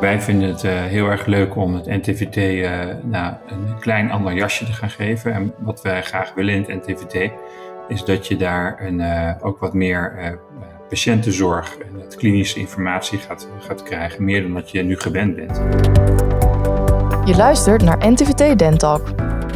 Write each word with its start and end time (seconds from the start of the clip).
Wij 0.00 0.20
vinden 0.20 0.48
het 0.48 0.64
uh, 0.64 0.72
heel 0.72 1.06
erg 1.06 1.26
leuk 1.26 1.56
om 1.56 1.74
het 1.74 1.86
NTVT 1.86 2.36
uh, 2.36 2.70
nou, 3.02 3.34
een 3.48 3.78
klein 3.80 4.10
ander 4.10 4.32
jasje 4.32 4.64
te 4.64 4.72
gaan 4.72 4.90
geven. 4.90 5.32
En 5.32 5.54
wat 5.58 5.82
wij 5.82 6.02
graag 6.02 6.34
willen 6.34 6.54
in 6.54 6.60
het 6.60 6.86
NTVT 6.86 7.30
is 7.88 8.04
dat 8.04 8.26
je 8.26 8.36
daar 8.36 8.80
een, 8.82 8.98
uh, 8.98 9.30
ook 9.40 9.58
wat 9.58 9.74
meer 9.74 10.38
patiëntenzorg 10.88 11.78
en 11.78 12.00
het 12.00 12.16
klinische 12.16 12.58
informatie 12.58 13.18
gaat, 13.18 13.48
gaat 13.58 13.82
krijgen. 13.82 14.24
Meer 14.24 14.42
dan 14.42 14.54
dat 14.54 14.70
je 14.70 14.82
nu 14.82 14.98
gewend 14.98 15.36
bent. 15.36 15.60
Je 17.24 17.36
luistert 17.36 17.82
naar 17.82 18.10
NTVT 18.10 18.58
Dentalk, 18.58 19.02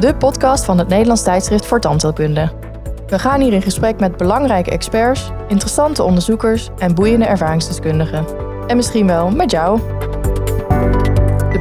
de 0.01 0.15
podcast 0.15 0.65
van 0.65 0.79
het 0.79 0.89
Nederlands 0.89 1.23
tijdschrift 1.23 1.67
voor 1.67 1.81
tandheelkunde. 1.81 2.53
We 3.07 3.19
gaan 3.19 3.41
hier 3.41 3.53
in 3.53 3.63
gesprek 3.63 4.01
met 4.01 4.17
belangrijke 4.17 4.71
experts, 4.71 5.31
interessante 5.49 6.03
onderzoekers 6.03 6.71
en 6.79 6.95
boeiende 6.95 7.27
ervaringsdeskundigen. 7.27 8.27
En 8.67 8.77
misschien 8.77 9.07
wel 9.07 9.31
met 9.31 9.51
jou. 9.51 9.81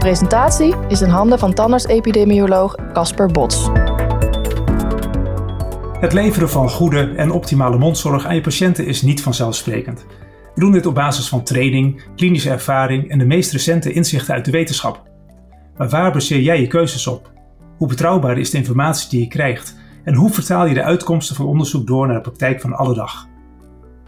Presentatie 0.03 0.75
is 0.87 1.01
in 1.01 1.09
handen 1.09 1.39
van 1.39 1.53
tandarts-epidemioloog 1.53 2.75
Casper 2.93 3.31
Bots. 3.31 3.69
Het 5.99 6.13
leveren 6.13 6.49
van 6.49 6.69
goede 6.69 7.13
en 7.15 7.31
optimale 7.31 7.77
mondzorg 7.77 8.25
aan 8.25 8.35
je 8.35 8.41
patiënten 8.41 8.85
is 8.85 9.01
niet 9.01 9.21
vanzelfsprekend. 9.21 10.05
We 10.55 10.61
doen 10.61 10.71
dit 10.71 10.85
op 10.85 10.95
basis 10.95 11.29
van 11.29 11.43
training, 11.43 12.03
klinische 12.15 12.49
ervaring 12.49 13.09
en 13.09 13.17
de 13.17 13.25
meest 13.25 13.51
recente 13.51 13.91
inzichten 13.91 14.33
uit 14.33 14.45
de 14.45 14.51
wetenschap. 14.51 15.03
Maar 15.77 15.89
waar 15.89 16.11
baseer 16.11 16.41
jij 16.41 16.59
je 16.59 16.67
keuzes 16.67 17.07
op? 17.07 17.31
Hoe 17.77 17.87
betrouwbaar 17.87 18.37
is 18.37 18.49
de 18.49 18.57
informatie 18.57 19.09
die 19.09 19.19
je 19.19 19.27
krijgt? 19.27 19.77
En 20.03 20.13
hoe 20.13 20.29
vertaal 20.29 20.65
je 20.65 20.73
de 20.73 20.83
uitkomsten 20.83 21.35
van 21.35 21.45
onderzoek 21.45 21.87
door 21.87 22.07
naar 22.07 22.15
de 22.15 22.21
praktijk 22.21 22.61
van 22.61 22.73
alle 22.73 22.93
dag? 22.93 23.27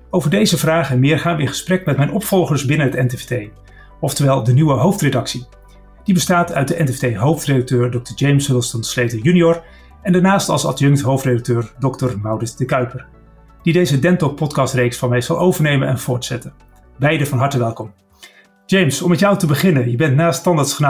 Over 0.09 0.29
deze 0.29 0.57
vragen 0.57 0.93
en 0.95 0.99
meer 0.99 1.19
gaan 1.19 1.35
we 1.35 1.41
in 1.41 1.47
gesprek 1.47 1.85
met 1.85 1.97
mijn 1.97 2.11
opvolgers 2.11 2.65
binnen 2.65 2.91
het 2.91 3.11
NTVT, 3.11 3.49
oftewel 3.99 4.43
de 4.43 4.53
nieuwe 4.53 4.73
hoofdredactie. 4.73 5.47
Die 6.05 6.13
bestaat 6.13 6.53
uit 6.53 6.67
de 6.67 6.83
NTVT-hoofdredacteur 6.83 7.91
Dr. 7.91 8.13
James 8.15 8.47
Huddleston 8.47 8.83
Slater 8.83 9.19
Jr. 9.19 9.63
en 10.01 10.13
daarnaast 10.13 10.49
als 10.49 10.65
adjunct 10.65 11.01
hoofdredacteur 11.01 11.73
Dr. 11.79 12.17
Maurits 12.21 12.55
de 12.55 12.65
Kuiper, 12.65 13.07
die 13.63 13.73
deze 13.73 13.99
Dental 13.99 14.33
podcastreeks 14.33 14.97
van 14.97 15.09
mij 15.09 15.21
zal 15.21 15.39
overnemen 15.39 15.87
en 15.87 15.99
voortzetten. 15.99 16.53
Beide 16.99 17.25
van 17.25 17.37
harte 17.37 17.57
welkom. 17.57 17.93
James, 18.65 19.01
om 19.01 19.09
met 19.09 19.19
jou 19.19 19.37
te 19.37 19.47
beginnen. 19.47 19.91
Je 19.91 19.97
bent 19.97 20.15
naast 20.15 20.43
tandarts 20.43 20.81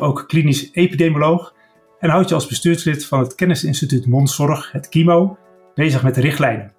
ook 0.00 0.24
klinisch 0.26 0.70
epidemioloog 0.72 1.54
en 1.98 2.10
houdt 2.10 2.28
je 2.28 2.34
als 2.34 2.46
bestuurslid 2.46 3.06
van 3.06 3.18
het 3.18 3.34
Kennisinstituut 3.34 4.06
Mondzorg, 4.06 4.72
het 4.72 4.88
KIMO, 4.88 5.38
bezig 5.74 6.02
met 6.02 6.14
de 6.14 6.20
richtlijnen. 6.20 6.72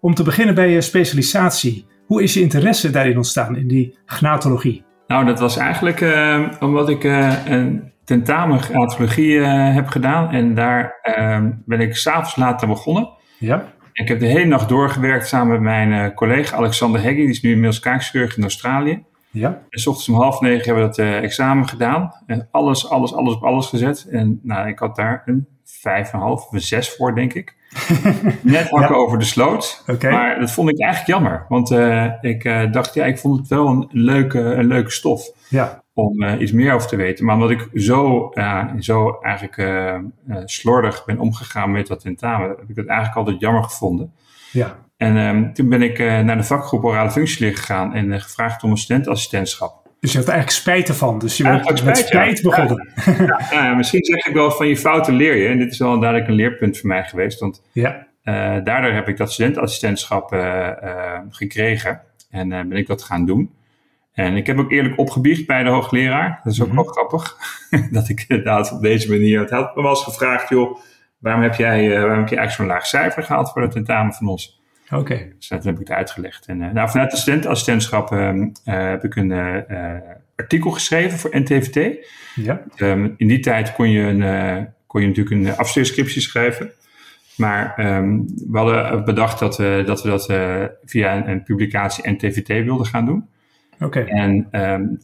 Om 0.00 0.14
te 0.14 0.22
beginnen 0.22 0.54
bij 0.54 0.70
je 0.70 0.80
specialisatie. 0.80 1.86
Hoe 2.06 2.22
is 2.22 2.34
je 2.34 2.40
interesse 2.40 2.90
daarin 2.90 3.16
ontstaan, 3.16 3.56
in 3.56 3.68
die 3.68 3.98
gnatologie? 4.04 4.84
Nou, 5.10 5.24
dat 5.24 5.40
was 5.40 5.56
eigenlijk 5.56 6.00
uh, 6.00 6.46
omdat 6.60 6.88
ik 6.88 7.04
uh, 7.04 7.46
een 7.46 7.92
tentamen 8.04 8.60
gnatologie 8.60 9.34
uh, 9.34 9.74
heb 9.74 9.88
gedaan. 9.88 10.30
En 10.30 10.54
daar 10.54 10.98
ehm, 11.02 11.50
ben 11.64 11.80
ik 11.80 11.96
s'avonds 11.96 12.36
later 12.36 12.68
begonnen. 12.68 13.08
Ja. 13.38 13.72
Ik 13.92 14.08
heb 14.08 14.20
de 14.20 14.26
hele 14.26 14.44
nacht 14.44 14.68
doorgewerkt 14.68 15.28
samen 15.28 15.52
met 15.52 15.60
mijn 15.60 16.14
collega 16.14 16.56
Alexander 16.56 17.00
Heggie. 17.00 17.22
Die 17.22 17.30
is 17.30 17.42
nu 17.42 17.50
inmiddels 17.50 17.80
kaakchirurg 17.80 18.36
in 18.36 18.42
Australië. 18.42 19.04
Ja. 19.30 19.62
En 19.68 19.80
s 19.80 19.86
ochtends 19.86 20.08
om 20.08 20.14
half 20.14 20.40
negen 20.40 20.64
hebben 20.64 20.90
we 20.90 20.96
dat 20.96 21.22
examen 21.22 21.68
gedaan. 21.68 22.12
En 22.26 22.48
alles, 22.50 22.90
alles, 22.90 23.14
alles 23.14 23.34
op 23.34 23.44
alles 23.44 23.66
gezet. 23.66 24.06
En 24.10 24.40
nou, 24.42 24.68
ik 24.68 24.78
had 24.78 24.96
daar 24.96 25.22
een 25.24 25.46
vijf 25.64 26.12
en 26.12 26.18
een 26.18 26.24
half, 26.24 26.52
een 26.52 26.60
zes 26.60 26.96
voor, 26.96 27.14
denk 27.14 27.32
ik. 27.34 27.56
Net 28.42 28.70
hakken 28.70 28.96
over 28.96 29.18
de 29.18 29.24
sloot. 29.24 29.84
Maar 30.00 30.40
dat 30.40 30.50
vond 30.50 30.70
ik 30.70 30.80
eigenlijk 30.80 31.12
jammer. 31.12 31.46
Want 31.48 31.70
uh, 31.70 32.06
ik 32.20 32.44
uh, 32.44 32.72
dacht, 32.72 32.94
ja, 32.94 33.04
ik 33.04 33.18
vond 33.18 33.38
het 33.38 33.48
wel 33.48 33.66
een 33.66 33.88
leuke, 33.90 34.38
een 34.40 34.66
leuke 34.66 34.90
stof. 34.90 35.30
Ja. 35.48 35.82
Om 35.94 36.22
uh, 36.22 36.40
iets 36.40 36.52
meer 36.52 36.74
over 36.74 36.88
te 36.88 36.96
weten. 36.96 37.24
Maar 37.24 37.34
omdat 37.34 37.50
ik 37.50 37.68
zo, 37.74 38.30
zo 38.78 39.18
eigenlijk 39.20 39.88
slordig 40.44 41.04
ben 41.04 41.18
omgegaan 41.18 41.70
met 41.70 41.86
dat 41.86 42.00
tentamen, 42.00 42.48
heb 42.48 42.68
ik 42.68 42.74
dat 42.74 42.86
eigenlijk 42.86 43.18
altijd 43.18 43.40
jammer 43.40 43.62
gevonden. 43.62 44.12
Ja. 44.52 44.76
En 44.96 45.16
um, 45.16 45.52
toen 45.52 45.68
ben 45.68 45.82
ik 45.82 45.98
naar 45.98 46.36
de 46.36 46.42
vakgroep 46.42 46.84
orale 46.84 47.10
functieleer 47.10 47.56
gegaan 47.56 47.94
en 47.94 48.20
gevraagd 48.20 48.62
om 48.62 48.70
een 48.70 48.76
studentassistentschap. 48.76 49.89
Dus 50.00 50.12
je 50.12 50.18
had 50.18 50.28
eigenlijk 50.28 50.58
spijt 50.58 50.88
ervan. 50.88 51.18
Dus 51.18 51.36
je 51.36 51.42
bent 51.42 51.60
spijt, 51.62 51.84
met 51.84 51.96
spijt 51.96 52.42
begonnen. 52.42 52.88
Ja. 53.04 53.40
Ja, 53.50 53.74
misschien 53.74 54.04
zeg 54.04 54.26
ik 54.26 54.34
wel 54.34 54.50
van 54.50 54.68
je 54.68 54.76
fouten 54.76 55.14
leer 55.14 55.36
je. 55.36 55.48
En 55.48 55.58
dit 55.58 55.72
is 55.72 55.78
wel 55.78 56.00
duidelijk 56.00 56.30
een 56.30 56.36
leerpunt 56.36 56.78
voor 56.78 56.88
mij 56.88 57.04
geweest. 57.04 57.40
Want 57.40 57.62
ja. 57.72 58.06
uh, 58.24 58.64
daardoor 58.64 58.92
heb 58.92 59.08
ik 59.08 59.16
dat 59.16 59.32
studentassistentschap 59.32 60.32
uh, 60.32 60.40
uh, 60.84 61.18
gekregen. 61.30 62.00
En 62.30 62.48
ben 62.48 62.72
ik 62.72 62.86
dat 62.86 63.02
gaan 63.02 63.26
doen. 63.26 63.54
En 64.12 64.36
ik 64.36 64.46
heb 64.46 64.58
ook 64.58 64.70
eerlijk 64.70 64.98
opgebiecht 64.98 65.46
bij 65.46 65.62
de 65.62 65.70
hoogleraar. 65.70 66.40
Dat 66.44 66.52
is 66.52 66.60
ook 66.60 66.68
mm 66.68 66.76
-hmm. 66.76 66.84
wel 66.84 66.92
grappig. 66.92 67.36
dat 67.90 68.08
ik 68.08 68.24
inderdaad 68.28 68.72
op 68.72 68.82
deze 68.82 69.10
manier... 69.10 69.40
Het 69.40 69.50
had 69.50 69.76
me 69.76 69.82
wel 69.82 69.90
eens 69.90 70.04
gevraagd, 70.04 70.48
joh... 70.48 70.78
Waarom 71.18 71.42
heb 71.42 71.54
jij 71.54 71.90
waarom 71.90 72.18
heb 72.18 72.28
je 72.28 72.36
eigenlijk 72.36 72.50
zo'n 72.50 72.66
laag 72.66 72.86
cijfer 72.86 73.22
gehaald 73.22 73.52
voor 73.52 73.62
het 73.62 73.70
tentamen 73.70 74.12
van 74.12 74.28
ons? 74.28 74.59
Oké. 74.90 75.00
Okay. 75.00 75.32
Dus 75.38 75.48
dat 75.48 75.64
heb 75.64 75.74
ik 75.74 75.88
het 75.88 75.90
uitgelegd. 75.90 76.46
En, 76.46 76.60
uh, 76.60 76.70
nou, 76.70 76.90
vanuit 76.90 77.10
de 77.10 77.16
studentassistentschap 77.16 78.12
uh, 78.12 78.34
uh, 78.34 78.50
heb 78.64 79.04
ik 79.04 79.16
een 79.16 79.32
artikel 80.36 80.70
geschreven 80.70 81.18
voor 81.18 81.30
NTVT. 81.40 82.06
Ja. 82.34 82.62
Um, 82.76 83.14
in 83.16 83.28
die 83.28 83.40
tijd 83.40 83.72
kon 83.72 83.90
je, 83.90 84.00
een, 84.00 84.68
kon 84.86 85.00
je 85.00 85.06
natuurlijk 85.06 85.36
een 85.36 85.56
afstudeerscriptie 85.56 86.20
schrijven. 86.20 86.70
Maar 87.36 87.74
um, 87.96 88.26
we 88.50 88.58
hadden 88.58 89.04
bedacht 89.04 89.38
dat 89.38 89.56
we 89.56 89.82
dat, 89.86 90.02
we 90.02 90.08
dat 90.08 90.26
via 90.84 91.16
een, 91.16 91.30
een, 91.30 91.42
publicatie 91.42 92.10
NTVT 92.10 92.48
wilden 92.48 92.86
gaan 92.86 93.06
doen. 93.06 93.28
Oké. 93.74 93.84
Okay. 93.84 94.04
En 94.04 94.46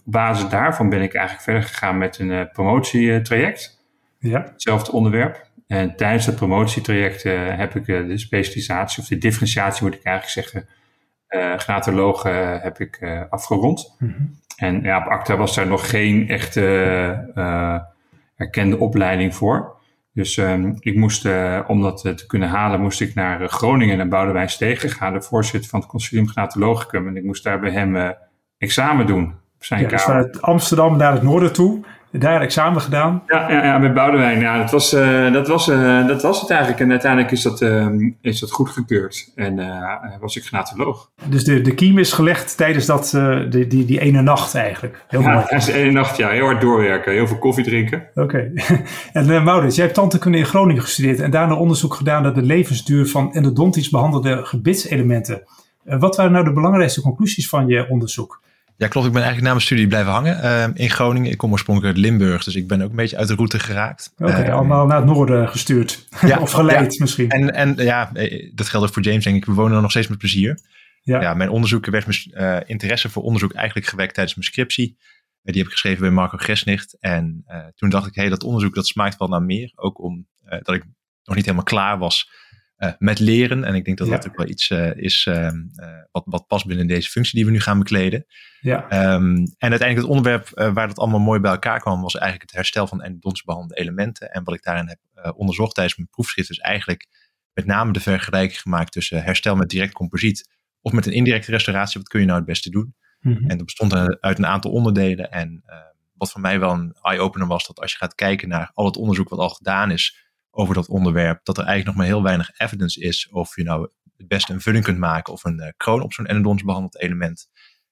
op 0.04 0.12
basis 0.12 0.48
daarvan 0.48 0.88
ben 0.88 1.02
ik 1.02 1.14
eigenlijk 1.14 1.44
verder 1.44 1.62
gegaan 1.62 1.98
met 1.98 2.18
een 2.18 2.48
promotietraject. 2.52 3.84
Ja. 4.18 4.42
Hetzelfde 4.52 4.92
onderwerp. 4.92 5.45
En 5.66 5.96
tijdens 5.96 6.26
het 6.26 6.36
promotietraject 6.36 7.24
uh, 7.24 7.56
heb 7.56 7.74
ik 7.74 7.86
uh, 7.86 8.06
de 8.06 8.18
specialisatie, 8.18 9.02
of 9.02 9.08
de 9.08 9.18
differentiatie 9.18 9.84
moet 9.84 9.94
ik 9.94 10.02
eigenlijk 10.02 10.46
zeggen, 10.46 10.68
uh, 11.28 11.58
gnatoloog 11.58 12.22
heb 12.62 12.80
ik 12.80 13.26
afgerond. 13.30 13.96
Mm 13.98 14.14
-hmm. 14.16 14.40
En 14.56 14.82
ja, 14.82 14.98
op 14.98 15.06
ACTA 15.06 15.36
was 15.36 15.54
daar 15.54 15.66
nog 15.66 15.90
geen 15.90 16.28
echte 16.28 16.62
erkende 18.36 18.78
opleiding 18.78 19.34
voor. 19.34 19.74
Dus 20.12 20.36
um, 20.36 20.76
ik 20.80 20.96
moest, 20.96 21.28
om 21.66 21.82
dat 21.82 22.00
te 22.02 22.26
kunnen 22.26 22.48
halen, 22.48 22.80
moest 22.80 23.00
ik 23.00 23.14
naar 23.14 23.48
Groningen, 23.48 23.96
naar 23.96 24.08
Boudewijn 24.08 24.50
Stegen 24.50 24.90
gaan, 24.90 25.12
de 25.12 25.22
voorzitter 25.22 25.70
van 25.70 25.80
het 25.80 25.88
Consilium 25.88 26.28
Gnatologicum. 26.28 27.08
En 27.08 27.16
ik 27.16 27.24
moest 27.24 27.44
daar 27.44 27.60
bij 27.60 27.70
hem 27.70 28.14
examen 28.58 29.06
doen. 29.06 29.24
Op 29.54 29.64
zijn 29.64 29.80
ja, 29.80 29.88
dus 29.88 30.02
vanuit 30.02 30.42
Amsterdam 30.42 30.96
naar 30.96 31.12
het 31.12 31.22
noorden 31.22 31.52
toe 31.52 31.84
daar 32.18 32.40
examen 32.40 32.80
gedaan. 32.80 33.22
Ja, 33.26 33.50
ja, 33.50 33.64
ja 33.64 33.78
met 33.78 33.94
Boudewijn. 33.94 34.40
Ja, 34.40 34.58
dat, 34.58 34.70
was, 34.70 34.94
uh, 34.94 35.32
dat, 35.32 35.48
was, 35.48 35.68
uh, 35.68 36.06
dat 36.06 36.22
was 36.22 36.40
het 36.40 36.50
eigenlijk. 36.50 36.80
En 36.80 36.90
uiteindelijk 36.90 37.32
is 37.32 37.42
dat, 37.42 37.60
uh, 37.60 37.86
is 38.20 38.40
dat 38.40 38.50
goedgekeurd. 38.50 39.32
En 39.34 39.56
was 40.20 40.36
ik 40.36 40.44
gnatoloog. 40.44 41.10
Dus 41.24 41.44
de, 41.44 41.60
de 41.60 41.74
kiem 41.74 41.98
is 41.98 42.12
gelegd 42.12 42.56
tijdens 42.56 42.86
dat, 42.86 43.18
die, 43.50 43.66
die, 43.66 43.84
die 43.84 44.00
ene 44.00 44.22
nacht 44.22 44.54
eigenlijk. 44.54 45.04
Heel 45.08 45.20
ja, 45.20 45.42
tijdens 45.42 45.66
de 45.66 45.72
ene 45.72 45.90
nacht, 45.90 46.16
ja. 46.16 46.28
Heel 46.28 46.44
hard 46.44 46.60
doorwerken. 46.60 47.12
Heel 47.12 47.26
veel 47.26 47.38
koffie 47.38 47.64
drinken. 47.64 48.08
Oké. 48.14 48.20
Okay. 48.22 48.80
en 49.12 49.28
uh, 49.28 49.44
Maurits, 49.44 49.76
jij 49.76 49.84
hebt 49.84 49.96
tandheelkunde 49.96 50.38
in 50.38 50.46
Groningen 50.46 50.82
gestudeerd. 50.82 51.20
En 51.20 51.30
daarna 51.30 51.54
onderzoek 51.54 51.94
gedaan 51.94 52.22
naar 52.22 52.34
de 52.34 52.42
levensduur 52.42 53.06
van 53.06 53.32
endodontisch 53.32 53.90
behandelde 53.90 54.44
gebitselementen. 54.44 55.42
wat 55.82 56.16
waren 56.16 56.32
nou 56.32 56.44
de 56.44 56.52
belangrijkste 56.52 57.00
conclusies 57.00 57.48
van 57.48 57.66
je 57.66 57.88
onderzoek? 57.88 58.44
Ja, 58.76 58.88
klopt. 58.88 59.06
Ik 59.06 59.12
ben 59.12 59.22
eigenlijk 59.22 59.42
na 59.42 59.50
mijn 59.50 59.66
studie 59.66 59.86
blijven 59.86 60.12
hangen 60.12 60.44
uh, 60.44 60.84
in 60.84 60.90
Groningen. 60.90 61.30
Ik 61.30 61.38
kom 61.38 61.52
oorspronkelijk 61.52 61.96
uit 61.96 62.04
Limburg, 62.04 62.44
dus 62.44 62.54
ik 62.54 62.68
ben 62.68 62.82
ook 62.82 62.90
een 62.90 62.96
beetje 62.96 63.16
uit 63.16 63.28
de 63.28 63.34
route 63.34 63.58
geraakt. 63.58 64.12
Oké, 64.16 64.30
okay, 64.30 64.46
uh, 64.46 64.54
allemaal 64.54 64.86
naar 64.86 64.96
het 64.96 65.06
noorden 65.06 65.48
gestuurd. 65.48 66.06
Ja, 66.20 66.38
of 66.46 66.50
geleid 66.50 66.94
ja. 66.94 67.00
misschien. 67.00 67.30
En, 67.30 67.54
en 67.54 67.74
ja, 67.76 68.12
dat 68.54 68.68
geldt 68.68 68.86
ook 68.86 68.92
voor 68.92 69.02
James, 69.02 69.24
denk 69.24 69.36
ik. 69.36 69.44
We 69.44 69.52
wonen 69.52 69.76
er 69.76 69.82
nog 69.82 69.90
steeds 69.90 70.08
met 70.08 70.18
plezier. 70.18 70.58
Ja, 71.02 71.20
ja 71.20 71.34
mijn 71.34 71.50
onderzoek 71.50 71.86
werd 71.86 72.06
mijn 72.06 72.44
uh, 72.44 72.60
interesse 72.70 73.08
voor 73.08 73.22
onderzoek 73.22 73.52
eigenlijk 73.52 73.86
gewekt 73.86 74.14
tijdens 74.14 74.36
mijn 74.36 74.48
scriptie. 74.48 74.96
die 75.42 75.56
heb 75.56 75.66
ik 75.66 75.72
geschreven 75.72 76.00
bij 76.00 76.10
Marco 76.10 76.36
Gresnicht. 76.36 76.96
En 77.00 77.44
toen 77.74 77.88
dacht 77.88 78.06
ik, 78.06 78.14
hé, 78.14 78.20
hey, 78.20 78.30
dat 78.30 78.44
onderzoek 78.44 78.74
dat 78.74 78.86
smaakt 78.86 79.18
wel 79.18 79.28
naar 79.28 79.42
meer. 79.42 79.72
Ook 79.74 80.00
omdat 80.00 80.74
ik 80.74 80.84
nog 81.24 81.36
niet 81.36 81.44
helemaal 81.44 81.64
klaar 81.64 81.98
was 81.98 82.30
uh, 82.78 82.92
met 82.98 83.18
leren. 83.18 83.64
En 83.64 83.74
ik 83.74 83.84
denk 83.84 83.98
dat 83.98 84.06
ja. 84.06 84.12
dat 84.16 84.28
ook 84.28 84.36
wel 84.36 84.48
iets 84.48 84.70
uh, 84.70 84.96
is 84.96 85.26
uh, 85.26 85.50
wat, 86.10 86.22
wat 86.26 86.46
past 86.46 86.66
binnen 86.66 86.86
deze 86.86 87.10
functie 87.10 87.34
die 87.34 87.44
we 87.44 87.50
nu 87.50 87.60
gaan 87.60 87.78
bekleden. 87.78 88.26
Ja. 88.60 89.14
Um, 89.14 89.36
en 89.36 89.70
uiteindelijk 89.70 89.96
het 89.96 90.06
onderwerp 90.06 90.48
waar 90.74 90.88
dat 90.88 90.98
allemaal 90.98 91.20
mooi 91.20 91.40
bij 91.40 91.50
elkaar 91.50 91.80
kwam, 91.80 92.02
was 92.02 92.14
eigenlijk 92.14 92.50
het 92.50 92.60
herstel 92.60 92.86
van 92.86 93.02
endodontisch 93.02 93.44
behandelde 93.44 93.76
elementen. 93.76 94.30
En 94.32 94.44
wat 94.44 94.54
ik 94.54 94.62
daarin 94.62 94.88
heb 94.88 95.34
onderzocht 95.36 95.74
tijdens 95.74 95.96
mijn 95.96 96.08
proefschrift 96.08 96.50
is 96.50 96.58
eigenlijk 96.58 97.06
met 97.52 97.66
name 97.66 97.92
de 97.92 98.00
vergelijking 98.00 98.60
gemaakt 98.60 98.92
tussen 98.92 99.22
herstel 99.22 99.56
met 99.56 99.68
direct 99.68 99.92
composiet 99.92 100.48
of 100.80 100.92
met 100.92 101.06
een 101.06 101.12
indirecte 101.12 101.50
restauratie. 101.50 102.00
Wat 102.00 102.08
kun 102.08 102.20
je 102.20 102.26
nou 102.26 102.38
het 102.38 102.46
beste 102.46 102.70
doen? 102.70 102.94
Mm 103.20 103.32
-hmm. 103.32 103.50
En 103.50 103.56
dat 103.56 103.66
bestond 103.66 103.94
uit 104.20 104.38
een 104.38 104.46
aantal 104.46 104.70
onderdelen. 104.70 105.30
En 105.30 105.64
wat 106.14 106.30
voor 106.30 106.40
mij 106.40 106.60
wel 106.60 106.72
een 106.72 106.96
eye-opener 107.02 107.48
was, 107.48 107.66
dat 107.66 107.80
als 107.80 107.92
je 107.92 107.98
gaat 107.98 108.14
kijken 108.14 108.48
naar 108.48 108.70
al 108.74 108.84
het 108.84 108.96
onderzoek 108.96 109.28
wat 109.28 109.38
al 109.38 109.48
gedaan 109.48 109.90
is, 109.90 110.25
over 110.56 110.74
dat 110.74 110.88
onderwerp, 110.88 111.44
dat 111.44 111.58
er 111.58 111.64
eigenlijk 111.64 111.96
nog 111.96 112.06
maar 112.06 112.14
heel 112.14 112.24
weinig 112.24 112.58
evidence 112.58 113.00
is 113.00 113.28
of 113.28 113.56
je 113.56 113.62
nou 113.62 113.88
het 114.16 114.28
beste 114.28 114.52
een 114.52 114.60
vulling 114.60 114.84
kunt 114.84 114.98
maken 114.98 115.32
of 115.32 115.44
een 115.44 115.60
uh, 115.60 115.68
kroon 115.76 116.02
op 116.02 116.12
zo'n 116.12 116.26
endodontisch 116.26 116.64
behandeld 116.64 117.00
element. 117.00 117.48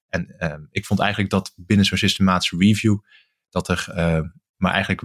En 0.09 0.35
ehm, 0.37 0.61
ik 0.69 0.85
vond 0.85 0.99
eigenlijk 0.99 1.29
dat 1.29 1.53
binnen 1.55 1.85
zo'n 1.85 1.97
systematische 1.97 2.57
review, 2.57 2.97
dat 3.49 3.67
er 3.67 3.85
maar 4.55 4.73
eigenlijk 4.73 5.03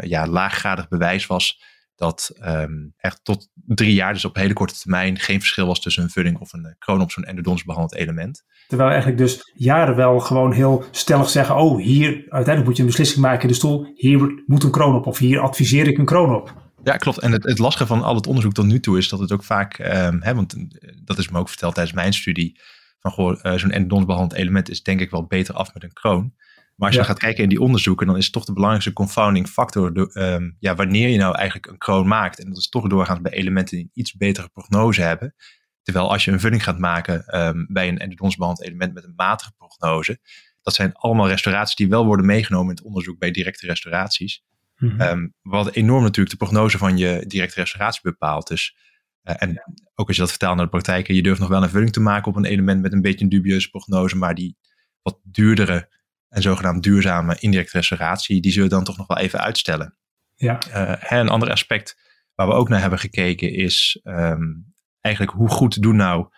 ja, 0.00 0.26
laaggradig 0.26 0.88
bewijs 0.88 1.26
was 1.26 1.60
dat 1.98 2.32
um, 2.44 2.94
echt 2.96 3.24
tot 3.24 3.50
drie 3.54 3.94
jaar, 3.94 4.12
dus 4.12 4.24
op 4.24 4.36
hele 4.36 4.52
korte 4.52 4.78
termijn, 4.78 5.18
geen 5.18 5.38
verschil 5.38 5.66
was 5.66 5.80
tussen 5.80 6.02
een 6.02 6.10
vulling 6.10 6.38
of 6.38 6.52
een 6.52 6.76
kroon 6.78 7.00
op 7.00 7.10
zo'n 7.10 7.24
endodons 7.24 7.64
behandeld 7.64 7.94
element. 7.94 8.44
Terwijl 8.66 8.90
eigenlijk 8.90 9.18
dus 9.18 9.52
jaren 9.54 9.96
wel 9.96 10.18
gewoon 10.18 10.52
heel 10.52 10.84
stellig 10.90 11.28
zeggen, 11.28 11.56
oh 11.56 11.82
hier, 11.82 12.10
uiteindelijk 12.12 12.64
moet 12.64 12.76
je 12.76 12.82
een 12.82 12.88
beslissing 12.88 13.20
maken 13.20 13.42
in 13.42 13.48
de 13.48 13.54
stoel, 13.54 13.92
hier 13.94 14.42
moet 14.46 14.62
een 14.62 14.70
kroon 14.70 14.94
op 14.94 15.06
of 15.06 15.18
hier 15.18 15.40
adviseer 15.40 15.86
ik 15.86 15.98
een 15.98 16.04
kroon 16.04 16.34
op. 16.34 16.67
Ja, 16.88 16.96
klopt. 16.96 17.18
En 17.18 17.32
het, 17.32 17.44
het 17.44 17.58
lastige 17.58 17.86
van 17.86 18.02
al 18.02 18.14
het 18.14 18.26
onderzoek 18.26 18.52
tot 18.52 18.66
nu 18.66 18.80
toe 18.80 18.98
is 18.98 19.08
dat 19.08 19.18
het 19.18 19.32
ook 19.32 19.44
vaak, 19.44 19.78
um, 19.78 20.22
hè, 20.22 20.34
want 20.34 20.54
eh, 20.54 20.92
dat 21.04 21.18
is 21.18 21.28
me 21.28 21.38
ook 21.38 21.48
verteld 21.48 21.74
tijdens 21.74 21.96
mijn 21.96 22.12
studie, 22.12 22.60
van 23.00 23.10
goh, 23.10 23.38
uh, 23.42 23.54
zo'n 23.54 23.70
endodonsbehandeld 23.70 24.40
element 24.40 24.70
is 24.70 24.82
denk 24.82 25.00
ik 25.00 25.10
wel 25.10 25.26
beter 25.26 25.54
af 25.54 25.74
met 25.74 25.82
een 25.82 25.92
kroon. 25.92 26.34
Maar 26.74 26.88
als 26.88 26.96
je 26.96 27.04
gaat 27.04 27.18
kijken 27.18 27.42
in 27.42 27.48
die 27.48 27.60
onderzoeken, 27.60 28.06
dan 28.06 28.16
is 28.16 28.30
toch 28.30 28.44
de 28.44 28.52
belangrijkste 28.52 28.92
confounding 28.92 29.48
factor 29.48 29.94
de, 29.94 30.10
um, 30.14 30.56
ja, 30.58 30.74
wanneer 30.74 31.08
je 31.08 31.18
nou 31.18 31.34
eigenlijk 31.34 31.66
een 31.66 31.78
kroon 31.78 32.08
maakt. 32.08 32.38
En 32.38 32.48
dat 32.48 32.58
is 32.58 32.68
toch 32.68 32.88
doorgaans 32.88 33.20
bij 33.20 33.32
elementen 33.32 33.76
die 33.76 33.84
een 33.84 33.90
iets 33.94 34.12
betere 34.16 34.48
prognose 34.48 35.02
hebben. 35.02 35.34
Terwijl 35.82 36.10
als 36.10 36.24
je 36.24 36.30
een 36.30 36.40
vulling 36.40 36.62
gaat 36.64 36.78
maken 36.78 37.40
um, 37.40 37.66
bij 37.68 37.88
een 37.88 37.98
endodonsbehandeld 37.98 38.66
element 38.66 38.94
met 38.94 39.04
een 39.04 39.12
matige 39.16 39.52
prognose, 39.56 40.20
dat 40.62 40.74
zijn 40.74 40.92
allemaal 40.92 41.28
restauraties 41.28 41.76
die 41.76 41.88
wel 41.88 42.04
worden 42.04 42.26
meegenomen 42.26 42.68
in 42.68 42.76
het 42.76 42.84
onderzoek 42.84 43.18
bij 43.18 43.30
directe 43.30 43.66
restauraties. 43.66 44.42
Mm 44.78 45.00
-hmm. 45.00 45.34
wat 45.42 45.74
enorm 45.74 46.02
natuurlijk 46.02 46.38
de 46.38 46.44
prognose 46.44 46.78
van 46.78 46.96
je 46.96 47.24
directe 47.26 47.60
restauratie 47.60 48.00
bepaalt. 48.02 48.46
Dus, 48.46 48.76
uh, 49.24 49.34
en 49.38 49.62
ook 49.94 50.06
als 50.06 50.16
je 50.16 50.22
dat 50.22 50.30
vertaalt 50.30 50.56
naar 50.56 50.64
de 50.64 50.70
praktijk, 50.70 51.06
je 51.06 51.22
durft 51.22 51.40
nog 51.40 51.48
wel 51.48 51.62
een 51.62 51.70
vulling 51.70 51.92
te 51.92 52.00
maken 52.00 52.30
op 52.30 52.36
een 52.36 52.44
element 52.44 52.82
met 52.82 52.92
een 52.92 53.02
beetje 53.02 53.24
een 53.24 53.30
dubieuze 53.30 53.70
prognose, 53.70 54.16
maar 54.16 54.34
die 54.34 54.56
wat 55.02 55.18
duurdere 55.22 55.88
en 56.28 56.42
zogenaamd 56.42 56.82
duurzame 56.82 57.36
indirecte 57.38 57.76
restauratie, 57.76 58.40
die 58.40 58.52
zullen 58.52 58.68
we 58.68 58.74
dan 58.74 58.84
toch 58.84 58.96
nog 58.96 59.06
wel 59.06 59.18
even 59.18 59.40
uitstellen. 59.40 59.96
Ja. 60.34 60.58
Uh, 60.68 61.18
een 61.18 61.28
ander 61.28 61.50
aspect 61.50 61.96
waar 62.34 62.46
we 62.46 62.52
ook 62.52 62.68
naar 62.68 62.80
hebben 62.80 62.98
gekeken 62.98 63.52
is 63.52 64.00
um, 64.04 64.74
eigenlijk 65.00 65.36
hoe 65.36 65.48
goed 65.48 65.82
doen 65.82 65.96
nou 65.96 66.28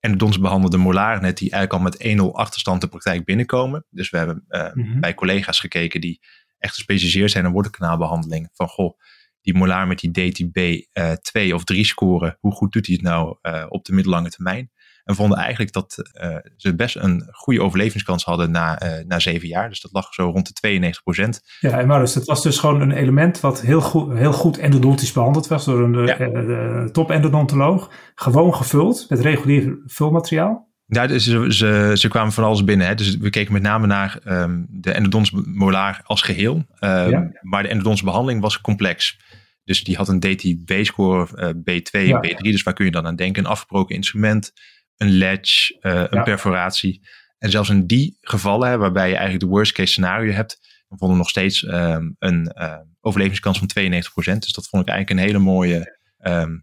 endodontisch 0.00 0.40
behandelde 0.40 0.76
molaren 0.76 1.22
net 1.22 1.38
die 1.38 1.50
eigenlijk 1.50 1.82
al 1.82 1.90
met 1.90 2.32
1-0 2.32 2.32
achterstand 2.32 2.80
de 2.80 2.88
praktijk 2.88 3.24
binnenkomen. 3.24 3.86
Dus 3.90 4.10
we 4.10 4.16
hebben 4.16 4.44
uh, 4.48 4.72
mm 4.72 4.84
-hmm. 4.84 5.00
bij 5.00 5.14
collega's 5.14 5.60
gekeken 5.60 6.00
die 6.00 6.20
echt 6.58 6.74
gespecialiseerd 6.74 7.30
zijn 7.30 7.44
in 7.44 7.52
wortelkanaalbehandeling. 7.52 8.48
Van 8.52 8.68
goh, 8.68 8.98
die 9.40 9.56
molaar 9.56 9.86
met 9.86 9.98
die 9.98 10.10
DTB 10.10 10.56
uh, 10.92 11.12
2 11.12 11.54
of 11.54 11.64
3 11.64 11.84
scoren, 11.84 12.36
hoe 12.40 12.52
goed 12.52 12.72
doet 12.72 12.86
hij 12.86 12.94
het 12.94 13.04
nou 13.04 13.36
uh, 13.42 13.64
op 13.68 13.84
de 13.84 13.92
middellange 13.92 14.30
termijn? 14.30 14.70
En 15.04 15.14
vonden 15.14 15.38
eigenlijk 15.38 15.72
dat 15.72 16.10
uh, 16.22 16.36
ze 16.56 16.74
best 16.74 16.96
een 16.96 17.28
goede 17.30 17.62
overlevingskans 17.62 18.24
hadden 18.24 18.50
na, 18.50 18.78
na 19.06 19.18
zeven 19.18 19.48
jaar. 19.48 19.68
Dus 19.68 19.80
dat 19.80 19.92
lag 19.92 20.14
zo 20.14 20.30
rond 20.30 20.46
de 20.46 20.52
92 20.52 21.02
procent. 21.02 21.40
Ja, 21.60 21.78
en 21.78 21.86
Maurits, 21.86 22.14
dat 22.14 22.24
was 22.24 22.42
dus 22.42 22.58
gewoon 22.58 22.80
een 22.80 22.92
element 22.92 23.40
wat 23.40 23.60
heel 23.60 23.80
goed, 23.80 24.12
heel 24.12 24.32
goed 24.32 24.58
endodontisch 24.58 25.12
behandeld 25.12 25.46
was 25.46 25.64
door 25.64 25.80
een 25.80 26.06
ja. 26.06 26.20
uh, 26.20 26.84
top 26.84 27.10
endodontoloog. 27.10 27.90
Gewoon 28.14 28.54
gevuld 28.54 29.06
met 29.08 29.20
regulier 29.20 29.82
vulmateriaal. 29.86 30.67
Ja, 30.90 31.06
dus 31.06 31.24
ze, 31.24 31.54
ze, 31.54 31.92
ze, 31.94 32.08
kwamen 32.08 32.32
van 32.32 32.44
alles 32.44 32.64
binnen. 32.64 32.86
Hè. 32.86 32.94
Dus 32.94 33.16
we 33.16 33.30
keken 33.30 33.52
met 33.52 33.62
name 33.62 33.86
naar 33.86 34.18
um, 34.24 34.66
de 34.70 34.92
endodontische 34.92 35.42
molaar 35.46 36.00
als 36.04 36.22
geheel. 36.22 36.54
Um, 36.54 37.10
ja. 37.10 37.30
Maar 37.40 37.62
de 37.62 37.68
endodontische 37.68 38.06
behandeling 38.06 38.40
was 38.40 38.60
complex. 38.60 39.18
Dus 39.64 39.84
die 39.84 39.96
had 39.96 40.08
een 40.08 40.20
DTB-score 40.20 41.28
uh, 41.34 41.48
B2 41.48 42.06
ja. 42.06 42.20
en 42.20 42.36
B3. 42.36 42.38
Dus 42.38 42.62
waar 42.62 42.74
kun 42.74 42.84
je 42.84 42.90
dan 42.90 43.06
aan 43.06 43.16
denken? 43.16 43.44
Een 43.44 43.50
afgebroken 43.50 43.94
instrument, 43.94 44.52
een 44.96 45.10
ledge, 45.10 45.78
uh, 45.80 45.92
een 45.92 46.08
ja. 46.10 46.22
perforatie. 46.22 47.06
En 47.38 47.50
zelfs 47.50 47.68
in 47.68 47.86
die 47.86 48.16
gevallen, 48.20 48.68
hè, 48.68 48.78
waarbij 48.78 49.08
je 49.08 49.14
eigenlijk 49.14 49.44
de 49.44 49.50
worst 49.50 49.72
case 49.72 49.92
scenario 49.92 50.32
hebt, 50.32 50.58
dan 50.88 50.98
vonden 50.98 51.16
we 51.16 51.22
nog 51.22 51.30
steeds 51.30 51.62
um, 51.62 52.16
een 52.18 52.54
uh, 52.58 52.74
overlevingskans 53.00 53.58
van 53.58 53.70
92%. 53.70 54.38
Dus 54.38 54.52
dat 54.52 54.68
vond 54.68 54.82
ik 54.82 54.88
eigenlijk 54.88 55.10
een 55.10 55.26
hele 55.26 55.38
mooie, 55.38 55.98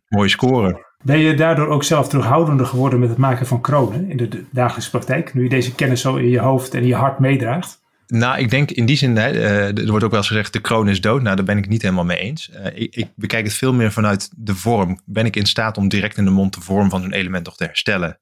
mooie 0.08 0.30
score. 0.30 0.85
Ben 1.06 1.20
je 1.20 1.34
daardoor 1.34 1.68
ook 1.68 1.84
zelf 1.84 2.10
terughoudender 2.10 2.66
geworden 2.66 3.00
met 3.00 3.10
het 3.10 3.18
maken 3.18 3.48
van 3.48 3.62
kronen 3.62 4.10
in 4.10 4.18
de 4.18 4.44
dagelijkse 4.52 4.90
praktijk? 4.90 5.34
Nu 5.34 5.44
je 5.44 5.50
deze 5.50 5.76
kennis 5.76 6.02
zo 6.02 6.16
in 6.16 6.30
je 6.30 6.40
hoofd 6.40 6.74
en 6.74 6.82
in 6.82 6.88
je 6.88 6.96
hart 6.96 7.20
meedraagt? 7.20 7.84
Nou, 8.08 8.40
ik 8.40 8.50
denk 8.50 8.72
in 8.72 8.86
die 8.86 8.98
zin, 8.98 9.18
hè, 9.18 9.34
uh, 9.34 9.78
er 9.78 9.90
wordt 9.90 10.04
ook 10.04 10.12
wel 10.12 10.20
eens 10.20 10.28
gezegd, 10.28 10.54
de 10.54 10.62
kroon 10.62 10.90
is 10.90 11.02
dood. 11.02 11.22
Nou, 11.22 11.36
daar 11.36 11.46
ben 11.46 11.58
ik 11.58 11.68
niet 11.68 11.82
helemaal 11.82 12.06
mee 12.06 12.18
eens. 12.18 12.50
Uh, 12.54 12.66
ik, 12.66 12.96
ik, 12.96 13.08
bekijk 13.16 13.46
het 13.46 13.54
veel 13.54 13.74
meer 13.74 13.92
vanuit 13.92 14.30
de 14.36 14.56
vorm. 14.56 15.00
Ben 15.06 15.26
ik 15.26 15.36
in 15.36 15.46
staat 15.46 15.78
om 15.78 15.88
direct 15.88 16.18
in 16.18 16.26
de 16.26 16.32
mond 16.32 16.54
de 16.54 16.62
vorm 16.62 16.90
van 16.90 17.02
zo'n 17.02 17.14
element 17.14 17.46
nog 17.46 17.58
te 17.58 17.66
herstellen? 17.66 18.20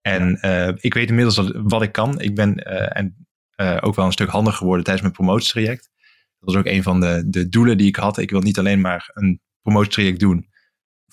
En 0.00 0.38
uh, 0.42 0.68
ik 0.80 0.94
weet 0.94 1.08
inmiddels 1.08 1.34
dat, 1.34 1.52
wat 1.54 1.82
ik 1.82 1.92
kan. 1.92 2.20
Ik 2.20 2.34
ben 2.34 2.54
en, 2.94 3.26
ook 3.80 3.94
wel 3.94 4.06
een 4.06 4.12
stuk 4.12 4.28
handiger 4.28 4.58
geworden 4.58 4.84
tijdens 4.84 5.06
mijn 5.06 5.16
promotietraject. 5.16 5.90
Dat 6.40 6.54
was 6.54 6.56
ook 6.56 6.66
een 6.66 6.82
van 6.82 7.00
de, 7.00 7.24
de 7.26 7.48
doelen 7.48 7.78
die 7.78 7.86
ik 7.86 7.96
had. 7.96 8.18
Ik 8.18 8.30
wil 8.30 8.40
niet 8.40 8.58
alleen 8.58 8.80
maar 8.80 9.10
een 9.14 9.40
promotietraject 9.62 10.20
doen 10.20 10.52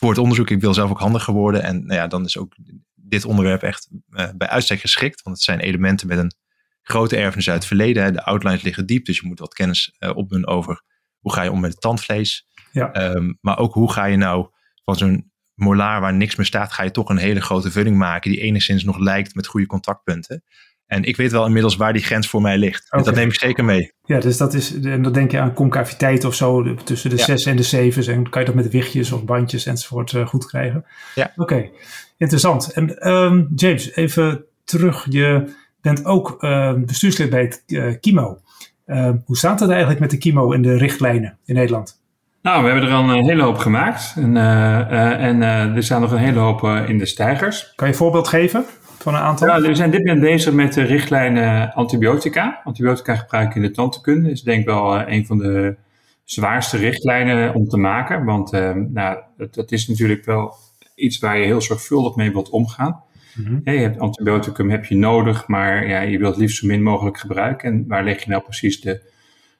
voor 0.01 0.09
het 0.09 0.19
onderzoek. 0.19 0.50
Ik 0.50 0.62
wil 0.62 0.74
zelf 0.74 0.89
ook 0.89 1.00
handiger 1.00 1.33
worden. 1.33 1.63
En 1.63 1.86
nou 1.86 1.94
ja, 1.94 2.07
dan 2.07 2.25
is 2.25 2.38
ook 2.38 2.56
dit 2.95 3.25
onderwerp 3.25 3.63
echt 3.63 3.88
bij 4.36 4.48
uitstek 4.48 4.80
geschikt. 4.80 5.21
Want 5.21 5.36
het 5.36 5.45
zijn 5.45 5.59
elementen 5.59 6.07
met 6.07 6.18
een 6.18 6.33
grote 6.81 7.18
erfenis 7.18 7.50
uit 7.50 7.57
het 7.57 7.68
verleden. 7.68 8.13
De 8.13 8.24
outlines 8.24 8.62
liggen 8.62 8.86
diep, 8.86 9.06
dus 9.06 9.19
je 9.19 9.27
moet 9.27 9.39
wat 9.39 9.53
kennis 9.53 9.95
uh, 10.00 10.15
opdoen 10.15 10.48
over 10.48 10.83
hoe 11.19 11.33
ga 11.33 11.42
je 11.42 11.51
om 11.51 11.59
met 11.59 11.71
het 11.71 11.81
tandvlees. 11.81 12.48
Ja. 12.71 13.13
Um, 13.13 13.38
maar 13.42 13.57
ook 13.57 13.74
hoe 13.74 13.92
ga 13.92 14.06
je 14.06 14.18
nou 14.18 14.48
van 14.83 14.95
zo'n 14.95 15.31
molaar 15.53 16.01
waar 16.01 16.13
niks 16.13 16.36
meer 16.36 16.45
staat, 16.45 16.74
ga 16.74 16.83
je 16.83 16.92
toch 16.92 17.09
een 17.09 17.18
hele 17.18 17.42
grote 17.42 17.71
vulling 17.71 17.98
maken 17.98 18.31
die 18.31 18.39
enigszins 18.39 18.83
nog 18.83 18.98
lijkt 18.98 19.36
met 19.36 19.48
goede 19.48 19.65
contactpunten. 19.65 20.44
En 20.91 21.03
ik 21.03 21.17
weet 21.17 21.31
wel 21.31 21.45
inmiddels 21.45 21.75
waar 21.75 21.93
die 21.93 22.01
grens 22.01 22.29
voor 22.29 22.41
mij 22.41 22.57
ligt. 22.57 22.85
Okay. 22.85 22.99
En 22.99 23.05
dat 23.05 23.15
neem 23.15 23.27
ik 23.27 23.39
zeker 23.39 23.65
mee. 23.65 23.91
Ja, 24.03 24.19
dus 24.19 24.38
dat 24.38 24.53
is, 24.53 24.81
en 24.81 25.01
dan 25.01 25.13
denk 25.13 25.31
je 25.31 25.39
aan 25.39 25.53
concaviteit 25.53 26.25
of 26.25 26.35
zo, 26.35 26.73
tussen 26.73 27.09
de 27.09 27.15
ja. 27.15 27.23
6 27.23 27.45
en 27.45 27.55
de 27.55 27.63
7. 27.63 28.13
En 28.13 28.29
kan 28.29 28.41
je 28.41 28.47
dat 28.47 28.55
met 28.55 28.69
wichtjes 28.69 29.11
of 29.11 29.25
bandjes 29.25 29.65
enzovoort 29.65 30.11
uh, 30.11 30.27
goed 30.27 30.45
krijgen. 30.45 30.85
Ja. 31.15 31.31
Oké, 31.31 31.41
okay. 31.41 31.71
interessant. 32.17 32.71
En 32.73 33.07
um, 33.09 33.51
James, 33.55 33.95
even 33.95 34.45
terug. 34.63 35.05
Je 35.09 35.53
bent 35.81 36.05
ook 36.05 36.38
uh, 36.39 36.73
bestuurslid 36.73 37.29
bij 37.29 37.41
het 37.41 37.63
uh, 37.67 37.93
KIMO. 37.99 38.39
Uh, 38.85 39.09
hoe 39.25 39.38
staat 39.38 39.59
het 39.59 39.69
eigenlijk 39.69 39.99
met 39.99 40.09
de 40.09 40.17
KIMO 40.17 40.51
en 40.51 40.61
de 40.61 40.77
richtlijnen 40.77 41.38
in 41.45 41.55
Nederland? 41.55 41.99
Nou, 42.41 42.63
we 42.63 42.69
hebben 42.69 42.89
er 42.89 42.95
al 42.95 43.09
een 43.09 43.25
hele 43.25 43.43
hoop 43.43 43.57
gemaakt. 43.57 44.13
En, 44.15 44.38
en 44.38 45.41
er 45.75 45.83
staan 45.83 46.01
nog 46.01 46.11
een 46.11 46.17
hele 46.17 46.39
hoop 46.39 46.63
in 46.63 46.97
de 46.97 47.05
stijgers. 47.05 47.73
Kan 47.75 47.88
je 47.88 47.93
een 47.93 47.99
voorbeeld 47.99 48.27
geven 48.27 48.65
van 49.01 49.13
een 49.13 49.21
aantal? 49.21 49.48
Ja, 49.48 49.62
we 49.62 49.75
zijn 49.75 49.92
dit 49.92 50.06
moment 50.06 50.21
bezig 50.21 50.53
met 50.53 50.74
de 50.74 50.81
richtlijnen 50.81 51.74
antibiotica. 51.74 52.62
Antibiotica 52.63 53.15
gebruik 53.15 53.56
in 53.56 53.62
de 53.62 53.71
tandheelkunde 53.71 54.31
is 54.31 54.42
denk 54.42 54.60
ik 54.60 54.65
wel 54.65 55.08
een 55.08 55.25
van 55.25 55.38
de 55.38 55.75
zwaarste 56.24 56.77
richtlijnen 56.77 57.53
om 57.53 57.67
te 57.67 57.77
maken. 57.77 58.25
Want 58.25 58.51
nou, 58.91 59.17
dat, 59.38 59.53
dat 59.53 59.72
is 59.72 59.88
natuurlijk 59.88 60.25
wel 60.25 60.53
iets 60.96 61.20
waar 61.20 61.38
je 61.38 61.46
heel 61.46 61.62
zorgvuldig 61.62 62.15
mee 62.15 62.31
wilt 62.31 62.50
omgaan. 62.50 63.03
Mm-hmm. 63.36 63.62
je 63.63 63.79
hebt 63.79 64.00
antibioticum 64.00 64.70
heb 64.70 64.86
je 64.86 64.96
nodig, 64.96 65.48
maar 65.48 65.88
ja, 65.88 66.00
je 66.00 66.17
wilt 66.17 66.31
het 66.31 66.41
liefst 66.41 66.58
zo 66.58 66.67
min 66.67 66.84
mogelijk 66.84 67.17
gebruiken. 67.17 67.72
En 67.72 67.88
waar 67.88 68.03
leg 68.03 68.24
je 68.24 68.29
nou 68.29 68.43
precies 68.43 68.81
de, 68.81 69.01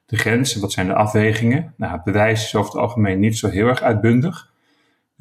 de 0.06 0.18
grens? 0.18 0.56
Wat 0.56 0.72
zijn 0.72 0.88
de 0.88 0.94
afwegingen? 0.94 1.74
Nou, 1.78 1.94
het 1.94 2.04
bewijs 2.04 2.44
is 2.44 2.56
over 2.56 2.72
het 2.72 2.82
algemeen 2.82 3.20
niet 3.20 3.38
zo 3.38 3.48
heel 3.48 3.68
erg 3.68 3.82
uitbundig. 3.82 4.51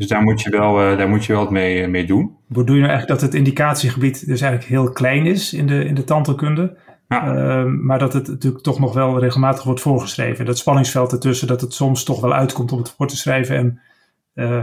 Dus 0.01 0.09
daar 0.09 0.23
moet 0.23 0.41
je 0.41 0.51
wel, 0.51 0.91
uh, 0.91 0.99
daar 0.99 1.09
moet 1.09 1.25
je 1.25 1.33
wel 1.33 1.43
wat 1.43 1.51
mee, 1.51 1.83
uh, 1.83 1.89
mee 1.89 2.07
doen. 2.07 2.37
Bedoel 2.49 2.75
je 2.75 2.81
nou 2.81 2.93
eigenlijk 2.93 3.21
dat 3.21 3.31
het 3.31 3.39
indicatiegebied 3.39 4.27
dus 4.27 4.41
eigenlijk 4.41 4.71
heel 4.71 4.91
klein 4.91 5.27
is 5.27 5.53
in 5.53 5.67
de, 5.67 5.85
in 5.85 5.95
de 5.95 6.05
tandheelkunde? 6.05 6.77
Ja. 7.09 7.35
Uh, 7.35 7.65
maar 7.65 7.99
dat 7.99 8.13
het 8.13 8.29
natuurlijk 8.29 8.63
toch 8.63 8.79
nog 8.81 8.95
wel 8.95 9.19
regelmatig 9.19 9.63
wordt 9.63 9.81
voorgeschreven. 9.81 10.45
Dat 10.45 10.59
spanningsveld 10.59 11.13
ertussen, 11.13 11.49
dat 11.49 11.61
het 11.61 11.75
soms 11.75 12.05
toch 12.05 12.21
wel 12.21 12.35
uitkomt 12.35 12.73
om 12.73 12.79
het 12.79 12.95
voor 12.97 13.07
te 13.07 13.17
schrijven. 13.17 13.57
En 13.57 13.81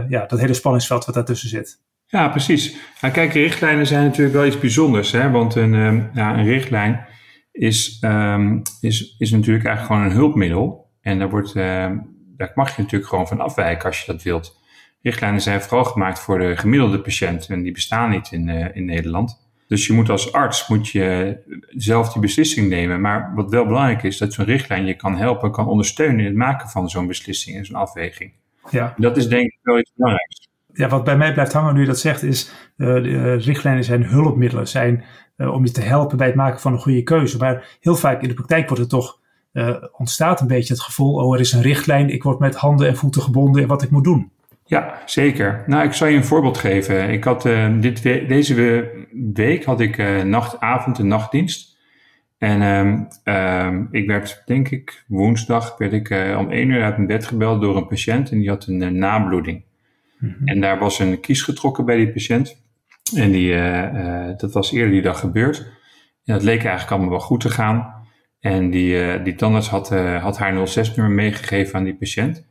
ja, 0.08 0.26
dat 0.26 0.40
hele 0.40 0.54
spanningsveld 0.54 1.04
wat 1.04 1.14
daartussen 1.14 1.48
zit. 1.48 1.80
Ja, 2.06 2.28
precies. 2.28 2.76
Nou, 3.00 3.14
kijk, 3.14 3.32
richtlijnen 3.32 3.86
zijn 3.86 4.04
natuurlijk 4.04 4.36
wel 4.36 4.46
iets 4.46 4.58
bijzonders. 4.58 5.12
Hè? 5.12 5.30
Want 5.30 5.54
een, 5.54 5.74
um, 5.74 6.10
ja, 6.14 6.38
een 6.38 6.46
richtlijn 6.46 7.06
is, 7.52 8.02
um, 8.04 8.62
is, 8.80 9.14
is 9.18 9.30
natuurlijk 9.30 9.66
eigenlijk 9.66 9.86
gewoon 9.86 10.10
een 10.10 10.16
hulpmiddel. 10.16 10.90
En 11.00 11.18
daar, 11.18 11.30
wordt, 11.30 11.54
daar 11.54 12.52
mag 12.54 12.76
je 12.76 12.82
natuurlijk 12.82 13.10
gewoon 13.10 13.28
van 13.28 13.40
afwijken 13.40 13.86
als 13.86 14.00
je 14.00 14.12
dat 14.12 14.22
wilt. 14.22 14.57
Richtlijnen 15.08 15.40
zijn 15.40 15.60
vooral 15.60 15.84
gemaakt 15.84 16.18
voor 16.18 16.38
de 16.38 16.56
gemiddelde 16.56 17.00
patiënt. 17.00 17.46
En 17.46 17.62
die 17.62 17.72
bestaan 17.72 18.10
niet 18.10 18.32
in, 18.32 18.48
uh, 18.48 18.76
in 18.76 18.84
Nederland. 18.84 19.46
Dus 19.68 19.86
je 19.86 19.92
moet 19.92 20.10
als 20.10 20.32
arts 20.32 20.68
moet 20.68 20.88
je 20.88 21.36
zelf 21.70 22.12
die 22.12 22.22
beslissing 22.22 22.68
nemen. 22.68 23.00
Maar 23.00 23.32
wat 23.34 23.50
wel 23.50 23.66
belangrijk 23.66 24.02
is, 24.02 24.18
dat 24.18 24.32
zo'n 24.32 24.44
richtlijn 24.44 24.86
je 24.86 24.94
kan 24.94 25.16
helpen, 25.16 25.52
kan 25.52 25.66
ondersteunen 25.66 26.18
in 26.18 26.24
het 26.24 26.34
maken 26.34 26.68
van 26.68 26.88
zo'n 26.88 27.06
beslissing 27.06 27.56
en 27.56 27.64
zo'n 27.64 27.76
afweging. 27.76 28.32
Ja. 28.70 28.92
En 28.96 29.02
dat 29.02 29.16
is 29.16 29.28
denk 29.28 29.46
ik 29.46 29.58
wel 29.62 29.78
iets 29.78 29.92
belangrijks 29.94 30.48
ja, 30.78 30.88
wat 30.88 31.04
bij 31.04 31.16
mij 31.16 31.32
blijft 31.32 31.52
hangen 31.52 31.74
nu 31.74 31.80
je 31.80 31.86
dat 31.86 31.98
zegt, 31.98 32.22
is 32.22 32.50
uh, 32.76 32.94
de 32.94 33.08
uh, 33.08 33.40
richtlijnen 33.40 33.84
zijn 33.84 34.04
hulpmiddelen, 34.04 34.68
zijn 34.68 35.04
uh, 35.36 35.52
om 35.52 35.64
je 35.64 35.70
te 35.70 35.80
helpen 35.80 36.16
bij 36.16 36.26
het 36.26 36.36
maken 36.36 36.60
van 36.60 36.72
een 36.72 36.78
goede 36.78 37.02
keuze. 37.02 37.38
Maar 37.38 37.76
heel 37.80 37.96
vaak 37.96 38.22
in 38.22 38.28
de 38.28 38.34
praktijk 38.34 38.68
wordt 38.68 38.82
er 38.82 38.88
toch 38.88 39.16
ontstaat 39.92 40.40
een 40.40 40.46
beetje 40.46 40.72
het 40.72 40.82
gevoel, 40.82 41.14
oh 41.14 41.34
er 41.34 41.40
is 41.40 41.52
een 41.52 41.62
richtlijn, 41.62 42.10
ik 42.10 42.22
word 42.22 42.38
met 42.38 42.54
handen 42.54 42.88
en 42.88 42.96
voeten 42.96 43.22
gebonden 43.22 43.62
in 43.62 43.68
wat 43.68 43.82
ik 43.82 43.90
moet 43.90 44.04
doen. 44.04 44.30
Ja, 44.68 45.02
zeker. 45.06 45.64
Nou, 45.66 45.84
ik 45.84 45.92
zal 45.92 46.08
je 46.08 46.16
een 46.16 46.24
voorbeeld 46.24 46.58
geven. 46.58 47.10
Ik 47.10 47.24
had, 47.24 47.46
uh, 47.46 47.80
dit 47.80 48.02
deze 48.02 48.54
week 49.34 49.64
had 49.64 49.80
ik 49.80 49.98
uh, 49.98 50.22
nacht, 50.22 50.60
avond 50.60 50.98
en 50.98 51.06
nachtdienst. 51.06 51.76
En 52.38 52.62
um, 53.24 53.88
ik 53.90 54.06
werd, 54.06 54.42
denk 54.46 54.68
ik, 54.68 55.04
woensdag 55.06 55.78
werd 55.78 55.92
ik 55.92 56.10
uh, 56.10 56.38
om 56.38 56.50
één 56.50 56.68
uur 56.68 56.82
uit 56.82 56.96
mijn 56.96 57.08
bed 57.08 57.26
gebeld 57.26 57.60
door 57.60 57.76
een 57.76 57.86
patiënt 57.86 58.30
en 58.30 58.38
die 58.38 58.48
had 58.48 58.66
een 58.66 58.98
nabloeding. 58.98 59.64
Mm 60.18 60.34
-hmm. 60.38 60.46
En 60.46 60.60
daar 60.60 60.78
was 60.78 60.98
een 60.98 61.20
kies 61.20 61.42
getrokken 61.42 61.84
bij 61.84 61.96
die 61.96 62.12
patiënt. 62.12 62.62
En 63.16 63.30
die, 63.30 63.54
dat 64.36 64.52
was 64.52 64.72
eerder 64.72 64.90
die 64.90 65.02
dag 65.02 65.20
gebeurd. 65.20 65.58
En 66.24 66.34
dat 66.34 66.42
leek 66.42 66.60
eigenlijk 66.60 66.90
allemaal 66.90 67.10
wel 67.10 67.20
goed 67.20 67.40
te 67.40 67.50
gaan. 67.50 67.94
En 68.40 68.70
die, 68.70 69.22
die 69.22 69.34
tandarts 69.34 69.68
had, 69.68 69.88
had 70.20 70.38
haar 70.38 70.68
06-nummer 70.68 71.14
meegegeven 71.14 71.74
aan 71.74 71.84
die 71.84 71.96
patiënt. 71.96 72.46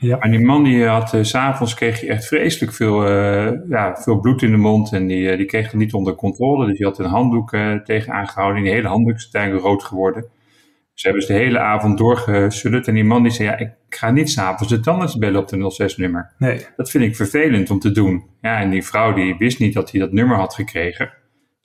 Ja. 0.00 0.18
En 0.18 0.30
die 0.30 0.40
man 0.40 0.64
die 0.64 0.84
had, 0.84 1.14
uh, 1.14 1.22
s'avonds 1.22 1.74
kreeg 1.74 2.00
hij 2.00 2.08
echt 2.08 2.26
vreselijk 2.26 2.72
veel, 2.72 3.10
uh, 3.10 3.52
ja, 3.68 3.96
veel 3.96 4.20
bloed 4.20 4.42
in 4.42 4.50
de 4.50 4.56
mond. 4.56 4.92
En 4.92 5.06
die, 5.06 5.30
uh, 5.30 5.36
die 5.36 5.46
kreeg 5.46 5.64
het 5.64 5.74
niet 5.74 5.92
onder 5.92 6.14
controle. 6.14 6.66
Dus 6.66 6.76
die 6.76 6.86
had 6.86 6.98
een 6.98 7.04
handdoek 7.04 7.50
tegen 7.84 8.12
aangehouden. 8.12 8.56
En 8.56 8.64
die 8.64 8.72
hele 8.72 8.88
handdoek 8.88 9.16
is 9.16 9.22
uiteindelijk 9.22 9.64
rood 9.64 9.84
geworden. 9.84 10.24
Ze 10.94 11.08
hebben 11.08 11.26
dus 11.26 11.36
de 11.36 11.42
hele 11.42 11.58
avond 11.58 11.98
doorgesudderd. 11.98 12.88
En 12.88 12.94
die 12.94 13.04
man 13.04 13.22
die 13.22 13.32
zei, 13.32 13.48
ja, 13.48 13.58
ik 13.58 13.72
ga 13.88 14.10
niet 14.10 14.30
s'avonds 14.30 14.72
de 14.72 14.80
tandarts 14.80 15.18
bellen 15.18 15.40
op 15.40 15.48
de 15.48 15.90
06-nummer. 15.92 16.32
Nee. 16.38 16.66
Dat 16.76 16.90
vind 16.90 17.04
ik 17.04 17.16
vervelend 17.16 17.70
om 17.70 17.78
te 17.78 17.90
doen. 17.90 18.24
Ja, 18.40 18.60
en 18.60 18.70
die 18.70 18.84
vrouw 18.84 19.12
die 19.12 19.36
wist 19.38 19.58
niet 19.58 19.74
dat 19.74 19.90
hij 19.90 20.00
dat 20.00 20.12
nummer 20.12 20.36
had 20.36 20.54
gekregen. 20.54 21.12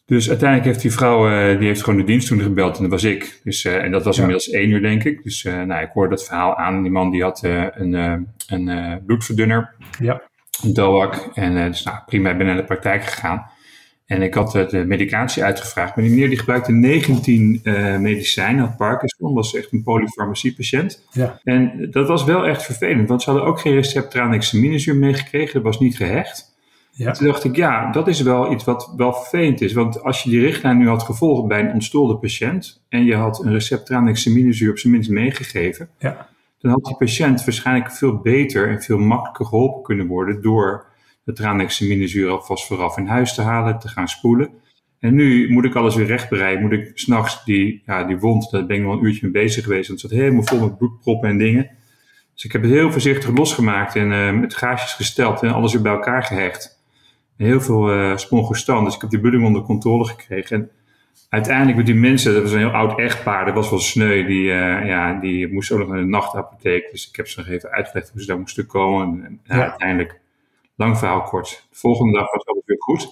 Dus 0.05 0.29
uiteindelijk 0.29 0.69
heeft 0.69 0.81
die 0.81 0.91
vrouw, 0.91 1.29
uh, 1.29 1.57
die 1.57 1.67
heeft 1.67 1.83
gewoon 1.83 1.99
de 1.99 2.05
dienst 2.05 2.27
toen 2.27 2.39
gebeld 2.39 2.75
en 2.75 2.81
dat 2.81 2.91
was 2.91 3.03
ik. 3.03 3.39
Dus, 3.43 3.63
uh, 3.63 3.75
en 3.75 3.91
dat 3.91 4.03
was 4.03 4.15
ja. 4.15 4.21
inmiddels 4.21 4.49
één 4.49 4.69
uur, 4.69 4.81
denk 4.81 5.03
ik. 5.03 5.23
Dus 5.23 5.43
uh, 5.43 5.63
nou, 5.63 5.83
ik 5.83 5.91
hoorde 5.93 6.15
dat 6.15 6.25
verhaal 6.25 6.55
aan. 6.55 6.81
Die 6.81 6.91
man 6.91 7.11
die 7.11 7.23
had 7.23 7.43
een, 7.43 7.93
een 8.47 9.01
bloedverdunner, 9.05 9.75
ja. 9.99 10.21
een 10.63 10.73
DOAC. 10.73 11.29
En 11.33 11.71
dus 11.71 11.83
nou, 11.83 11.97
prima, 12.05 12.29
ik 12.29 12.37
ben 12.37 12.45
naar 12.45 12.55
de 12.55 12.63
praktijk 12.63 13.03
gegaan. 13.03 13.45
En 14.05 14.21
ik 14.21 14.33
had 14.33 14.51
de 14.51 14.85
medicatie 14.85 15.43
uitgevraagd. 15.43 15.95
Maar 15.95 16.03
die 16.03 16.13
meneer 16.13 16.29
die 16.29 16.37
gebruikte 16.37 16.71
19 16.71 17.59
medicijnen, 17.99 18.65
had 18.65 18.77
Parkinson, 18.77 19.33
was 19.33 19.55
echt 19.55 19.73
een 19.73 19.83
polyfarmacie-patiënt. 19.83 21.07
Ja. 21.11 21.39
En 21.43 21.87
dat 21.91 22.07
was 22.07 22.23
wel 22.23 22.45
echt 22.45 22.63
vervelend, 22.63 23.09
want 23.09 23.21
ze 23.21 23.29
hadden 23.29 23.47
ook 23.47 23.59
geen 23.59 23.73
recept 23.73 24.15
meegekregen. 24.93 25.53
Dat 25.53 25.63
was 25.63 25.79
niet 25.79 25.97
gehecht. 25.97 26.54
Ja. 26.97 27.11
Toen 27.11 27.27
dacht 27.27 27.43
ik, 27.43 27.55
ja, 27.55 27.91
dat 27.91 28.07
is 28.07 28.21
wel 28.21 28.51
iets 28.51 28.63
wat 28.63 28.93
wel 28.97 29.13
vervelend 29.13 29.61
is. 29.61 29.73
Want 29.73 30.03
als 30.03 30.23
je 30.23 30.29
die 30.29 30.39
richtlijn 30.39 30.77
nu 30.77 30.87
had 30.87 31.03
gevolgd 31.03 31.47
bij 31.47 31.59
een 31.59 31.73
ontstolde 31.73 32.17
patiënt 32.17 32.85
en 32.89 33.03
je 33.05 33.15
had 33.15 33.43
een 33.43 33.51
recept 33.51 33.85
tranexaminezuur 33.85 34.71
op 34.71 34.77
zijn 34.77 34.93
minst 34.93 35.09
meegegeven, 35.09 35.89
ja. 35.99 36.27
dan 36.59 36.71
had 36.71 36.83
die 36.83 36.95
patiënt 36.95 37.45
waarschijnlijk 37.45 37.91
veel 37.91 38.17
beter 38.17 38.69
en 38.69 38.81
veel 38.81 38.97
makkelijker 38.97 39.45
geholpen 39.45 39.83
kunnen 39.83 40.07
worden 40.07 40.41
door 40.41 40.85
de 41.23 41.33
tranexaminezuur 41.33 42.29
alvast 42.29 42.67
vooraf 42.67 42.97
in 42.97 43.07
huis 43.07 43.33
te 43.33 43.41
halen, 43.41 43.79
te 43.79 43.87
gaan 43.87 44.07
spoelen. 44.07 44.49
En 44.99 45.15
nu 45.15 45.51
moet 45.51 45.65
ik 45.65 45.75
alles 45.75 45.95
weer 45.95 46.05
rechtbereiden. 46.05 46.61
Moet 46.61 46.71
ik 46.71 46.91
s'nachts 46.93 47.43
die, 47.43 47.81
ja, 47.85 48.03
die 48.03 48.17
wond, 48.17 48.51
daar 48.51 48.65
ben 48.65 48.77
ik 48.77 48.83
nog 48.83 48.93
een 48.93 49.05
uurtje 49.05 49.21
mee 49.21 49.43
bezig 49.43 49.63
geweest. 49.63 49.87
Want 49.87 50.01
het 50.01 50.11
zat 50.11 50.19
helemaal 50.19 50.43
vol 50.43 50.59
met 50.59 50.77
bloedproppen 50.77 51.29
en 51.29 51.37
dingen. 51.37 51.69
Dus 52.33 52.43
ik 52.43 52.51
heb 52.51 52.61
het 52.61 52.71
heel 52.71 52.91
voorzichtig 52.91 53.35
losgemaakt 53.37 53.95
en 53.95 54.11
uh, 54.11 54.39
met 54.39 54.55
gaasjes 54.55 54.93
gesteld 54.93 55.43
en 55.43 55.53
alles 55.53 55.73
weer 55.73 55.81
bij 55.81 55.91
elkaar 55.91 56.23
gehecht 56.23 56.74
heel 57.37 57.61
veel 57.61 57.93
uh, 57.93 58.17
spongestan. 58.17 58.83
Dus 58.83 58.95
ik 58.95 59.01
heb 59.01 59.09
die 59.09 59.19
bloeding 59.19 59.45
onder 59.45 59.61
controle 59.61 60.05
gekregen. 60.05 60.57
En 60.57 60.69
uiteindelijk 61.29 61.77
met 61.77 61.85
die 61.85 61.95
mensen, 61.95 62.33
dat 62.33 62.41
was 62.41 62.51
een 62.51 62.57
heel 62.57 62.69
oud 62.69 62.99
echtpaar, 62.99 63.45
dat 63.45 63.53
was 63.53 63.69
wel 63.69 63.79
sneu, 63.79 64.25
die, 64.25 64.43
uh, 64.43 64.85
ja, 64.85 65.19
die 65.19 65.53
moest 65.53 65.71
ook 65.71 65.79
nog 65.79 65.87
naar 65.87 65.97
de 65.97 66.05
nachtapotheek. 66.05 66.91
Dus 66.91 67.09
ik 67.09 67.15
heb 67.15 67.27
ze 67.27 67.39
nog 67.39 67.49
even 67.49 67.69
uitgelegd 67.69 68.09
hoe 68.11 68.21
ze 68.21 68.27
daar 68.27 68.39
moesten 68.39 68.65
komen. 68.67 69.25
En, 69.25 69.39
ja. 69.43 69.61
uiteindelijk, 69.61 70.19
lang 70.75 70.97
verhaal 70.97 71.21
kort. 71.21 71.67
De 71.69 71.77
volgende 71.77 72.13
dag 72.13 72.31
was 72.31 72.45
alles 72.45 72.63
weer 72.65 72.81
goed. 72.81 73.09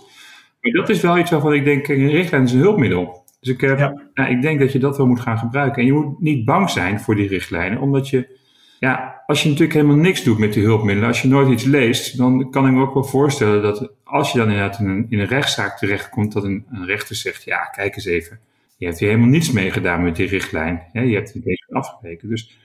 Maar 0.62 0.72
dat 0.72 0.90
is 0.90 1.02
wel 1.02 1.18
iets 1.18 1.32
waarvan 1.32 1.54
ik 1.54 1.64
denk, 1.64 1.88
een 1.88 2.10
richtlijn 2.10 2.44
is 2.44 2.52
een 2.52 2.60
hulpmiddel. 2.60 3.24
Dus 3.40 3.54
ik, 3.54 3.62
heb, 3.62 3.80
ja. 3.80 4.02
ja. 4.14 4.28
ik 4.28 4.42
denk 4.42 4.60
dat 4.60 4.72
je 4.72 4.80
dat 4.80 4.98
wel 4.98 5.08
moet 5.08 5.20
gaan 5.20 5.38
gebruiken. 5.38 5.82
En 5.82 5.86
je 5.86 5.94
moet 5.94 6.20
niet 6.20 6.46
bang 6.46 6.70
zijn 6.70 7.00
voor 7.00 7.16
die 7.16 7.28
richtlijnen, 7.28 7.80
omdat 7.80 8.10
je 8.10 8.42
ja, 8.84 9.24
als 9.26 9.44
je 9.44 9.50
natuurlijk 9.50 9.74
helemaal 9.74 9.96
niks 9.96 10.24
doet 10.24 10.38
met 10.38 10.54
die 10.54 10.64
hulpmiddelen, 10.64 11.10
als 11.10 11.22
je 11.22 11.28
nooit 11.28 11.50
iets 11.50 11.64
leest, 11.64 12.18
dan 12.18 12.50
kan 12.52 12.68
ik 12.68 12.74
me 12.74 12.82
ook 12.82 12.94
wel 12.94 13.04
voorstellen 13.04 13.62
dat 13.62 13.92
als 14.04 14.32
je 14.32 14.38
dan 14.38 14.50
inderdaad 14.50 14.80
in 14.80 14.88
een, 14.88 15.06
in 15.10 15.20
een 15.20 15.28
rechtszaak 15.28 15.78
terechtkomt, 15.78 16.34
dat 16.34 16.44
een, 16.44 16.66
rechter 16.86 17.16
zegt, 17.16 17.44
ja, 17.44 17.64
kijk 17.64 17.96
eens 17.96 18.06
even, 18.06 18.40
je 18.78 18.86
hebt 18.86 19.00
hier 19.00 19.10
helemaal 19.10 19.30
niets 19.30 19.52
mee 19.52 19.72
gedaan 19.72 20.04
met 20.04 20.16
die 20.16 20.28
richtlijn. 20.28 20.84
je 20.94 21.00
hebt 21.00 21.34
het 21.34 21.44
deze 21.44 21.66
afgekeken. 21.70 22.30
Dus 22.30 22.58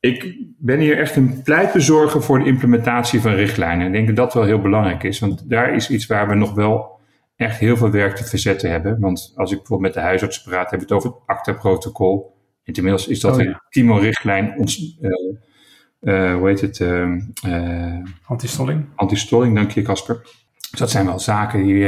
ik 0.00 0.36
ben 0.58 0.78
hier 0.78 0.98
echt 0.98 1.16
een 1.16 1.42
pleitbezorger 1.42 2.22
voor 2.22 2.38
de 2.38 2.46
implementatie 2.46 3.20
van 3.20 3.34
richtlijnen. 3.34 3.86
Ik 3.86 3.92
denk 3.92 4.06
dat 4.06 4.16
dat 4.16 4.34
wel 4.34 4.44
heel 4.44 4.60
belangrijk 4.60 5.02
is, 5.02 5.18
want 5.18 5.50
daar 5.50 5.74
is 5.74 5.90
iets 5.90 6.06
waar 6.06 6.28
we 6.28 6.34
nog 6.34 6.54
wel 6.54 7.00
echt 7.36 7.58
heel 7.58 7.76
veel 7.76 7.90
werk 7.90 8.16
te 8.16 8.24
verzetten 8.24 8.70
hebben. 8.70 9.00
Want 9.00 9.32
als 9.36 9.50
ik 9.50 9.58
bijvoorbeeld 9.58 9.94
met 9.94 10.02
de 10.02 10.08
huisarts 10.08 10.42
praat, 10.42 10.70
hebben 10.70 10.88
we 10.88 10.94
het 10.94 11.04
over 11.04 11.18
het 11.18 11.36
ACTA-protocol. 11.36 12.33
Inmiddels 12.64 13.08
is 13.08 13.20
dat 13.20 13.36
oh, 13.36 13.42
een 13.42 13.60
TIMO-richtlijn. 13.68 14.54
Ons, 14.58 14.98
uh, 15.00 15.10
uh, 16.00 16.34
hoe 16.34 16.48
heet 16.48 16.60
het? 16.60 16.78
Uh, 16.78 18.04
antistolling. 18.26 18.84
Antistolling, 18.94 19.54
dank 19.54 19.70
je 19.70 19.82
Casper. 19.82 20.20
Dus 20.70 20.80
dat 20.80 20.90
zijn 20.90 21.06
wel 21.06 21.18
zaken 21.18 21.62
die, 21.62 21.78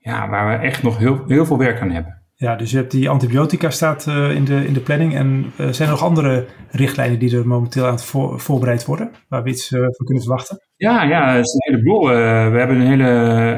ja, 0.00 0.28
waar 0.28 0.58
we 0.58 0.64
echt 0.64 0.82
nog 0.82 0.98
heel, 0.98 1.24
heel 1.26 1.46
veel 1.46 1.58
werk 1.58 1.80
aan 1.80 1.90
hebben. 1.90 2.20
Ja, 2.34 2.56
dus 2.56 2.70
je 2.70 2.76
hebt 2.76 2.90
die 2.90 3.08
antibiotica 3.08 3.70
staat 3.70 4.06
in, 4.06 4.44
de, 4.44 4.66
in 4.66 4.72
de 4.72 4.80
planning. 4.80 5.14
En 5.14 5.52
zijn 5.56 5.88
er 5.88 5.94
nog 5.94 6.02
andere 6.02 6.46
richtlijnen 6.70 7.18
die 7.18 7.36
er 7.36 7.46
momenteel 7.46 7.86
aan 7.86 7.92
het 7.92 8.04
voor, 8.04 8.40
voorbereid 8.40 8.84
worden? 8.84 9.10
Waar 9.28 9.42
we 9.42 9.50
iets 9.50 9.68
van 9.68 10.04
kunnen 10.04 10.22
verwachten? 10.22 10.60
Ja, 10.76 11.02
ja, 11.02 11.34
het 11.34 11.46
is 11.46 11.52
een 11.52 11.74
heleboel. 11.74 12.08
we, 12.52 12.58
hebben 12.58 12.80
een 12.80 12.86
hele, 12.86 13.04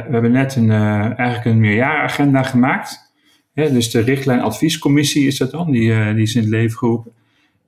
we 0.06 0.12
hebben 0.12 0.32
net 0.32 0.56
een, 0.56 0.70
eigenlijk 0.70 1.44
een 1.44 1.60
meerjarenagenda 1.60 2.42
gemaakt 2.42 3.13
dus 3.54 3.90
de 3.90 4.00
richtlijn 4.00 4.40
adviescommissie 4.40 5.26
is 5.26 5.38
dat 5.38 5.50
dan, 5.50 5.70
die, 5.70 5.90
uh, 5.90 6.14
die 6.14 6.22
is 6.22 6.34
in 6.34 6.40
het 6.40 6.50
leven 6.50 6.78
geroepen. 6.78 7.12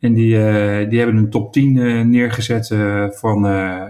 En 0.00 0.14
die, 0.14 0.34
uh, 0.34 0.88
die 0.88 0.98
hebben 0.98 1.16
een 1.16 1.30
top 1.30 1.52
10 1.52 1.76
uh, 1.76 2.00
eh, 2.00 2.06
neergezet 2.06 2.74
van, 3.10 3.46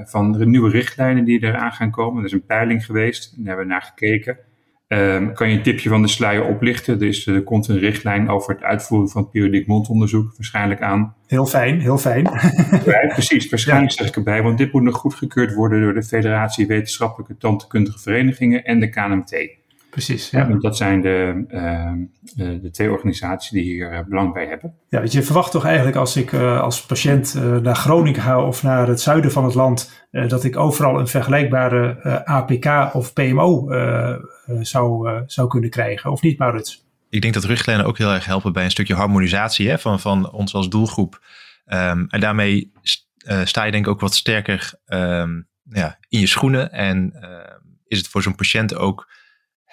van 0.07 0.51
nieuwe 0.51 0.71
richtlijnen 0.71 1.25
die 1.25 1.43
eraan 1.43 1.73
gaan 1.73 1.91
komen. 1.91 2.19
Er 2.19 2.27
is 2.27 2.33
een 2.33 2.47
peiling 2.47 2.85
geweest, 2.85 3.35
daar 3.37 3.47
hebben 3.47 3.67
we 3.67 3.73
naar 3.73 3.83
gekeken. 3.83 4.39
Um, 4.89 5.33
kan 5.35 5.51
je 5.51 5.57
een 5.57 5.63
tipje 5.63 5.89
van 5.89 6.03
de 6.03 6.09
sluier 6.09 6.45
oplichten? 6.45 6.99
Dus 6.99 7.27
er 7.27 7.43
komt 7.43 7.69
een 7.69 7.79
richtlijn 7.79 8.29
over 8.29 8.55
het 8.55 8.63
uitvoeren 8.63 9.09
van 9.09 9.31
periodiek 9.31 9.67
mondonderzoek 9.67 10.33
waarschijnlijk 10.37 10.81
aan. 10.81 11.15
Heel 11.27 11.47
fijn, 11.47 11.81
heel 11.81 11.99
fijn. 11.99 12.25
Ja, 12.85 13.07
precies, 13.07 13.49
waarschijnlijk 13.49 13.93
zeg 13.93 14.07
ik 14.07 14.17
erbij, 14.17 14.43
want 14.43 14.59
dit 14.59 14.73
moet 14.73 14.83
nog 14.83 14.97
goedgekeurd 14.97 15.55
worden 15.55 15.81
door 15.81 15.95
de 15.95 16.03
Federatie 16.03 16.67
Wetenschappelijke 16.67 17.37
Tandkundige 17.37 17.99
Verenigingen 17.99 18.65
en 18.65 18.81
de 18.81 18.89
KNMT. 18.89 19.49
Precies. 19.97 20.31
Ja. 20.31 20.49
want 20.49 20.63
dat 20.63 20.77
zijn 20.77 21.01
de, 21.01 21.45
uh, 21.49 22.61
de 22.63 22.71
twee 22.71 22.91
organisaties 22.91 23.51
die 23.51 23.63
hier 23.63 23.93
uh, 23.93 24.01
belang 24.09 24.33
bij 24.33 24.47
hebben. 24.47 24.75
Ja, 24.89 25.01
weet 25.01 25.13
je, 25.13 25.23
verwacht 25.23 25.51
toch 25.51 25.65
eigenlijk 25.65 25.97
als 25.97 26.17
ik 26.17 26.33
uh, 26.33 26.61
als 26.61 26.87
patiënt 26.87 27.35
naar 27.63 27.77
Groningen 27.77 28.21
ga 28.21 28.43
of 28.43 28.63
naar 28.63 28.89
het 28.89 29.01
zuiden 29.01 29.33
van 29.33 29.45
het 29.45 29.55
land, 29.55 30.07
dat 30.11 30.45
ik 30.45 30.57
overal 30.57 30.99
een 30.99 31.09
vergelijkbare 31.09 32.25
APK 32.25 32.95
of 32.95 33.13
PMO 33.13 33.69
zou, 34.61 35.23
zou 35.27 35.49
kunnen 35.49 35.71
krijgen, 35.71 36.11
of 36.11 36.23
niet, 36.23 36.39
Maurits? 36.39 36.87
Ik 37.09 37.23
denk 37.23 37.35
dat 37.35 37.45
richtlijnen 37.45 37.87
ook 37.87 37.99
heel 37.99 38.13
erg 38.13 38.25
helpen 38.25 38.53
bij 38.53 38.65
een 38.65 38.71
stukje 38.71 38.95
harmonisatie 38.95 39.69
hè, 39.69 39.79
van, 39.79 40.01
van 40.01 40.31
ons 40.31 40.55
als 40.55 40.69
doelgroep. 40.69 41.25
Um, 41.67 42.07
en 42.09 42.21
daarmee 42.21 42.73
sta 43.45 43.65
je 43.65 43.73
denk 43.73 43.87
ik 43.87 43.93
ook 43.93 44.01
wat 44.01 44.15
sterker 44.15 44.75
um, 44.87 45.49
ja, 45.63 45.99
in 46.09 46.21
je 46.21 46.27
schoenen 46.27 46.73
en 46.73 47.13
is 47.87 47.99
het 47.99 48.09
voor 48.09 48.23
zo'n 48.23 48.35
patiënt 48.35 48.75
ook 48.75 49.15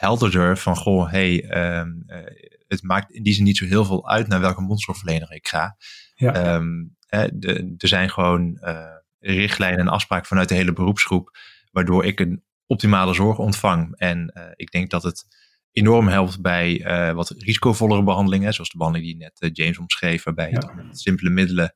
helderder 0.04 0.58
van, 0.58 0.76
goh, 0.76 1.12
hey, 1.12 1.44
ehm, 1.44 1.92
eh, 2.06 2.20
het 2.68 2.84
maakt 2.84 3.12
in 3.12 3.24
die 3.24 3.34
zin 3.34 3.44
niet 3.44 3.58
zo 3.58 3.66
heel 3.66 3.86
veel 3.86 4.10
uit 4.10 4.28
naar 4.28 4.40
welke 4.40 4.62
mondzorgverlener 4.62 5.32
ik 5.32 5.48
ga. 5.48 5.78
Ja. 6.16 6.56
Um, 6.56 6.96
de, 7.34 7.76
er 7.78 7.88
zijn 7.88 8.10
gewoon 8.10 8.58
uh, 8.62 8.96
richtlijnen 9.20 9.80
en 9.80 9.88
afspraken 9.88 10.28
vanuit 10.28 10.50
de 10.50 10.56
hele 10.56 10.74
beroepsgroep, 10.74 11.38
waardoor 11.72 12.06
ik 12.06 12.20
een 12.20 12.44
optimale 12.66 13.14
zorg 13.14 13.38
ontvang. 13.38 13.98
En 13.98 14.32
uh, 14.38 14.44
ik 14.56 14.72
denk 14.72 14.90
dat 14.90 15.04
het 15.04 15.26
enorm 15.72 16.08
helpt 16.08 16.42
bij 16.42 16.82
wat 17.16 17.30
risicovollere 17.30 18.04
behandelingen, 18.04 18.54
zoals 18.54 18.70
de 18.70 18.78
behandeling 18.78 19.12
die 19.12 19.30
net 19.40 19.58
James 19.58 19.78
omschreef, 19.78 20.24
waarbij 20.24 20.50
je 20.50 20.58
toch 20.58 20.76
met 20.76 21.00
simpele 21.00 21.30
middelen 21.30 21.74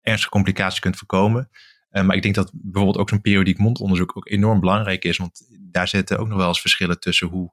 ernstige 0.00 0.32
complicaties 0.32 0.80
kunt 0.80 0.96
voorkomen. 0.96 1.48
maar 1.90 2.16
ik 2.16 2.22
denk 2.22 2.34
dat 2.34 2.50
bijvoorbeeld 2.54 2.98
ook 2.98 3.08
zo'n 3.08 3.20
periodiek 3.20 3.58
mondonderzoek 3.58 4.16
ook 4.16 4.28
enorm 4.28 4.60
belangrijk 4.60 5.04
is, 5.04 5.16
want 5.16 5.40
daar 5.70 5.88
zitten 5.88 6.18
ook 6.18 6.28
nog 6.28 6.38
wel 6.38 6.48
eens 6.48 6.60
verschillen 6.60 7.00
tussen 7.00 7.28
hoe 7.28 7.52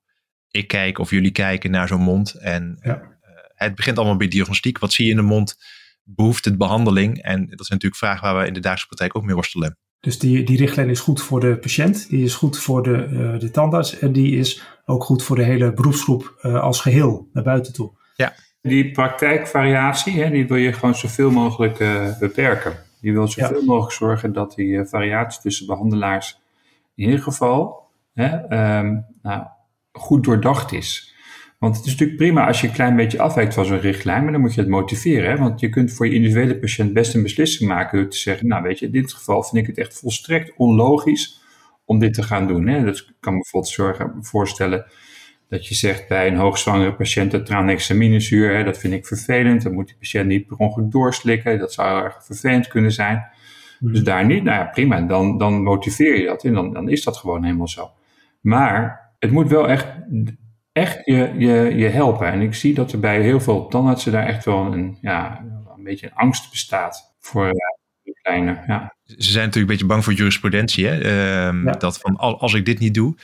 ik 0.55 0.67
kijk 0.67 0.99
of 0.99 1.09
jullie 1.09 1.31
kijken 1.31 1.71
naar 1.71 1.87
zo'n 1.87 2.01
mond. 2.01 2.33
En 2.33 2.77
ja. 2.81 3.01
uh, 3.01 3.07
het 3.55 3.75
begint 3.75 3.97
allemaal 3.97 4.17
bij 4.17 4.27
diagnostiek. 4.27 4.79
Wat 4.79 4.93
zie 4.93 5.05
je 5.05 5.11
in 5.11 5.17
de 5.17 5.23
mond? 5.23 5.57
Behoeft 6.03 6.45
het 6.45 6.57
behandeling? 6.57 7.21
En 7.21 7.39
dat 7.39 7.65
zijn 7.65 7.79
natuurlijk 7.79 7.95
vragen 7.95 8.21
waar 8.23 8.41
we 8.41 8.47
in 8.47 8.53
de 8.53 8.59
dagelijkse 8.59 8.87
praktijk 8.87 9.15
ook 9.15 9.23
mee 9.23 9.35
worstelen. 9.35 9.77
Dus 9.99 10.19
die, 10.19 10.43
die 10.43 10.57
richtlijn 10.57 10.89
is 10.89 10.99
goed 10.99 11.21
voor 11.21 11.39
de 11.39 11.57
patiënt, 11.57 12.09
die 12.09 12.23
is 12.23 12.35
goed 12.35 12.57
voor 12.57 12.83
de, 12.83 13.07
uh, 13.11 13.39
de 13.39 13.51
tandarts 13.51 13.99
en 13.99 14.11
die 14.11 14.37
is 14.37 14.63
ook 14.85 15.03
goed 15.03 15.23
voor 15.23 15.35
de 15.35 15.43
hele 15.43 15.73
beroepsgroep 15.73 16.39
uh, 16.41 16.61
als 16.61 16.81
geheel 16.81 17.29
naar 17.33 17.43
buiten 17.43 17.73
toe. 17.73 17.91
Ja, 18.15 18.33
die 18.61 18.91
praktijkvariatie, 18.91 20.23
hè, 20.23 20.29
die 20.29 20.47
wil 20.47 20.57
je 20.57 20.73
gewoon 20.73 20.95
zoveel 20.95 21.31
mogelijk 21.31 21.77
beperken. 22.19 22.75
Je 22.99 23.11
wil 23.11 23.27
zoveel 23.27 23.59
ja. 23.59 23.65
mogelijk 23.65 23.93
zorgen 23.93 24.33
dat 24.33 24.55
die 24.55 24.85
variatie 24.85 25.41
tussen 25.41 25.65
behandelaars 25.65 26.39
in 26.95 27.05
ieder 27.05 27.21
geval 27.21 27.85
hè, 28.13 28.27
ehm, 28.27 28.97
nou, 29.21 29.45
goed 29.95 30.23
doordacht 30.23 30.71
is. 30.71 31.13
Want 31.59 31.75
het 31.75 31.85
is 31.85 31.91
natuurlijk 31.91 32.17
prima 32.17 32.47
als 32.47 32.61
je 32.61 32.67
een 32.67 32.73
klein 32.73 32.95
beetje 32.95 33.19
afwijkt 33.19 33.53
van 33.53 33.65
zo'n 33.65 33.79
richtlijn, 33.79 34.23
maar 34.23 34.31
dan 34.31 34.41
moet 34.41 34.53
je 34.53 34.61
het 34.61 34.69
motiveren. 34.69 35.29
Hè? 35.29 35.37
Want 35.37 35.59
je 35.59 35.69
kunt 35.69 35.93
voor 35.93 36.07
je 36.07 36.13
individuele 36.13 36.59
patiënt 36.59 36.93
best 36.93 37.13
een 37.13 37.23
beslissing 37.23 37.69
maken 37.69 37.99
door 37.99 38.09
te 38.09 38.17
zeggen, 38.17 38.47
nou 38.47 38.63
weet 38.63 38.79
je, 38.79 38.85
in 38.85 38.91
dit 38.91 39.13
geval 39.13 39.43
vind 39.43 39.61
ik 39.61 39.67
het 39.67 39.77
echt 39.77 39.99
volstrekt 39.99 40.53
onlogisch 40.55 41.41
om 41.85 41.99
dit 41.99 42.13
te 42.13 42.23
gaan 42.23 42.47
doen. 42.47 42.67
Hè? 42.67 42.83
Dat 42.83 43.13
kan 43.19 43.33
me 43.33 43.39
bijvoorbeeld 43.39 43.73
zorgen, 43.73 44.17
voorstellen 44.21 44.85
dat 45.49 45.67
je 45.67 45.75
zegt 45.75 46.07
bij 46.07 46.27
een 46.27 46.35
hoogzwangere 46.35 46.95
patiënt 46.95 47.31
dat 47.31 47.45
tranexaminezuur, 47.45 48.55
hè, 48.55 48.63
dat 48.63 48.77
vind 48.77 48.93
ik 48.93 49.05
vervelend, 49.05 49.63
dan 49.63 49.73
moet 49.73 49.87
die 49.87 49.97
patiënt 49.97 50.27
niet 50.27 50.47
per 50.47 50.57
ongeluk 50.57 50.91
doorslikken, 50.91 51.59
dat 51.59 51.73
zou 51.73 52.03
erg 52.03 52.25
vervelend 52.25 52.67
kunnen 52.67 52.91
zijn. 52.91 53.25
Hmm. 53.79 53.91
Dus 53.91 54.03
daar 54.03 54.25
niet, 54.25 54.43
nou 54.43 54.57
ja, 54.57 54.65
prima, 54.65 55.01
dan, 55.01 55.37
dan 55.37 55.63
motiveer 55.63 56.19
je 56.19 56.25
dat 56.25 56.43
en 56.43 56.53
dan, 56.53 56.73
dan 56.73 56.89
is 56.89 57.03
dat 57.03 57.17
gewoon 57.17 57.43
helemaal 57.43 57.67
zo. 57.67 57.91
Maar 58.41 59.04
het 59.25 59.33
moet 59.33 59.49
wel 59.49 59.69
echt, 59.69 59.87
echt 60.71 61.01
je, 61.05 61.33
je, 61.37 61.75
je 61.75 61.87
helpen. 61.87 62.27
En 62.27 62.41
ik 62.41 62.53
zie 62.53 62.73
dat 62.73 62.91
er 62.91 62.99
bij 62.99 63.21
heel 63.21 63.39
veel 63.39 63.67
tandartsen 63.67 64.11
daar 64.11 64.25
echt 64.25 64.45
wel 64.45 64.73
een, 64.73 64.97
ja, 65.01 65.45
een 65.77 65.83
beetje 65.83 66.05
een 66.05 66.15
angst 66.15 66.51
bestaat 66.51 67.15
voor 67.19 67.45
uh, 67.45 68.13
kleine. 68.21 68.63
Ja. 68.67 68.95
Ze 69.03 69.31
zijn 69.31 69.45
natuurlijk 69.45 69.55
een 69.55 69.65
beetje 69.65 69.85
bang 69.85 70.03
voor 70.03 70.13
jurisprudentie. 70.13 70.87
Hè? 70.87 70.99
Ehm, 70.99 71.79
dat 71.79 71.99
van 71.99 72.17
als 72.17 72.53
ik 72.53 72.65
dit 72.65 72.79
niet 72.79 72.93
doe, 72.93 73.15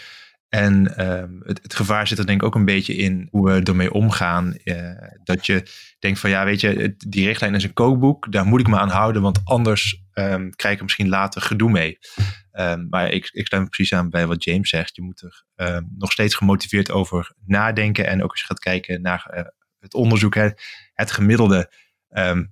en 0.51 0.98
ehm, 0.98 1.31
het, 1.43 1.60
het, 1.63 1.74
gevaar 1.74 2.08
zit 2.08 2.17
er 2.17 2.25
denk 2.25 2.41
ik 2.41 2.48
ook 2.48 2.55
een 2.55 2.65
beetje 2.65 2.96
in 2.96 3.27
hoe 3.31 3.51
we 3.51 3.63
ermee 3.63 3.93
omgaan. 3.93 4.58
Uh, 4.63 4.75
dat 5.24 5.46
je 5.46 5.63
denkt 6.00 6.20
van 6.20 6.29
ja, 6.29 6.46
weet 6.46 6.62
je, 6.62 6.96
die 7.08 7.25
richtlijn 7.25 7.55
is 7.55 7.63
een 7.63 7.74
kookboek, 7.74 8.31
daar 8.31 8.46
moet 8.46 8.60
ik 8.60 8.67
me 8.67 8.77
aan 8.77 8.89
houden, 8.89 9.22
want 9.22 9.41
anders 9.43 10.03
um, 10.22 10.56
krijg 10.56 10.75
ik 10.75 10.82
misschien 10.82 11.10
later 11.10 11.42
gedoe 11.42 11.72
mee. 11.72 11.98
Um, 12.51 12.88
maar 12.90 13.10
ik, 13.10 13.30
ik 13.32 13.48
sluit 13.48 13.63
me 13.63 13.70
precies 13.70 13.94
aan 13.94 14.10
bij 14.10 14.28
wat 14.28 14.44
James 14.44 14.70
zegt. 14.70 14.96
Je 14.96 15.01
moet 15.01 15.22
er 15.22 15.46
nog 15.98 16.12
steeds 16.12 16.36
gemotiveerd 16.36 16.92
over 16.92 17.34
nadenken. 17.46 18.08
En 18.08 18.24
ook 18.24 18.32
als 18.32 18.40
je 18.40 18.46
gaat 18.46 18.60
kijken 18.60 19.01
naar 19.01 19.32
uh, 19.34 19.44
het 19.80 19.94
onderzoek, 19.94 20.36
hè, 20.36 20.50
het 20.94 21.12
gemiddelde 21.12 21.74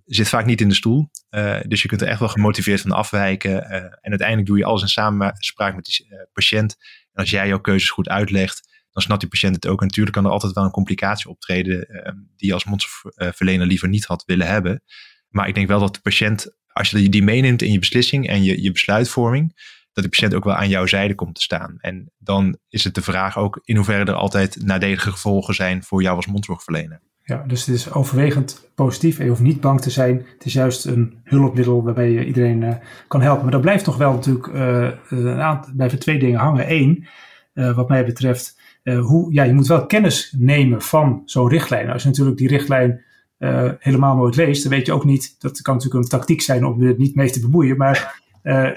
zit 0.05 0.29
vaak 0.29 0.45
niet 0.45 0.61
in 0.61 0.69
de 0.69 0.75
stoel. 0.75 1.09
Uh, 1.29 1.59
dus 1.67 1.81
je 1.81 1.88
kunt 1.88 2.01
er 2.01 2.07
echt 2.07 2.19
wel 2.19 2.29
gemotiveerd 2.29 2.81
van 2.81 2.91
afwijken. 2.91 3.51
Uh, 3.51 3.75
en 3.75 4.09
uiteindelijk 4.09 4.47
doe 4.47 4.57
je 4.57 4.65
alles 4.65 4.81
in 4.81 4.88
samenspraak 4.88 5.75
met 5.75 5.85
die 5.85 6.07
patiënt 6.33 6.75
als 7.13 7.29
jij 7.29 7.47
jouw 7.47 7.59
keuzes 7.59 7.89
goed 7.89 8.09
uitlegt, 8.09 8.67
dan 8.91 9.03
snapt 9.03 9.19
die 9.19 9.29
patiënt 9.29 9.55
het 9.55 9.67
ook. 9.67 9.79
En 9.81 9.88
natuurlijk 9.88 10.15
kan 10.15 10.25
er 10.25 10.31
altijd 10.31 10.53
wel 10.53 10.63
een 10.63 10.71
complicatie 10.71 11.29
optreden 11.29 11.88
die 12.35 12.47
je 12.47 12.53
als 12.53 12.63
mondzorgverlener 12.63 13.67
liever 13.67 13.89
niet 13.89 14.05
had 14.05 14.23
willen 14.25 14.47
hebben. 14.47 14.83
Maar 15.29 15.47
ik 15.47 15.55
denk 15.55 15.67
wel 15.67 15.79
dat 15.79 15.93
de 15.93 16.01
patiënt, 16.01 16.57
als 16.79 16.89
je 16.89 17.09
die 17.09 17.24
meeneemt 17.24 17.62
in 17.62 17.71
je 17.71 17.79
beslissing 17.79 18.27
en 18.27 18.43
je, 18.43 18.62
je 18.62 18.71
besluitvorming, 18.71 19.53
dat 19.93 20.03
de 20.03 20.09
patiënt 20.09 20.33
ook 20.33 20.43
wel 20.43 20.55
aan 20.55 20.69
jouw 20.69 20.86
zijde 20.86 21.15
komt 21.15 21.36
te 21.36 21.41
staan. 21.41 21.77
En 21.79 22.12
dan 22.17 22.57
is 22.69 22.83
het 22.83 22.95
de 22.95 23.01
vraag 23.01 23.38
ook 23.38 23.59
in 23.63 23.75
hoeverre 23.75 24.05
er 24.05 24.13
altijd 24.13 24.63
nadelige 24.65 25.12
gevolgen 25.12 25.53
zijn 25.53 25.83
voor 25.83 26.01
jou 26.01 26.15
als 26.15 26.27
mondzorgverlener. 26.27 27.01
Ja, 27.24 27.43
dus 27.48 27.65
het 27.65 27.75
is 27.75 27.93
overwegend 27.93 28.69
positief 28.75 29.17
en 29.17 29.24
je 29.24 29.29
hoeft 29.29 29.41
niet 29.41 29.62
bang 29.62 29.81
te 29.81 29.89
zijn. 29.89 30.25
Het 30.33 30.45
is 30.45 30.53
juist 30.53 30.86
een 30.86 31.19
hulpmiddel 31.24 31.83
waarmee 31.83 32.13
je 32.13 32.25
iedereen 32.25 32.62
uh, 32.62 32.75
kan 33.07 33.21
helpen. 33.21 33.43
Maar 33.43 33.51
dat 33.51 33.62
blijft 33.62 33.83
toch 33.83 33.98
wel 33.98 34.13
natuurlijk 34.13 34.48
uh, 34.48 35.62
blijven 35.75 36.00
twee 36.00 36.19
dingen 36.19 36.39
hangen. 36.39 36.71
Eén, 36.71 37.07
wat 37.53 37.89
mij 37.89 38.05
betreft, 38.05 38.59
hoe, 38.83 39.33
ja, 39.33 39.43
je 39.43 39.53
moet 39.53 39.67
wel 39.67 39.86
kennis 39.86 40.33
nemen 40.38 40.81
van 40.81 41.21
zo'n 41.25 41.50
richtlijn. 41.50 41.89
Als 41.89 42.01
je 42.01 42.07
natuurlijk 42.07 42.38
die 42.38 42.48
richtlijn 42.48 43.03
helemaal 43.79 44.15
nooit 44.15 44.36
leest, 44.36 44.63
dan 44.63 44.72
weet 44.72 44.86
je 44.86 44.93
ook 44.93 45.05
niet, 45.05 45.36
dat 45.39 45.62
kan 45.62 45.74
natuurlijk 45.74 46.03
een 46.03 46.10
tactiek 46.10 46.41
zijn 46.41 46.65
om 46.65 46.81
er 46.81 46.96
niet 46.98 47.15
mee 47.15 47.29
te 47.29 47.39
bemoeien. 47.39 47.77
Maar 47.77 48.22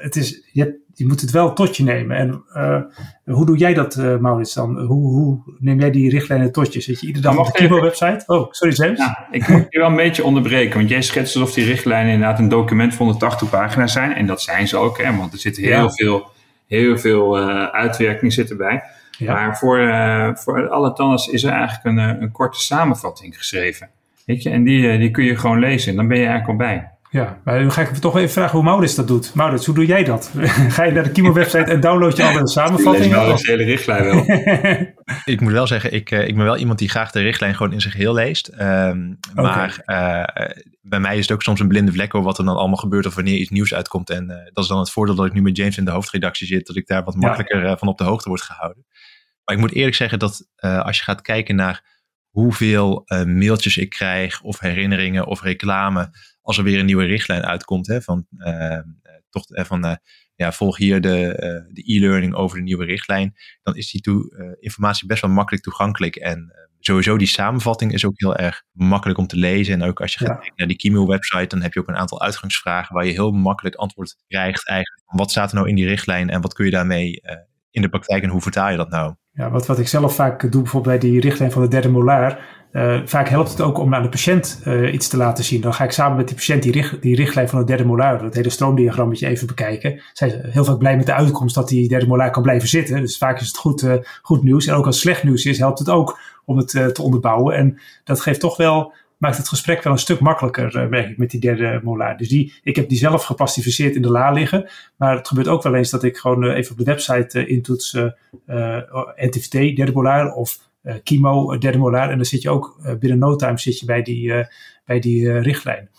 het 0.00 0.16
is, 0.16 0.48
je 0.52 0.60
hebt 0.60 0.82
je 0.94 1.06
moet 1.06 1.20
het 1.20 1.30
wel 1.30 1.52
tot 1.52 1.76
je 1.76 1.82
nemen. 1.82 2.16
En 2.16 2.44
uh, 2.56 2.80
hoe 3.24 3.46
doe 3.46 3.56
jij 3.56 3.74
dat, 3.74 3.96
uh, 3.96 4.16
Maurits, 4.16 4.54
dan? 4.54 4.78
Hoe, 4.80 5.10
hoe, 5.10 5.56
neem 5.58 5.80
jij 5.80 5.90
die 5.90 6.10
richtlijnen 6.10 6.52
tot 6.52 6.72
je? 6.72 6.80
Zit 6.80 7.00
je 7.00 7.06
iedere 7.06 7.24
dag 7.24 7.38
op 7.38 7.46
de 7.46 7.52
Kibo-website? 7.52 8.22
Oh, 8.26 8.50
sorry 8.50 8.74
James. 8.74 8.98
Ja, 8.98 9.26
ik 9.30 9.48
moet 9.48 9.66
je 9.68 9.78
wel 9.78 9.88
een 9.88 9.96
beetje 9.96 10.24
onderbreken, 10.24 10.76
want 10.76 10.88
jij 10.88 11.02
schetst 11.02 11.36
alsof 11.36 11.54
die 11.54 11.64
richtlijnen 11.64 12.12
inderdaad 12.12 12.38
een 12.38 12.48
document 12.48 12.94
van 12.94 13.06
180 13.06 13.50
pagina's 13.50 13.92
zijn. 13.92 14.14
En 14.14 14.26
dat 14.26 14.42
zijn 14.42 14.68
ze 14.68 14.76
ook, 14.76 15.02
hè, 15.02 15.16
want 15.16 15.32
er 15.32 15.38
zit 15.38 15.56
heel 15.56 15.70
ja. 15.70 15.90
veel, 15.90 16.30
heel 16.66 16.98
veel 16.98 17.38
uh, 17.38 17.64
uitwerking 17.64 18.32
zit 18.32 18.50
erbij. 18.50 18.82
Ja. 19.18 19.32
Maar 19.32 19.58
voor, 19.58 19.78
voor 20.34 20.68
alle 20.68 20.92
tandarts 20.92 21.26
is 21.26 21.44
er 21.44 21.52
eigenlijk 21.52 21.84
een, 21.84 22.22
een 22.22 22.32
korte 22.32 22.60
samenvatting 22.60 23.36
geschreven. 23.36 23.90
Weet 24.24 24.42
je? 24.42 24.50
En 24.50 24.64
die, 24.64 24.98
die 24.98 25.10
kun 25.10 25.24
je 25.24 25.36
gewoon 25.36 25.58
lezen 25.58 25.90
en 25.90 25.96
dan 25.96 26.08
ben 26.08 26.18
je 26.18 26.26
eigenlijk 26.26 26.60
al 26.60 26.66
bij. 26.66 26.92
Ja, 27.12 27.40
maar 27.44 27.58
dan 27.58 27.72
ga 27.72 27.82
ik 27.82 27.88
toch 27.88 28.16
even 28.16 28.30
vragen 28.30 28.52
hoe 28.52 28.62
Maurits 28.62 28.94
dat 28.94 29.08
doet. 29.08 29.34
Maurits, 29.34 29.66
hoe 29.66 29.74
doe 29.74 29.86
jij 29.86 30.04
dat? 30.04 30.32
ga 30.76 30.84
je 30.84 30.92
naar 30.92 31.02
de 31.02 31.10
Kimo-website 31.10 31.70
en 31.70 31.80
download 31.80 32.16
je 32.16 32.22
alle 32.22 32.48
samenvattingen? 32.48 33.18
Ik 33.20 33.26
wel 33.26 33.36
de 33.36 33.50
hele 33.50 33.64
richtlijn 33.64 34.04
wel. 34.04 34.24
ik 35.34 35.40
moet 35.40 35.52
wel 35.52 35.66
zeggen, 35.66 35.92
ik, 35.92 36.10
ik 36.10 36.36
ben 36.36 36.44
wel 36.44 36.56
iemand 36.56 36.78
die 36.78 36.88
graag 36.88 37.10
de 37.10 37.20
richtlijn 37.20 37.54
gewoon 37.54 37.72
in 37.72 37.80
zijn 37.80 37.92
geheel 37.92 38.14
leest. 38.14 38.48
Um, 38.48 39.18
okay. 39.34 39.44
Maar 39.44 39.82
uh, 39.86 40.50
bij 40.80 41.00
mij 41.00 41.16
is 41.16 41.22
het 41.22 41.32
ook 41.32 41.42
soms 41.42 41.60
een 41.60 41.68
blinde 41.68 41.92
vlek 41.92 42.14
over 42.14 42.26
wat 42.26 42.38
er 42.38 42.44
dan 42.44 42.56
allemaal 42.56 42.76
gebeurt 42.76 43.06
of 43.06 43.14
wanneer 43.14 43.36
iets 43.36 43.50
nieuws 43.50 43.74
uitkomt. 43.74 44.10
En 44.10 44.30
uh, 44.30 44.36
dat 44.52 44.64
is 44.64 44.70
dan 44.70 44.78
het 44.78 44.90
voordeel 44.90 45.14
dat 45.14 45.26
ik 45.26 45.32
nu 45.32 45.42
met 45.42 45.56
James 45.56 45.78
in 45.78 45.84
de 45.84 45.90
hoofdredactie 45.90 46.46
zit, 46.46 46.66
dat 46.66 46.76
ik 46.76 46.86
daar 46.86 47.04
wat 47.04 47.16
makkelijker 47.16 47.64
ja. 47.64 47.76
van 47.76 47.88
op 47.88 47.98
de 47.98 48.04
hoogte 48.04 48.28
word 48.28 48.42
gehouden. 48.42 48.86
Maar 49.44 49.54
ik 49.54 49.60
moet 49.60 49.72
eerlijk 49.72 49.96
zeggen 49.96 50.18
dat 50.18 50.46
als 50.58 50.96
je 50.98 51.04
gaat 51.04 51.22
kijken 51.22 51.56
naar 51.56 51.91
hoeveel 52.32 53.04
mailtjes 53.26 53.76
ik 53.76 53.90
krijg 53.90 54.42
of 54.42 54.58
herinneringen 54.58 55.26
of 55.26 55.42
reclame 55.42 56.10
als 56.42 56.58
er 56.58 56.64
weer 56.64 56.78
een 56.78 56.86
nieuwe 56.86 57.04
richtlijn 57.04 57.42
uitkomt, 57.42 57.86
hè, 57.86 58.02
van, 58.02 58.26
uh, 58.36 58.78
toch, 59.30 59.50
uh, 59.50 59.64
van 59.64 59.98
ja, 60.34 60.52
volg 60.52 60.76
hier 60.76 61.00
de, 61.00 61.34
de 61.72 61.94
e-learning 61.94 62.34
over 62.34 62.56
de 62.56 62.62
nieuwe 62.62 62.84
richtlijn, 62.84 63.34
dan 63.62 63.76
is 63.76 63.90
die 63.90 64.00
toe, 64.00 64.56
informatie 64.60 65.06
best 65.06 65.20
wel 65.20 65.30
makkelijk 65.30 65.64
toegankelijk. 65.64 66.16
En 66.16 66.52
sowieso 66.80 67.18
die 67.18 67.26
samenvatting 67.26 67.92
is 67.92 68.04
ook 68.04 68.20
heel 68.20 68.36
erg 68.36 68.62
makkelijk 68.72 69.18
om 69.18 69.26
te 69.26 69.36
lezen. 69.36 69.74
En 69.74 69.88
ook 69.88 70.00
als 70.00 70.12
je 70.12 70.18
gaat 70.18 70.38
kijken 70.38 70.52
naar 70.56 70.68
die 70.68 70.76
Kimo-website, 70.76 71.46
dan 71.46 71.62
heb 71.62 71.72
je 71.72 71.80
ook 71.80 71.88
een 71.88 71.96
aantal 71.96 72.22
uitgangsvragen 72.22 72.94
waar 72.94 73.06
je 73.06 73.12
heel 73.12 73.32
makkelijk 73.32 73.74
antwoord 73.74 74.16
krijgt 74.28 74.68
eigenlijk. 74.68 75.02
Wat 75.06 75.30
staat 75.30 75.50
er 75.50 75.56
nou 75.56 75.68
in 75.68 75.74
die 75.74 75.86
richtlijn 75.86 76.30
en 76.30 76.40
wat 76.40 76.54
kun 76.54 76.64
je 76.64 76.70
daarmee 76.70 77.22
in 77.70 77.82
de 77.82 77.88
praktijk 77.88 78.22
en 78.22 78.28
hoe 78.28 78.40
vertaal 78.40 78.70
je 78.70 78.76
dat 78.76 78.90
nou? 78.90 79.14
Ja, 79.34 79.50
wat, 79.50 79.66
wat 79.66 79.78
ik 79.78 79.88
zelf 79.88 80.14
vaak 80.14 80.52
doe, 80.52 80.62
bijvoorbeeld 80.62 81.00
bij 81.00 81.10
die 81.10 81.20
richtlijn 81.20 81.52
van 81.52 81.62
de 81.62 81.68
derde 81.68 81.88
molaar. 81.88 82.60
Uh, 82.72 83.00
vaak 83.04 83.28
helpt 83.28 83.50
het 83.50 83.60
ook 83.60 83.78
om 83.78 83.94
aan 83.94 84.02
de 84.02 84.08
patiënt 84.08 84.60
uh, 84.66 84.92
iets 84.92 85.08
te 85.08 85.16
laten 85.16 85.44
zien. 85.44 85.60
Dan 85.60 85.74
ga 85.74 85.84
ik 85.84 85.90
samen 85.90 86.16
met 86.16 86.26
die 86.26 86.36
patiënt 86.36 86.62
die, 86.62 86.72
richt, 86.72 87.02
die 87.02 87.16
richtlijn 87.16 87.48
van 87.48 87.58
de 87.58 87.64
derde 87.64 87.84
molaar, 87.84 88.22
dat 88.22 88.34
hele 88.34 88.50
stroomdiagrammetje 88.50 89.26
even 89.26 89.46
bekijken. 89.46 90.02
Zij 90.12 90.28
zijn 90.28 90.42
heel 90.50 90.64
vaak 90.64 90.78
blij 90.78 90.96
met 90.96 91.06
de 91.06 91.14
uitkomst 91.14 91.54
dat 91.54 91.68
die 91.68 91.88
derde 91.88 92.06
molaar 92.06 92.30
kan 92.30 92.42
blijven 92.42 92.68
zitten. 92.68 93.00
Dus 93.00 93.18
vaak 93.18 93.40
is 93.40 93.46
het 93.46 93.56
goed, 93.56 93.82
uh, 93.82 93.94
goed 94.22 94.42
nieuws. 94.42 94.66
En 94.66 94.74
ook 94.74 94.86
als 94.86 94.94
het 94.94 95.04
slecht 95.04 95.22
nieuws 95.22 95.44
is, 95.44 95.58
helpt 95.58 95.78
het 95.78 95.90
ook 95.90 96.18
om 96.44 96.56
het 96.56 96.68
te 96.68 97.02
onderbouwen. 97.02 97.56
En 97.56 97.80
dat 98.04 98.20
geeft 98.20 98.40
toch 98.40 98.56
wel 98.56 98.92
maakt 99.22 99.36
het 99.36 99.48
gesprek 99.48 99.82
wel 99.82 99.92
een 99.92 99.98
stuk 99.98 100.20
makkelijker, 100.20 100.88
merk 100.88 101.08
ik, 101.08 101.18
met 101.18 101.30
die 101.30 101.40
derde 101.40 101.80
molaar. 101.82 102.16
Dus 102.16 102.28
die, 102.28 102.54
ik 102.62 102.76
heb 102.76 102.88
die 102.88 102.98
zelf 102.98 103.24
geplastificeerd 103.24 103.94
in 103.94 104.02
de 104.02 104.10
la 104.10 104.30
liggen. 104.30 104.70
Maar 104.96 105.16
het 105.16 105.28
gebeurt 105.28 105.48
ook 105.48 105.62
wel 105.62 105.74
eens 105.74 105.90
dat 105.90 106.02
ik 106.02 106.16
gewoon 106.16 106.44
even 106.44 106.72
op 106.72 106.78
de 106.78 106.84
website 106.84 107.46
intoets 107.46 107.92
NTVT, 109.16 109.76
derde 109.76 109.92
molaar, 109.92 110.32
of 110.32 110.58
chemo, 111.04 111.58
derde 111.58 111.78
molaar. 111.78 112.10
En 112.10 112.16
dan 112.16 112.24
zit 112.24 112.42
je 112.42 112.50
ook 112.50 112.96
binnen 112.98 113.18
no 113.18 113.36
time 113.36 113.58
zit 113.58 113.78
je 113.78 113.86
bij 113.86 114.02
die, 114.02 114.46
bij 114.84 114.98
die 114.98 115.38
richtlijn. 115.38 115.90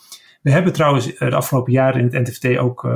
We 0.42 0.52
hebben 0.52 0.74
trouwens 0.74 1.18
de 1.18 1.36
afgelopen 1.36 1.72
jaren 1.72 2.00
in 2.00 2.06
het 2.06 2.28
NTVT 2.28 2.58
ook 2.58 2.88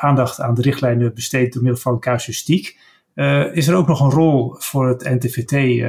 aandacht 0.00 0.40
aan 0.40 0.54
de 0.54 0.62
richtlijnen 0.62 1.14
besteed 1.14 1.52
door 1.52 1.62
middel 1.62 1.80
van 1.80 2.00
casuïstiek. 2.00 2.78
is 3.52 3.68
er 3.68 3.74
ook 3.74 3.86
nog 3.86 4.00
een 4.00 4.10
rol 4.10 4.54
voor 4.58 4.88
het 4.88 5.04
NTVT 5.04 5.82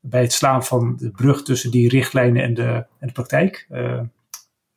bij 0.00 0.22
het 0.22 0.32
slaan 0.32 0.64
van 0.64 0.96
de 0.96 1.10
brug 1.10 1.42
tussen 1.42 1.70
die 1.70 1.88
richtlijnen 1.88 2.42
en 2.42 2.54
de, 2.54 2.86
en 2.98 3.06
de 3.06 3.12
praktijk? 3.12 3.66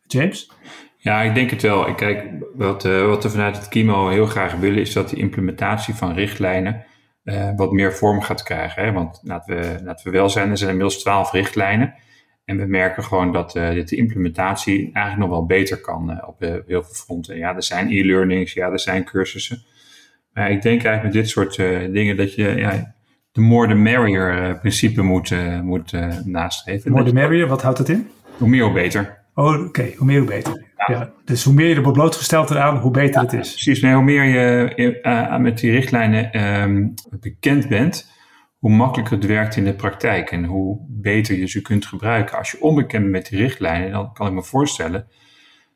James? 0.01 0.51
Ja, 0.97 1.21
ik 1.21 1.36
denk 1.36 1.49
het 1.49 1.62
wel. 1.62 1.95
Kijk, 1.95 2.23
wat, 2.53 2.83
wat 2.83 3.23
we 3.23 3.29
vanuit 3.29 3.57
het 3.57 3.67
chemo 3.69 4.09
heel 4.09 4.25
graag 4.25 4.55
willen, 4.55 4.79
is 4.79 4.93
dat 4.93 5.09
de 5.09 5.15
implementatie 5.15 5.93
van 5.93 6.13
richtlijnen 6.13 6.86
uh, 7.23 7.49
wat 7.55 7.71
meer 7.71 7.93
vorm 7.93 8.21
gaat 8.21 8.43
krijgen. 8.43 8.83
Hè? 8.83 8.91
Want 8.91 9.19
laten 9.23 9.55
we, 9.55 9.79
laten 9.83 10.05
we 10.05 10.17
wel 10.17 10.29
zijn, 10.29 10.49
er 10.49 10.57
zijn 10.57 10.69
inmiddels 10.69 11.01
twaalf 11.01 11.31
richtlijnen. 11.31 11.93
En 12.45 12.57
we 12.57 12.65
merken 12.65 13.03
gewoon 13.03 13.31
dat 13.31 13.55
uh, 13.55 13.86
de 13.86 13.95
implementatie 13.95 14.91
eigenlijk 14.93 15.17
nog 15.17 15.29
wel 15.29 15.45
beter 15.45 15.81
kan 15.81 16.25
op 16.25 16.39
heel 16.39 16.63
veel 16.83 16.93
fronten. 16.93 17.38
Ja, 17.38 17.55
er 17.55 17.63
zijn 17.63 17.91
e-learnings, 17.91 18.53
ja, 18.53 18.69
er 18.71 18.79
zijn 18.79 19.03
cursussen. 19.03 19.63
Maar 20.33 20.51
ik 20.51 20.62
denk 20.62 20.83
eigenlijk 20.83 21.03
met 21.03 21.23
dit 21.23 21.29
soort 21.29 21.55
dingen 21.93 22.17
dat 22.17 22.36
je 22.36 22.49
ja, 22.49 22.92
de 23.34 23.41
more 23.41 23.67
the 23.67 23.74
merrier 23.74 24.58
principe 24.60 25.02
moet, 25.02 25.34
moet 25.63 25.91
nastreven. 26.26 26.91
More 26.91 27.04
the 27.04 27.13
merrier, 27.13 27.48
wat 27.48 27.62
houdt 27.62 27.78
dat 27.78 27.89
in? 27.89 28.10
Hoe 28.38 28.50
meer, 28.50 28.63
hoe 28.63 28.74
beter. 28.74 29.22
Oh, 29.34 29.65
oké, 29.65 29.93
hoe 29.98 30.06
meer, 30.06 30.19
hoe 30.19 30.28
beter. 30.28 30.72
Ja. 30.88 31.13
Dus 31.26 31.43
hoe 31.43 31.54
meer 31.54 31.67
je 31.67 31.76
er 31.76 31.82
wordt 31.82 31.98
blootgesteld 31.98 32.50
eraan, 32.50 32.78
hoe 32.78 32.91
beter 32.91 33.22
het 33.22 33.34
is. 33.34 33.52
Precies, 33.52 33.82
nee, 33.82 33.93
hoe 33.93 34.04
meer 34.04 34.24
je 34.24 35.00
uh, 35.04 35.38
met 35.38 35.60
die 35.60 35.72
richtlijnen 35.72 36.43
um, 36.62 36.93
bekend 37.19 37.67
bent, 37.67 38.12
hoe 38.58 38.72
makkelijker 38.72 39.15
het 39.15 39.26
werkt 39.26 39.56
in 39.56 39.63
de 39.63 39.74
praktijk 39.74 40.32
en 40.32 40.43
hoe 40.43 40.86
beter 40.89 41.38
je 41.38 41.48
ze 41.48 41.62
kunt 41.62 41.86
gebruiken. 41.86 42.38
Als 42.38 42.52
je 42.52 42.62
onbekend 42.62 43.02
bent 43.02 43.13
met 43.13 43.28
die 43.30 43.39
richtlijnen, 43.39 43.91
dan 43.91 44.13
kan 44.13 44.28
ik 44.28 44.34
me 44.34 44.43
voorstellen 44.43 45.08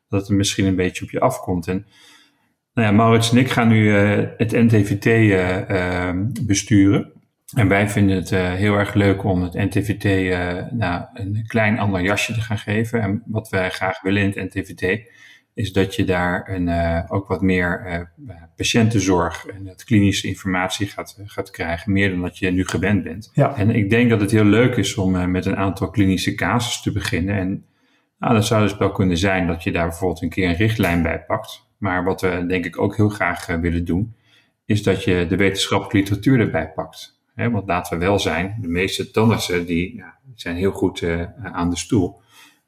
dat 0.08 0.20
het 0.28 0.36
misschien 0.36 0.66
een 0.66 0.76
beetje 0.76 1.04
op 1.04 1.10
je 1.10 1.20
afkomt. 1.20 1.66
En 1.66 1.86
Nou 2.74 2.88
ja, 2.88 2.94
Maurits 2.94 3.30
en 3.30 3.38
ik 3.38 3.50
gaan 3.50 3.68
nu 3.68 3.90
het 4.36 4.52
NTVT 4.52 5.04
besturen. 6.46 7.12
En 7.56 7.68
wij 7.68 7.88
vinden 7.88 8.16
het 8.16 8.30
heel 8.30 8.74
erg 8.74 8.94
leuk 8.94 9.24
om 9.24 9.42
het 9.42 9.52
NTVT 9.52 10.04
nou, 10.72 11.04
een 11.14 11.44
klein 11.46 11.78
ander 11.78 12.00
jasje 12.00 12.32
te 12.32 12.40
gaan 12.40 12.58
geven. 12.58 13.00
En 13.00 13.22
wat 13.26 13.48
wij 13.48 13.70
graag 13.70 14.00
willen 14.00 14.22
in 14.22 14.28
het 14.28 14.54
NTVT 14.54 15.08
is 15.58 15.72
dat 15.72 15.94
je 15.94 16.04
daar 16.04 16.48
een, 16.48 16.66
uh, 16.66 17.04
ook 17.08 17.26
wat 17.26 17.40
meer 17.40 17.84
uh, 18.26 18.34
patiëntenzorg 18.56 19.46
en 19.46 19.66
het 19.66 19.84
klinische 19.84 20.26
informatie 20.26 20.86
gaat, 20.86 21.18
gaat 21.24 21.50
krijgen, 21.50 21.92
meer 21.92 22.10
dan 22.10 22.20
dat 22.20 22.38
je 22.38 22.50
nu 22.50 22.66
gewend 22.66 23.02
bent. 23.02 23.30
Ja. 23.32 23.56
En 23.56 23.70
ik 23.70 23.90
denk 23.90 24.10
dat 24.10 24.20
het 24.20 24.30
heel 24.30 24.44
leuk 24.44 24.76
is 24.76 24.94
om 24.94 25.14
uh, 25.14 25.24
met 25.24 25.46
een 25.46 25.56
aantal 25.56 25.90
klinische 25.90 26.34
casussen 26.34 26.82
te 26.82 26.92
beginnen. 26.92 27.36
En 27.36 27.64
nou, 28.18 28.34
dat 28.34 28.46
zou 28.46 28.62
dus 28.62 28.76
wel 28.76 28.92
kunnen 28.92 29.18
zijn 29.18 29.46
dat 29.46 29.62
je 29.62 29.72
daar 29.72 29.88
bijvoorbeeld 29.88 30.22
een 30.22 30.28
keer 30.28 30.48
een 30.48 30.56
richtlijn 30.56 31.02
bij 31.02 31.24
pakt. 31.24 31.66
Maar 31.78 32.04
wat 32.04 32.20
we 32.20 32.44
denk 32.48 32.64
ik 32.64 32.80
ook 32.80 32.96
heel 32.96 33.08
graag 33.08 33.46
willen 33.46 33.84
doen, 33.84 34.14
is 34.64 34.82
dat 34.82 35.04
je 35.04 35.26
de 35.28 35.36
wetenschappelijke 35.36 35.96
literatuur 35.96 36.40
erbij 36.40 36.72
pakt. 36.72 37.17
Want 37.38 37.66
laten 37.66 37.98
we 37.98 38.04
wel 38.04 38.18
zijn, 38.18 38.58
de 38.60 38.68
meeste 38.68 39.10
tandartsen 39.10 39.66
die 39.66 39.96
ja, 39.96 40.14
zijn 40.34 40.56
heel 40.56 40.72
goed 40.72 41.04
aan 41.42 41.70
de 41.70 41.76
stoel. 41.76 42.20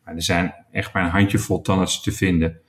Maar 0.05 0.15
er 0.15 0.23
zijn 0.23 0.55
echt 0.71 0.93
maar 0.93 1.05
een 1.05 1.11
handjevol 1.11 1.61
tandartsen 1.61 2.03
te 2.03 2.13
vinden 2.13 2.61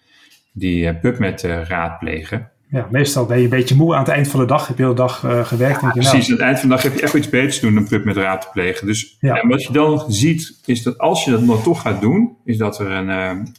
die 0.53 0.83
uh, 0.83 0.99
PubMed 0.99 1.43
uh, 1.43 1.63
raadplegen. 1.63 2.49
Ja, 2.69 2.87
meestal 2.91 3.25
ben 3.25 3.37
je 3.37 3.43
een 3.43 3.49
beetje 3.49 3.75
moe 3.75 3.93
aan 3.93 4.03
het 4.03 4.13
eind 4.13 4.27
van 4.27 4.39
de 4.39 4.45
dag. 4.45 4.67
Heb 4.67 4.77
je 4.77 4.83
de 4.83 4.89
hele 4.89 4.95
dag 4.95 5.23
uh, 5.23 5.45
gewerkt. 5.45 5.81
Ja, 5.81 5.87
je, 5.87 5.93
precies, 5.93 6.27
nou, 6.27 6.31
aan 6.31 6.31
het 6.31 6.41
eind 6.47 6.59
van 6.59 6.69
de 6.69 6.75
dag 6.75 6.83
heb 6.83 6.93
je 6.93 7.01
echt 7.01 7.13
iets 7.13 7.29
beters 7.29 7.59
te 7.59 7.65
doen 7.65 7.75
dan 7.75 7.87
PubMed 7.87 8.15
raad 8.15 8.41
te 8.41 8.47
plegen. 8.53 8.87
Dus 8.87 9.17
ja. 9.19 9.35
en 9.35 9.49
wat 9.49 9.63
je 9.63 9.73
dan 9.73 10.11
ziet, 10.11 10.59
is 10.65 10.83
dat 10.83 10.97
als 10.97 11.25
je 11.25 11.31
dat 11.31 11.41
nog 11.41 11.63
toch 11.63 11.81
gaat 11.81 12.01
doen, 12.01 12.37
is 12.45 12.57
dat 12.57 12.79
er 12.79 12.91
een, 12.91 13.09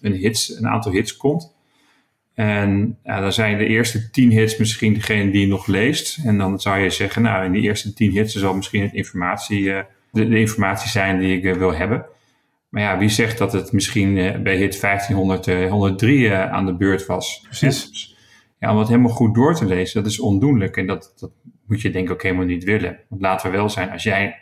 een, 0.00 0.12
hits, 0.12 0.58
een 0.58 0.68
aantal 0.68 0.92
hits 0.92 1.16
komt. 1.16 1.54
En 2.42 2.98
ja, 3.04 3.20
dan 3.20 3.32
zijn 3.32 3.58
de 3.58 3.66
eerste 3.66 4.10
tien 4.10 4.30
hits 4.30 4.56
misschien 4.56 4.94
degene 4.94 5.30
die 5.30 5.40
je 5.40 5.46
nog 5.46 5.66
leest. 5.66 6.18
En 6.24 6.38
dan 6.38 6.60
zou 6.60 6.78
je 6.78 6.90
zeggen, 6.90 7.22
nou, 7.22 7.44
in 7.44 7.52
die 7.52 7.62
eerste 7.62 7.92
tien 7.92 8.10
hits 8.10 8.34
zal 8.34 8.54
misschien 8.54 8.82
het 8.82 8.92
informatie, 8.92 9.64
de, 9.64 10.28
de, 10.28 10.38
informatie 10.38 10.90
zijn 10.90 11.18
die 11.18 11.36
ik 11.36 11.58
wil 11.58 11.74
hebben. 11.74 12.04
Maar 12.68 12.82
ja, 12.82 12.98
wie 12.98 13.08
zegt 13.08 13.38
dat 13.38 13.52
het 13.52 13.72
misschien 13.72 14.16
uh, 14.16 14.36
bij 14.38 14.56
hit 14.56 14.80
1503 14.80 16.18
uh, 16.18 16.30
uh, 16.30 16.52
aan 16.52 16.66
de 16.66 16.74
beurt 16.74 17.06
was? 17.06 17.40
Precies. 17.42 17.90
Dus, 17.90 18.16
ja, 18.58 18.72
om 18.72 18.78
het 18.78 18.88
helemaal 18.88 19.10
goed 19.10 19.34
door 19.34 19.54
te 19.54 19.66
lezen, 19.66 20.02
dat 20.02 20.12
is 20.12 20.20
ondoenlijk. 20.20 20.76
En 20.76 20.86
dat, 20.86 21.12
dat 21.18 21.30
moet 21.66 21.80
je 21.80 21.90
denk 21.90 22.06
ik 22.06 22.12
ook 22.12 22.22
helemaal 22.22 22.44
niet 22.44 22.64
willen. 22.64 22.98
Want 23.08 23.22
laten 23.22 23.50
we 23.50 23.56
wel 23.56 23.68
zijn, 23.68 23.90
als 23.90 24.02
jij 24.02 24.36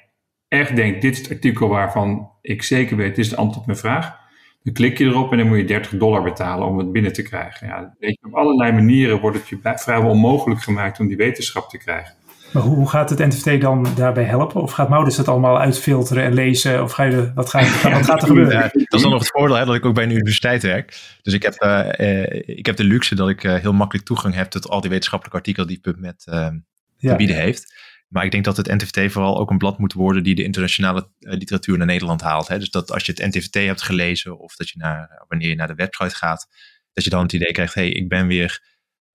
echt 0.49 0.77
denkt, 0.77 1.03
dit 1.03 1.13
is 1.13 1.19
het 1.19 1.31
artikel 1.31 1.69
waarvan 1.69 2.31
ik 2.43 2.63
zeker 2.63 2.97
weet, 2.97 3.17
dit 3.17 3.25
is 3.25 3.31
het 3.31 3.39
antwoord 3.39 3.61
op 3.61 3.67
mijn 3.67 3.79
vraag. 3.79 4.19
Dan 4.63 4.73
klik 4.73 4.99
je 4.99 5.05
erop 5.05 5.33
en 5.33 5.39
dan 5.39 5.47
moet 5.47 5.57
je 5.57 5.65
30 5.65 5.99
dollar 5.99 6.23
betalen 6.23 6.67
om 6.67 6.79
het 6.79 6.93
binnen 6.93 7.13
te 7.13 7.23
krijgen. 7.23 7.67
Ja, 7.67 7.95
weet 7.99 8.19
je, 8.21 8.27
op 8.27 8.35
allerlei 8.35 8.73
manieren 8.73 9.21
wordt 9.21 9.37
het 9.37 9.49
je 9.49 9.59
vrijwel 9.63 10.11
onmogelijk 10.11 10.63
gemaakt 10.63 11.01
om 11.01 11.09
die 11.09 11.17
wetenschap 11.17 11.69
te 11.69 11.79
krijgen. 11.79 12.15
Maar 12.53 12.63
hoe, 12.63 12.77
hoe 12.77 12.89
gaat 12.89 13.11
het 13.11 13.19
NTVT 13.19 13.61
dan 13.61 13.87
daarbij 13.97 14.25
helpen? 14.25 14.63
Of 14.63 14.73
gaat 14.73 14.89
Maudis 14.89 15.17
het 15.17 15.29
allemaal 15.29 15.61
uitfilteren 15.61 16.25
en 16.25 16.35
lezen? 16.35 16.83
Of 16.83 16.93
ga 16.93 17.03
je, 17.03 17.33
wat, 17.35 17.51
ga 17.51 17.61
je, 17.61 17.91
wat 17.93 18.05
gaat 18.07 18.23
er 18.23 18.29
gebeuren? 18.29 18.53
Ja, 18.53 18.61
dat 18.61 18.73
is 18.73 19.03
dan 19.03 19.11
nog 19.11 19.21
het 19.21 19.31
voordeel 19.31 19.57
hè, 19.57 19.65
dat 19.65 19.75
ik 19.75 19.85
ook 19.85 19.95
bij 19.95 20.05
een 20.05 20.11
universiteit 20.11 20.63
werk. 20.63 21.01
Dus 21.23 21.35
ik 21.35 21.43
heb, 21.43 21.63
uh, 21.63 22.49
ik 22.57 22.67
heb 22.67 22.77
de 22.77 22.85
luxe 22.85 23.15
dat 23.15 23.29
ik 23.29 23.45
uh, 23.45 23.55
heel 23.55 23.73
makkelijk 23.73 24.07
toegang 24.07 24.35
heb 24.35 24.51
tot 24.51 24.69
al 24.69 24.81
die 24.81 24.91
wetenschappelijke 24.91 25.39
artikelen 25.39 25.69
die 25.69 25.81
PubMed 25.81 26.27
uh, 26.29 26.47
te 26.99 27.17
bieden 27.17 27.37
heeft. 27.37 27.75
Maar 28.13 28.25
ik 28.25 28.31
denk 28.31 28.45
dat 28.45 28.57
het 28.57 28.67
NTVT 28.67 29.13
vooral 29.13 29.39
ook 29.39 29.51
een 29.51 29.59
blad 29.59 29.79
moet 29.79 29.93
worden 29.93 30.23
die 30.23 30.35
de 30.35 30.45
internationale 30.45 31.11
literatuur 31.19 31.79
naar 31.79 31.87
Nederland 31.87 32.21
haalt. 32.21 32.49
Hè. 32.49 32.59
Dus 32.59 32.71
dat 32.71 32.91
als 32.93 33.07
je 33.07 33.13
het 33.13 33.35
NTVT 33.35 33.55
hebt 33.55 33.83
gelezen 33.83 34.39
of 34.39 34.57
dat 34.57 34.69
je 34.69 34.79
naar, 34.79 35.25
wanneer 35.29 35.49
je 35.49 35.55
naar 35.55 35.67
de 35.67 35.75
website 35.75 36.17
gaat, 36.17 36.49
dat 36.93 37.05
je 37.05 37.11
dan 37.11 37.23
het 37.23 37.33
idee 37.33 37.53
krijgt, 37.53 37.75
hé, 37.75 37.83
hey, 37.83 37.91
ik 37.91 38.09
ben 38.09 38.27
weer 38.27 38.71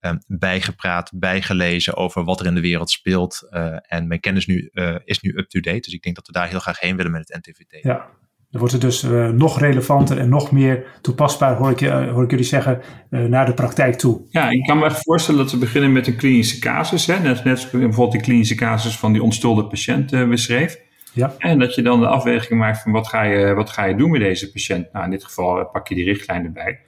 Ehm, 0.06 0.18
bijgepraat, 0.26 1.10
bijgelezen 1.14 1.96
over 1.96 2.24
wat 2.24 2.40
er 2.40 2.46
in 2.46 2.54
de 2.54 2.60
wereld 2.60 2.90
speelt. 2.90 3.46
Uh, 3.50 3.76
en 3.82 4.06
mijn 4.06 4.20
kennis 4.20 4.46
nu, 4.46 4.68
uh, 4.72 4.96
is 5.04 5.20
nu 5.20 5.36
up-to-date. 5.36 5.80
Dus 5.80 5.92
ik 5.92 6.02
denk 6.02 6.16
dat 6.16 6.26
we 6.26 6.32
daar 6.32 6.48
heel 6.48 6.58
graag 6.58 6.80
heen 6.80 6.96
willen 6.96 7.12
met 7.12 7.28
het 7.28 7.46
NTVT. 7.46 7.82
Ja, 7.82 8.10
dan 8.50 8.60
wordt 8.60 8.72
het 8.72 8.82
dus 8.82 9.04
uh, 9.04 9.28
nog 9.28 9.60
relevanter 9.60 10.18
en 10.18 10.28
nog 10.28 10.52
meer 10.52 10.84
toepasbaar, 11.00 11.56
hoor 11.56 11.70
ik, 11.70 11.80
hoor 11.88 12.24
ik 12.24 12.30
jullie 12.30 12.44
zeggen, 12.44 12.80
naar 13.10 13.46
de 13.46 13.54
praktijk 13.54 13.94
toe. 13.94 14.20
Ja, 14.30 14.50
ik 14.50 14.62
kan 14.62 14.78
me 14.78 14.84
echt 14.84 15.02
voorstellen 15.02 15.40
dat 15.40 15.52
we 15.52 15.58
beginnen 15.58 15.92
met 15.92 16.06
een 16.06 16.16
klinische 16.16 16.58
casus. 16.58 17.06
Hè? 17.06 17.18
Net, 17.18 17.44
net 17.44 17.68
bijvoorbeeld 17.72 18.12
die 18.12 18.20
klinische 18.20 18.54
casus 18.54 18.98
van 18.98 19.12
die 19.12 19.22
onstolde 19.22 19.66
patiënt 19.66 20.28
beschreef. 20.28 20.78
Ja. 21.12 21.34
En 21.38 21.58
dat 21.58 21.74
je 21.74 21.82
dan 21.82 22.00
de 22.00 22.06
afweging 22.06 22.60
maakt 22.60 22.82
van 22.82 22.92
wat 22.92 23.08
ga, 23.08 23.22
je, 23.22 23.54
wat 23.54 23.70
ga 23.70 23.84
je 23.84 23.94
doen 23.94 24.10
met 24.10 24.20
deze 24.20 24.50
patiënt. 24.52 24.92
Nou, 24.92 25.04
in 25.04 25.10
dit 25.10 25.24
geval 25.24 25.66
pak 25.66 25.88
je 25.88 25.94
die 25.94 26.04
richtlijn 26.04 26.44
erbij. 26.44 26.80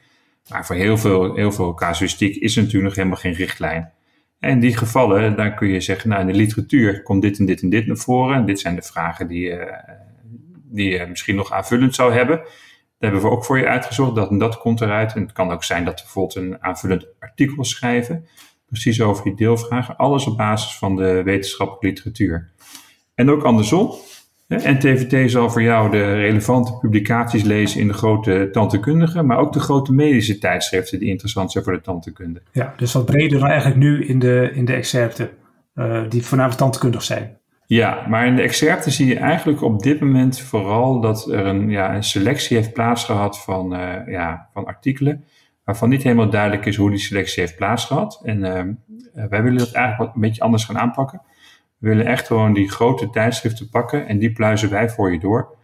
Maar 0.48 0.66
voor 0.66 0.76
heel 0.76 0.98
veel, 0.98 1.34
heel 1.34 1.52
veel 1.52 1.74
casuïstiek 1.74 2.36
is 2.36 2.56
er 2.56 2.62
natuurlijk 2.62 2.88
nog 2.88 2.96
helemaal 2.96 3.20
geen 3.20 3.32
richtlijn. 3.32 3.90
En 4.40 4.50
in 4.50 4.60
die 4.60 4.76
gevallen, 4.76 5.36
dan 5.36 5.54
kun 5.54 5.68
je 5.68 5.80
zeggen, 5.80 6.08
nou 6.08 6.20
in 6.20 6.26
de 6.26 6.34
literatuur 6.34 7.02
komt 7.02 7.22
dit 7.22 7.38
en 7.38 7.46
dit 7.46 7.62
en 7.62 7.68
dit 7.68 7.86
naar 7.86 7.96
voren. 7.96 8.36
En 8.36 8.46
dit 8.46 8.60
zijn 8.60 8.74
de 8.74 8.82
vragen 8.82 9.28
die, 9.28 9.50
die 10.70 10.90
je 10.90 11.06
misschien 11.06 11.36
nog 11.36 11.52
aanvullend 11.52 11.94
zou 11.94 12.12
hebben. 12.12 12.36
Daar 12.36 13.10
hebben 13.10 13.30
we 13.30 13.36
ook 13.36 13.44
voor 13.44 13.58
je 13.58 13.66
uitgezocht, 13.66 14.14
dat 14.14 14.30
en 14.30 14.38
dat 14.38 14.58
komt 14.58 14.80
eruit. 14.80 15.14
En 15.14 15.22
het 15.22 15.32
kan 15.32 15.50
ook 15.50 15.64
zijn 15.64 15.84
dat 15.84 15.94
we 15.94 16.02
bijvoorbeeld 16.02 16.34
een 16.34 16.62
aanvullend 16.62 17.06
artikel 17.18 17.64
schrijven. 17.64 18.26
Precies 18.66 19.00
over 19.00 19.24
die 19.24 19.36
deelvragen. 19.36 19.96
Alles 19.96 20.26
op 20.26 20.36
basis 20.36 20.76
van 20.76 20.96
de 20.96 21.22
wetenschappelijke 21.22 21.86
literatuur. 21.86 22.50
En 23.14 23.30
ook 23.30 23.42
andersom. 23.42 23.94
En 24.48 24.78
TVT 24.78 25.30
zal 25.30 25.50
voor 25.50 25.62
jou 25.62 25.90
de 25.90 26.14
relevante 26.14 26.78
publicaties 26.78 27.42
lezen 27.42 27.80
in 27.80 27.86
de 27.86 27.92
grote 27.92 28.48
tandheelkundige, 28.52 29.22
maar 29.22 29.38
ook 29.38 29.52
de 29.52 29.60
grote 29.60 29.92
medische 29.92 30.38
tijdschriften 30.38 30.98
die 30.98 31.08
interessant 31.08 31.52
zijn 31.52 31.64
voor 31.64 31.72
de 31.72 31.80
tandheelkunde. 31.80 32.42
Ja, 32.52 32.74
dus 32.76 32.92
wat 32.92 33.04
breder 33.04 33.38
dan 33.38 33.48
eigenlijk 33.48 33.80
nu 33.80 34.06
in 34.06 34.18
de, 34.18 34.50
in 34.54 34.64
de 34.64 34.72
excerpten, 34.72 35.30
uh, 35.74 36.02
die 36.08 36.22
voornamelijk 36.22 36.60
tandheelkundig 36.60 37.02
zijn. 37.02 37.38
Ja, 37.68 38.06
maar 38.08 38.26
in 38.26 38.36
de 38.36 38.42
excerpten 38.42 38.92
zie 38.92 39.06
je 39.06 39.18
eigenlijk 39.18 39.62
op 39.62 39.82
dit 39.82 40.00
moment 40.00 40.40
vooral 40.40 41.00
dat 41.00 41.30
er 41.30 41.46
een, 41.46 41.70
ja, 41.70 41.94
een 41.94 42.04
selectie 42.04 42.56
heeft 42.56 42.72
plaatsgehad 42.72 43.42
van, 43.42 43.74
uh, 43.74 43.96
ja, 44.06 44.48
van 44.52 44.64
artikelen, 44.64 45.24
waarvan 45.64 45.88
niet 45.88 46.02
helemaal 46.02 46.30
duidelijk 46.30 46.66
is 46.66 46.76
hoe 46.76 46.90
die 46.90 46.98
selectie 46.98 47.42
heeft 47.42 47.56
plaatsgehad. 47.56 48.20
En 48.22 48.38
uh, 48.38 49.28
wij 49.28 49.42
willen 49.42 49.58
dat 49.58 49.72
eigenlijk 49.72 49.98
wat 49.98 50.14
een 50.14 50.20
beetje 50.20 50.42
anders 50.42 50.64
gaan 50.64 50.78
aanpakken. 50.78 51.22
We 51.78 51.88
willen 51.88 52.06
echt 52.06 52.26
gewoon 52.26 52.52
die 52.52 52.70
grote 52.70 53.10
tijdschriften 53.10 53.68
pakken 53.68 54.06
en 54.06 54.18
die 54.18 54.32
pluizen 54.32 54.70
wij 54.70 54.88
voor 54.88 55.12
je 55.12 55.18
door. 55.18 55.56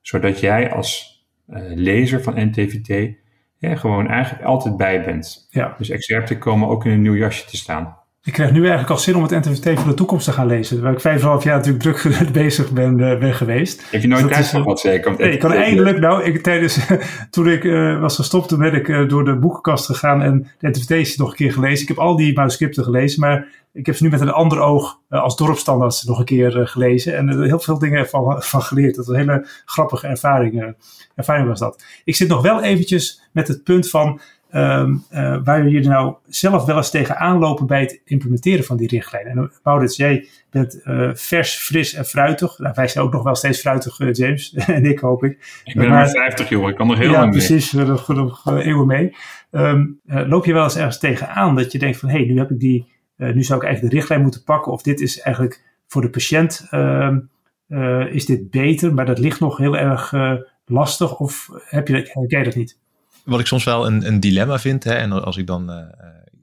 Zodat 0.00 0.40
jij 0.40 0.72
als 0.72 1.24
uh, 1.48 1.62
lezer 1.74 2.22
van 2.22 2.34
NTVT 2.36 3.14
ja, 3.58 3.76
gewoon 3.76 4.08
eigenlijk 4.08 4.44
altijd 4.44 4.76
bij 4.76 5.04
bent. 5.04 5.46
Ja. 5.50 5.74
Dus 5.78 5.90
excerpten 5.90 6.38
komen 6.38 6.68
ook 6.68 6.84
in 6.84 6.90
een 6.90 7.02
nieuw 7.02 7.16
jasje 7.16 7.46
te 7.46 7.56
staan. 7.56 8.01
Ik 8.24 8.32
krijg 8.32 8.52
nu 8.52 8.60
eigenlijk 8.60 8.90
al 8.90 8.98
zin 8.98 9.16
om 9.16 9.22
het 9.22 9.30
NTVT 9.30 9.78
voor 9.78 9.88
de 9.88 9.94
toekomst 9.94 10.24
te 10.24 10.32
gaan 10.32 10.46
lezen. 10.46 10.82
Waar 10.82 10.92
ik 10.92 11.00
vijf 11.00 11.20
en 11.20 11.28
half 11.28 11.44
jaar 11.44 11.56
natuurlijk 11.56 11.98
druk 11.98 12.32
bezig 12.32 12.70
ben, 12.70 12.98
uh, 12.98 13.18
ben 13.18 13.34
geweest. 13.34 13.90
Heb 13.90 14.02
je 14.02 14.08
nooit 14.08 14.22
dus 14.22 14.32
tijd 14.32 14.46
gehad 14.46 14.80
zeker? 14.80 15.14
Nee, 15.18 15.32
ik 15.32 15.38
kan 15.38 15.52
eindelijk, 15.52 15.98
nou, 15.98 16.22
ik, 16.22 16.42
tijdens, 16.42 16.78
toen 17.30 17.48
ik 17.48 17.64
uh, 17.64 18.00
was 18.00 18.16
gestopt, 18.16 18.48
toen 18.48 18.58
ben 18.58 18.74
ik 18.74 18.88
uh, 18.88 19.08
door 19.08 19.24
de 19.24 19.36
boekenkast 19.36 19.86
gegaan 19.86 20.22
en 20.22 20.50
de 20.58 20.68
NTVT 20.68 21.18
nog 21.18 21.28
een 21.28 21.36
keer 21.36 21.52
gelezen. 21.52 21.82
Ik 21.82 21.88
heb 21.88 21.98
al 21.98 22.16
die 22.16 22.34
manuscripten 22.34 22.84
gelezen, 22.84 23.20
maar 23.20 23.46
ik 23.72 23.86
heb 23.86 23.96
ze 23.96 24.02
nu 24.02 24.10
met 24.10 24.20
een 24.20 24.32
ander 24.32 24.60
oog 24.60 24.98
als 25.08 25.36
dorpstandarts 25.36 26.02
nog 26.02 26.18
een 26.18 26.24
keer 26.24 26.68
gelezen. 26.68 27.16
En 27.16 27.28
er 27.28 27.42
heel 27.42 27.60
veel 27.60 27.78
dingen 27.78 28.08
van, 28.08 28.36
van 28.42 28.62
geleerd. 28.62 28.94
Dat 28.94 29.06
was 29.06 29.14
een 29.14 29.20
hele 29.20 29.46
grappige 29.64 30.06
ervaring, 30.06 30.74
ervaring 31.14 31.48
was 31.48 31.58
dat. 31.58 31.84
Ik 32.04 32.16
zit 32.16 32.28
nog 32.28 32.42
wel 32.42 32.62
eventjes 32.62 33.22
met 33.32 33.48
het 33.48 33.64
punt 33.64 33.90
van 33.90 34.20
um, 34.54 35.04
uh, 35.12 35.36
waar 35.44 35.68
jullie 35.68 35.88
nou 35.88 36.14
zelf 36.26 36.64
wel 36.64 36.76
eens 36.76 36.90
tegen 36.90 37.18
aanlopen 37.18 37.66
bij 37.66 37.80
het 37.80 38.00
implementeren 38.04 38.64
van 38.64 38.76
die 38.76 38.88
richtlijn. 38.88 39.26
En 39.26 39.52
Maurits, 39.62 39.96
jij 39.96 40.28
bent 40.50 40.80
uh, 40.84 41.10
vers, 41.14 41.54
fris 41.56 41.94
en 41.94 42.04
fruitig. 42.04 42.58
Nou, 42.58 42.72
wij 42.74 42.88
zijn 42.88 43.04
ook 43.04 43.12
nog 43.12 43.22
wel 43.22 43.34
steeds 43.34 43.60
fruitig, 43.60 44.00
uh, 44.00 44.12
James. 44.12 44.54
en 44.66 44.84
ik 44.84 44.98
hoop 44.98 45.24
ik. 45.24 45.62
Ik 45.64 45.74
ben 45.74 45.88
maar 45.88 46.08
50 46.08 46.48
joh, 46.48 46.68
ik 46.68 46.76
kan 46.76 46.86
nog 46.86 46.98
heel 46.98 47.10
ja, 47.10 47.18
lang 47.18 47.30
mee. 47.32 47.40
Ja, 47.40 47.46
precies, 47.46 47.72
nog 47.72 48.04
genoeg 48.04 48.46
eeuwen 48.46 48.86
mee. 48.86 49.14
Um, 49.50 50.00
loop 50.04 50.44
je 50.44 50.52
wel 50.52 50.64
eens 50.64 50.76
ergens 50.76 50.98
tegenaan 50.98 51.56
dat 51.56 51.72
je 51.72 51.78
denkt 51.78 51.98
van, 51.98 52.08
hé, 52.08 52.16
hey, 52.16 52.26
nu 52.26 52.38
heb 52.38 52.50
ik 52.50 52.60
die, 52.60 52.86
nu 53.16 53.42
zou 53.42 53.58
ik 53.58 53.64
eigenlijk 53.64 53.94
de 53.94 53.98
richtlijn 53.98 54.22
moeten 54.22 54.44
pakken. 54.44 54.72
Of 54.72 54.82
dit 54.82 55.00
is 55.00 55.20
eigenlijk 55.20 55.62
voor 55.86 56.02
de 56.02 56.10
patiënt, 56.10 56.68
um, 56.70 57.30
is 58.10 58.26
dit 58.26 58.50
beter, 58.50 58.94
maar 58.94 59.06
dat 59.06 59.18
ligt 59.18 59.40
nog 59.40 59.56
heel 59.56 59.76
erg 59.76 60.14
lastig. 60.66 61.18
Of 61.18 61.48
heb 61.64 61.88
je, 61.88 61.94
herken 61.94 62.38
je 62.38 62.44
dat 62.44 62.54
niet? 62.54 62.80
Wat 63.24 63.40
ik 63.40 63.46
soms 63.46 63.64
wel 63.64 63.86
een, 63.86 64.06
een 64.06 64.20
dilemma 64.20 64.58
vind. 64.58 64.84
Hè, 64.84 64.94
en 64.94 65.12
als 65.12 65.36
ik 65.36 65.46
dan 65.46 65.70
uh, 65.70 65.86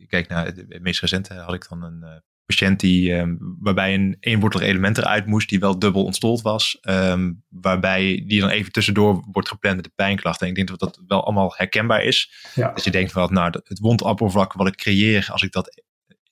kijk 0.08 0.28
naar 0.28 0.46
het 0.46 0.82
meest 0.82 1.02
recente, 1.02 1.34
had 1.34 1.54
ik 1.54 1.70
dan 1.70 1.84
een 1.84 2.00
uh, 2.04 2.10
patiënt 2.46 2.80
die, 2.80 3.14
um, 3.14 3.58
waarbij 3.60 3.94
een 3.94 4.18
eenwortelig 4.20 4.68
element 4.68 4.98
eruit 4.98 5.26
moest, 5.26 5.50
die 5.50 5.60
wel 5.60 5.80
dubbel 5.80 6.04
ontstold 6.04 6.42
was. 6.42 6.78
Um, 6.82 7.44
waarbij 7.50 8.24
die 8.28 8.40
dan 8.40 8.50
even 8.50 8.72
tussendoor 8.72 9.26
wordt 9.32 9.50
gepland 9.50 9.76
met 9.76 9.86
de 9.86 9.92
pijnklachten. 9.96 10.42
En 10.42 10.50
ik 10.50 10.56
denk 10.56 10.68
dat 10.68 10.80
dat 10.80 11.04
wel 11.08 11.24
allemaal 11.24 11.54
herkenbaar 11.56 12.04
is. 12.04 12.32
Ja. 12.56 12.72
Dat 12.72 12.84
je 12.84 12.92
denkt 12.92 13.12
van, 13.12 13.34
nou, 13.34 13.62
het 13.64 13.80
wondoppervlak 13.80 14.54
wat 14.54 14.68
ik 14.68 14.76
creëer, 14.76 15.28
als 15.32 15.42
ik 15.42 15.52
dat 15.52 15.84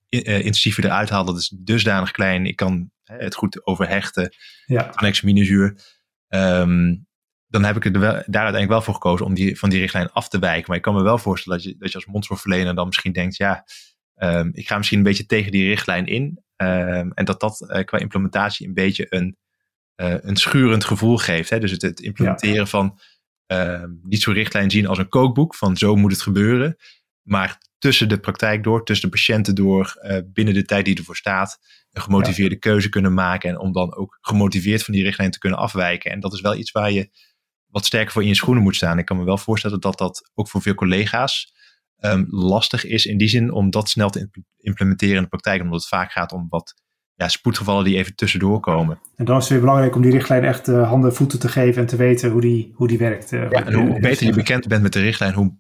uh, 0.10 0.38
intensiever 0.38 0.86
eruit 0.86 1.10
haal, 1.10 1.26
dat 1.26 1.38
is 1.38 1.54
dusdanig 1.60 2.12
klein. 2.12 2.46
Ik 2.46 2.56
kan 2.56 2.92
het 3.04 3.36
goed 3.36 3.66
overhechten. 3.66 4.36
Ja. 4.66 4.92
Annexaminozuur. 4.94 5.80
Um, 6.28 7.07
dan 7.48 7.64
heb 7.64 7.76
ik 7.76 7.86
er 7.86 7.92
wel, 7.92 8.12
daar 8.12 8.24
uiteindelijk 8.24 8.70
wel 8.70 8.82
voor 8.82 8.94
gekozen 8.94 9.26
om 9.26 9.34
die, 9.34 9.60
van 9.60 9.70
die 9.70 9.80
richtlijn 9.80 10.12
af 10.12 10.30
te 10.30 10.40
wijken. 10.40 10.66
Maar 10.68 10.78
ik 10.78 10.84
kan 10.84 10.94
me 10.94 11.02
wel 11.02 11.18
voorstellen 11.18 11.58
dat 11.58 11.68
je, 11.68 11.76
dat 11.78 11.90
je 11.90 11.96
als 11.96 12.06
mondzorgverlener 12.06 12.76
dan 12.76 12.86
misschien 12.86 13.12
denkt, 13.12 13.38
ja, 13.38 13.66
Ehm, 14.18 14.50
ik 14.52 14.68
ga 14.68 14.78
misschien 14.78 14.98
een 14.98 15.04
beetje 15.04 15.26
tegen 15.26 15.52
die 15.52 15.68
richtlijn 15.68 16.06
in. 16.06 16.44
Ehm, 16.56 17.10
en 17.14 17.26
dat 17.26 17.40
dat 17.40 17.66
uh, 17.68 17.84
qua 17.84 17.98
implementatie 17.98 18.68
een 18.68 18.74
beetje 18.74 19.06
een, 19.10 19.38
uh, 19.96 20.16
een 20.20 20.36
schurend 20.36 20.86
gevoel 20.86 21.18
geeft. 21.18 21.50
Hè? 21.50 21.60
Dus 21.60 21.72
het, 21.72 21.82
het 21.82 22.00
implementeren 22.00 22.68
van 22.68 23.00
ehm, 23.46 23.90
niet 24.02 24.22
zo'n 24.22 24.34
richtlijn 24.34 24.72
zien 24.72 24.88
als 24.88 24.98
een 24.98 25.10
kookboek 25.10 25.56
van 25.56 25.78
zo 25.78 25.96
moet 25.96 26.12
het 26.12 26.22
gebeuren. 26.22 26.76
Maar 27.22 27.58
tussen 27.78 28.10
de 28.10 28.20
praktijk 28.20 28.64
door, 28.64 28.86
tussen 28.86 29.10
de 29.10 29.16
patiënten 29.16 29.56
door, 29.56 30.00
uh, 30.04 30.18
binnen 30.26 30.54
de 30.54 30.66
tijd 30.66 30.86
die 30.86 30.98
ervoor 30.98 31.16
staat, 31.16 31.60
een 31.92 32.02
gemotiveerde 32.02 32.56
keuze 32.56 32.90
kunnen 32.90 33.14
maken. 33.14 33.50
En 33.50 33.60
om 33.60 33.72
dan 33.72 33.96
ook 33.96 34.18
gemotiveerd 34.22 34.84
van 34.84 34.94
die 34.94 35.04
richtlijn 35.04 35.32
te 35.32 35.40
kunnen 35.40 35.60
afwijken. 35.60 36.12
En 36.12 36.20
dat 36.20 36.34
is 36.34 36.42
wel 36.42 36.56
iets 36.56 36.72
waar 36.72 36.92
je 36.92 37.10
wat 37.70 37.86
sterker 37.86 38.12
voor 38.12 38.22
in 38.22 38.28
je 38.28 38.36
schoenen 38.36 38.64
moet 38.64 38.76
staan. 38.76 38.98
Ik 38.98 39.06
kan 39.06 39.18
me 39.18 39.24
wel 39.24 39.38
voorstellen 39.38 39.82
dat 39.82 39.98
dat 39.98 40.32
ook 40.34 40.50
voor 40.50 40.62
veel 40.62 40.76
collega's 40.76 41.54
um, 42.00 42.26
lastig 42.30 42.86
is 42.86 43.06
in 43.06 43.18
die 43.18 43.28
zin 43.28 43.52
om 43.52 43.70
dat 43.70 43.90
snel 43.90 44.10
te 44.10 44.30
implementeren 44.58 45.16
in 45.16 45.22
de 45.22 45.28
praktijk. 45.28 45.62
Omdat 45.62 45.80
het 45.80 45.88
vaak 45.88 46.12
gaat 46.12 46.32
om 46.32 46.46
wat 46.50 46.74
ja, 47.16 47.28
spoedgevallen 47.28 47.84
die 47.84 47.98
even 47.98 48.16
tussendoor 48.16 48.60
komen. 48.60 49.00
En 49.16 49.26
dan 49.26 49.36
is 49.36 49.42
het 49.42 49.52
weer 49.52 49.60
belangrijk 49.60 49.96
om 49.96 50.02
die 50.02 50.12
richtlijn 50.12 50.44
echt 50.44 50.68
uh, 50.68 50.90
handen 50.90 51.10
en 51.10 51.16
voeten 51.16 51.40
te 51.40 51.48
geven 51.48 51.82
en 51.82 51.88
te 51.88 51.96
weten 51.96 52.32
hoe 52.32 52.42
die, 52.42 52.72
hoe 52.76 52.88
die 52.88 52.98
werkt. 52.98 53.32
Uh, 53.32 53.50
ja, 53.50 53.66
en 53.66 53.74
hoe 53.74 54.00
beter 54.00 54.26
je 54.26 54.34
bekend 54.34 54.68
bent 54.68 54.82
met 54.82 54.94
de 54.94 55.00
richtlijn, 55.00 55.34
hoe 55.34 55.58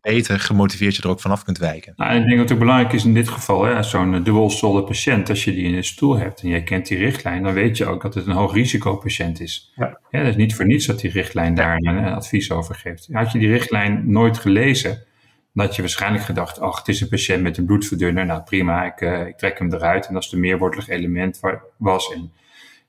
beter 0.00 0.40
gemotiveerd 0.40 0.96
je 0.96 1.02
er 1.02 1.08
ook 1.08 1.20
vanaf 1.20 1.44
kunt 1.44 1.58
wijken. 1.58 1.92
Nou, 1.96 2.14
ik 2.14 2.24
denk 2.26 2.38
dat 2.38 2.48
het 2.48 2.58
belangrijk 2.58 2.92
is 2.92 3.04
in 3.04 3.14
dit 3.14 3.28
geval, 3.28 3.84
zo'n 3.84 4.22
dubbelstolle 4.22 4.84
patiënt, 4.84 5.28
als 5.28 5.44
je 5.44 5.52
die 5.52 5.64
in 5.64 5.74
de 5.74 5.82
stoel 5.82 6.18
hebt 6.18 6.42
en 6.42 6.48
jij 6.48 6.62
kent 6.62 6.86
die 6.86 6.98
richtlijn, 6.98 7.42
dan 7.42 7.52
weet 7.52 7.76
je 7.76 7.86
ook 7.86 8.02
dat 8.02 8.14
het 8.14 8.26
een 8.26 8.32
hoog 8.32 8.54
risico 8.54 8.96
patiënt 8.96 9.40
is. 9.40 9.72
Ja. 9.76 10.00
ja 10.10 10.18
dat 10.18 10.28
is 10.28 10.36
niet 10.36 10.54
voor 10.54 10.66
niets 10.66 10.86
dat 10.86 11.00
die 11.00 11.10
richtlijn 11.10 11.54
daar 11.54 11.76
een 11.76 12.04
advies 12.04 12.50
over 12.50 12.74
geeft. 12.74 13.08
Had 13.12 13.32
je 13.32 13.38
die 13.38 13.48
richtlijn 13.48 14.10
nooit 14.10 14.38
gelezen, 14.38 15.04
dan 15.52 15.66
had 15.66 15.76
je 15.76 15.82
waarschijnlijk 15.82 16.24
gedacht, 16.24 16.60
ach, 16.60 16.78
het 16.78 16.88
is 16.88 17.00
een 17.00 17.08
patiënt 17.08 17.42
met 17.42 17.56
een 17.56 17.64
bloedverdunner. 17.64 18.26
Nou 18.26 18.42
prima, 18.42 18.84
ik, 18.84 19.00
uh, 19.00 19.26
ik 19.26 19.36
trek 19.36 19.58
hem 19.58 19.72
eruit. 19.72 20.06
En 20.06 20.16
als 20.16 20.24
het 20.24 20.34
een 20.34 20.40
meerwortelig 20.40 20.88
element 20.88 21.40
was 21.76 22.12
en 22.12 22.32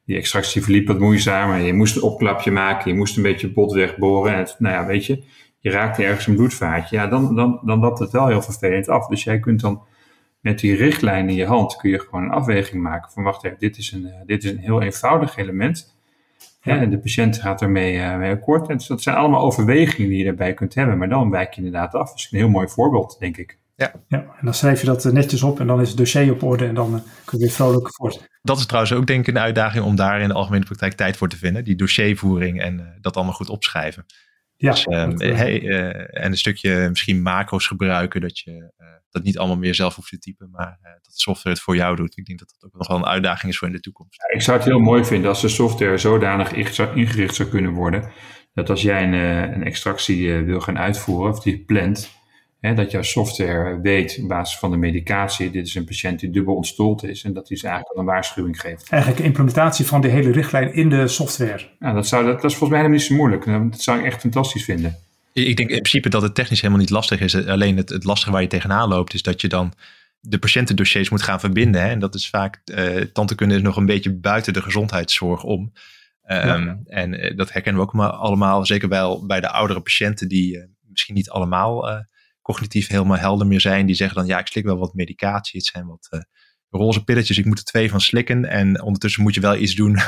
die 0.06 0.18
extractie 0.18 0.64
verliep 0.64 0.88
wat 0.88 1.00
moeizamer. 1.00 1.60
Je 1.60 1.74
moest 1.74 1.96
een 1.96 2.02
opklapje 2.02 2.52
maken, 2.52 2.92
je 2.92 2.98
moest 2.98 3.18
een 3.18 3.24
beetje 3.24 3.52
bot 3.52 3.74
wegboren. 3.74 4.36
En 4.36 4.48
nou 4.58 4.76
ja, 4.76 4.86
weet 4.86 5.06
je, 5.06 5.24
je 5.62 5.70
raakte 5.70 6.04
ergens 6.04 6.28
een 6.28 6.36
bloedvaatje. 6.36 6.96
Ja, 6.96 7.08
dan, 7.08 7.36
dan, 7.36 7.60
dan 7.64 7.80
loopt 7.80 8.00
het 8.00 8.12
wel 8.12 8.28
heel 8.28 8.42
vervelend 8.42 8.90
af. 8.90 9.08
Dus 9.08 9.24
jij 9.24 9.40
kunt 9.40 9.62
dan 9.62 9.84
met 10.40 10.60
die 10.60 10.76
richtlijn 10.76 11.30
in 11.30 11.36
je 11.36 11.46
hand, 11.46 11.76
kun 11.76 11.90
je 11.90 12.00
gewoon 12.00 12.24
een 12.24 12.32
afweging 12.32 12.84
maken 12.84 13.12
van, 13.12 13.24
wacht 13.24 13.44
even, 13.44 13.58
dit 13.60 13.78
is 13.78 13.92
een, 13.92 14.06
uh, 14.06 14.14
dit 14.26 14.44
is 14.44 14.52
een 14.52 14.58
heel 14.58 14.82
eenvoudig 14.82 15.38
element. 15.38 15.96
Ja. 16.62 16.78
En 16.78 16.90
de 16.90 17.00
patiënt 17.00 17.38
gaat 17.38 17.62
ermee 17.62 17.96
uh, 17.96 18.18
mee 18.18 18.32
akkoord. 18.32 18.70
En 18.70 18.80
dat 18.88 19.02
zijn 19.02 19.16
allemaal 19.16 19.42
overwegingen 19.42 20.10
die 20.10 20.18
je 20.18 20.24
daarbij 20.24 20.54
kunt 20.54 20.76
hebben. 20.76 20.98
Maar 20.98 21.10
dan 21.10 21.30
wijk 21.30 21.54
je 21.54 21.64
inderdaad 21.64 21.94
af. 21.94 22.10
Dat 22.10 22.18
is 22.18 22.28
een 22.32 22.38
heel 22.38 22.50
mooi 22.50 22.68
voorbeeld, 22.68 23.16
denk 23.20 23.38
ik. 23.38 23.60
Ja. 23.76 23.92
ja, 24.08 24.18
en 24.18 24.46
dan 24.46 24.54
schrijf 24.54 24.80
je 24.80 24.86
dat 24.86 25.06
eh, 25.06 25.12
netjes 25.12 25.44
op 25.44 25.60
en 25.60 25.68
dan 25.68 25.82
is 25.82 25.88
het 25.88 25.98
dossier 25.98 26.32
op 26.32 26.44
orde 26.44 26.66
en 26.66 26.76
dan 26.76 26.94
uh, 26.94 27.00
kun 27.26 27.38
je 27.38 27.44
weer 27.44 27.54
vrolijk 27.54 27.96
voort. 27.96 28.30
Dat 28.42 28.58
is 28.58 28.66
trouwens 28.66 28.94
ook 28.94 29.08
denk 29.08 29.28
ik 29.28 29.36
een 29.36 29.42
uitdaging 29.42 29.86
om 29.86 29.96
daar 29.96 30.22
in 30.22 30.28
de 30.28 30.34
algemene 30.34 30.66
praktijk 30.66 30.94
tijd 30.94 31.18
voor 31.18 31.30
te 31.30 31.38
vinden. 31.38 31.64
Die 31.64 31.76
dossiervoering 31.76 32.62
en 32.62 32.80
uh, 32.80 32.86
dat 33.02 33.16
allemaal 33.16 33.34
goed 33.34 33.50
opschrijven. 33.50 34.06
Ja, 34.62 34.72
dus, 34.72 34.88
um, 34.88 35.20
hey, 35.20 35.68
en 36.08 36.32
een 36.32 36.38
stukje 36.38 36.90
misschien 36.90 37.22
macro's 37.22 37.68
gebruiken, 37.68 38.22
dat 38.22 38.40
je 38.40 38.72
dat 39.12 39.24
niet 39.24 39.38
allemaal 39.38 39.58
meer 39.58 39.76
zelf 39.76 39.96
hoeft 39.96 40.10
te 40.10 40.20
typen, 40.20 40.50
maar 40.52 40.80
uh, 40.84 40.92
dat 40.92 41.14
de 41.14 41.20
software 41.20 41.56
het 41.56 41.64
voor 41.64 41.76
jou 41.76 41.96
doet. 41.96 42.18
Ik 42.18 42.26
denk 42.26 42.40
dat 42.40 42.50
dat 42.50 42.64
ook 42.64 42.78
nog 42.78 42.88
wel 42.88 42.98
een 42.98 43.06
uitdaging 43.06 43.52
is 43.52 43.58
voor 43.58 43.68
in 43.68 43.74
de 43.74 43.80
toekomst. 43.80 44.22
Ja, 44.22 44.36
ik 44.36 44.42
zou 44.42 44.58
het 44.58 44.68
heel 44.68 44.80
mooi 44.80 45.06
vinden 45.06 45.30
als 45.30 45.42
de 45.42 45.48
software 45.48 45.98
zodanig 45.98 46.54
ingericht 46.54 47.36
zou 47.36 47.50
kunnen 47.50 47.72
worden, 47.72 48.12
dat 48.54 48.70
als 48.70 48.82
jij 48.82 49.04
een, 49.04 49.14
eh, 49.14 49.56
een 49.56 49.64
extractie 49.64 50.34
wil 50.34 50.62
gaan 50.62 50.78
uitvoeren, 50.78 51.32
of 51.32 51.40
die 51.40 51.66
plant, 51.66 52.12
hè, 52.62 52.74
dat 52.74 52.92
jouw 52.92 53.02
software 53.02 53.80
weet 53.82 54.20
op 54.22 54.28
basis 54.28 54.60
van 54.60 54.72
de 54.72 54.78
medicatie, 54.78 55.52
dit 55.52 55.68
is 55.68 55.76
een 55.76 55.86
patiënt 55.86 56.20
die 56.20 56.30
dubbel 56.30 56.56
ontstold 56.56 57.04
is, 57.04 57.24
en 57.24 57.34
dat 57.34 57.48
hij 57.48 57.58
ze 57.58 57.68
eigenlijk 57.68 57.96
al 57.96 58.02
een 58.02 58.10
waarschuwing 58.10 58.62
geeft. 58.62 58.90
Eigenlijk 58.90 59.24
implementatie 59.24 59.86
van 59.86 60.02
de 60.02 60.08
hele 60.08 60.32
richtlijn 60.32 60.74
in 60.74 60.90
de 60.90 61.08
software. 61.08 61.70
Ja, 61.80 61.94
dat, 61.94 62.08
zou, 62.08 62.26
dat, 62.26 62.42
dat 62.42 62.52
is 62.52 62.58
volgens 62.58 62.70
mij 62.70 62.80
helemaal 62.80 62.98
niet 62.98 63.08
zo 63.08 63.16
moeilijk. 63.16 63.72
Dat 63.72 63.82
zou 63.82 64.00
ik 64.00 64.06
echt 64.06 64.22
fantastisch 64.22 64.64
vinden. 64.64 64.98
Ik 65.34 65.58
denk 65.58 65.70
in 65.70 65.76
principe 65.76 66.10
dat 66.10 66.22
het 66.22 66.36
technisch 66.36 66.62
helemaal 66.62 66.82
niet 66.82 66.90
lastig 66.90 67.20
is. 67.20 67.48
Alleen 67.48 67.78
het, 67.78 67.90
het 67.90 68.04
lastige 68.04 68.32
waar 68.32 68.42
je 68.42 68.48
tegenaan 68.48 68.90
loopt 68.90 69.14
is 69.14 69.22
dat 69.22 69.42
je 69.42 69.48
dan 69.48 69.74
de 70.20 70.40
patiëntendossiers 70.40 71.10
moet 71.10 71.22
gaan 71.22 71.40
verbinden. 71.40 71.82
Hè? 71.82 71.90
En 71.90 72.00
dat 72.00 72.16
is 72.16 72.30
vaak, 72.30 72.62
uh, 72.66 73.02
tantekunde 73.02 73.56
is 73.56 73.62
nog 73.62 73.78
een 73.78 73.86
beetje 73.86 74.14
buiten 74.14 74.54
de 74.54 74.62
gezondheidszorg 74.62 75.44
om. 75.44 75.72
Um, 76.28 76.82
En 76.86 77.14
uh, 77.14 77.38
dat 77.38 77.52
herkennen 77.52 77.82
we 77.82 77.88
ook 77.88 77.94
maar 77.94 78.10
allemaal, 78.10 78.66
zeker 78.66 78.90
wel 78.90 79.26
bij 79.26 79.40
de 79.40 79.50
oudere 79.50 79.82
patiënten 79.82 80.28
die 80.28 80.56
uh, 80.56 80.64
misschien 80.90 81.16
niet 81.16 81.30
allemaal 81.30 82.06
cognitief 82.42 82.88
helemaal 82.88 83.18
helder 83.18 83.48
meer 83.48 83.62
zijn. 83.62 83.86
Die 83.86 83.96
zeggen 83.96 84.18
dan, 84.18 84.26
ja, 84.26 84.40
ik 84.40 84.48
slik 84.48 84.64
wel 84.64 84.78
wat 84.78 84.94
medicatie. 84.94 85.60
Het 85.60 85.70
zijn 85.70 85.86
wat 85.86 86.26
roze 86.70 87.04
pilletjes, 87.04 87.38
ik 87.38 87.46
moet 87.46 87.58
er 87.58 87.64
twee 87.64 87.90
van 87.90 88.02
slikken. 88.02 88.46
En 88.46 88.82
ondertussen 88.82 89.24
moet 89.24 89.34
je 89.34 89.42
wel 89.42 89.56
iets 89.56 89.76
doen 89.76 89.98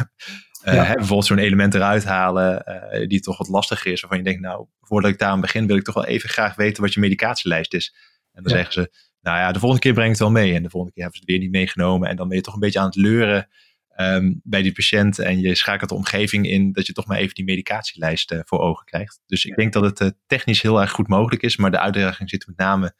Uh, 0.66 0.88
hè, 0.88 0.94
bijvoorbeeld 0.94 1.26
zo'n 1.26 1.38
element 1.38 1.74
eruit 1.74 2.04
halen 2.04 2.64
uh, 2.66 3.08
die 3.08 3.20
toch 3.20 3.38
wat 3.38 3.48
lastiger 3.48 3.92
is. 3.92 4.02
Waarvan 4.02 4.20
je 4.20 4.24
denkt, 4.24 4.42
nou, 4.42 4.66
voordat 4.80 5.12
ik 5.12 5.20
daar 5.20 5.30
aan 5.30 5.42
begin, 5.42 5.68
wil 5.68 5.76
ik 5.76 5.84
toch 5.84 5.96
wel 5.96 6.06
even 6.06 6.30
graag 6.30 6.56
weten 6.56 6.84
wat 6.84 6.94
je 6.94 7.00
medicatielijst 7.00 7.74
is. 7.74 7.96
En 8.32 8.44
dan 8.44 8.52
zeggen 8.52 8.74
ze, 8.74 8.92
nou 9.22 9.38
ja, 9.38 9.52
de 9.52 9.60
volgende 9.60 9.84
keer 9.84 9.94
breng 9.94 10.12
ik 10.12 10.20
het 10.20 10.24
wel 10.24 10.32
mee. 10.32 10.56
En 10.56 10.64
de 10.64 10.70
volgende 10.70 10.94
keer 10.94 11.04
hebben 11.04 11.22
ze 11.22 11.26
het 11.26 11.36
weer 11.36 11.48
niet 11.48 11.58
meegenomen. 11.58 12.10
En 12.10 12.16
dan 12.16 12.28
ben 12.28 12.38
je 12.38 12.44
toch 12.44 12.54
een 12.54 12.60
beetje 12.60 12.80
aan 12.80 12.86
het 12.86 12.96
leuren 12.96 13.50
um, 13.98 14.42
bij 14.44 14.62
die 14.62 14.72
patiënt. 14.72 15.20
En 15.20 15.40
je 15.40 15.56
schakelt 15.56 15.90
de 15.90 15.96
omgeving 15.96 16.48
in 16.48 16.72
dat 16.72 16.88
je 16.88 16.94
toch 16.94 17.06
maar 17.06 17.18
even 17.18 17.36
die 17.36 17.46
medicatielijst 17.46 18.32
uh, 18.32 18.40
voor 18.44 18.60
ogen 18.60 18.86
krijgt. 18.86 19.20
Dus 19.26 19.46
ik 19.46 19.56
denk 19.56 19.74
dat 19.74 20.00
het 20.00 20.16
technisch 20.28 20.62
heel 20.62 20.82
erg 20.82 20.92
goed 20.92 21.08
mogelijk 21.08 21.42
is. 21.42 21.58
Maar 21.58 21.72
de 21.72 21.80
uitdaging 21.80 22.30
zit 22.30 22.48
met 22.48 22.58
name 22.58 22.96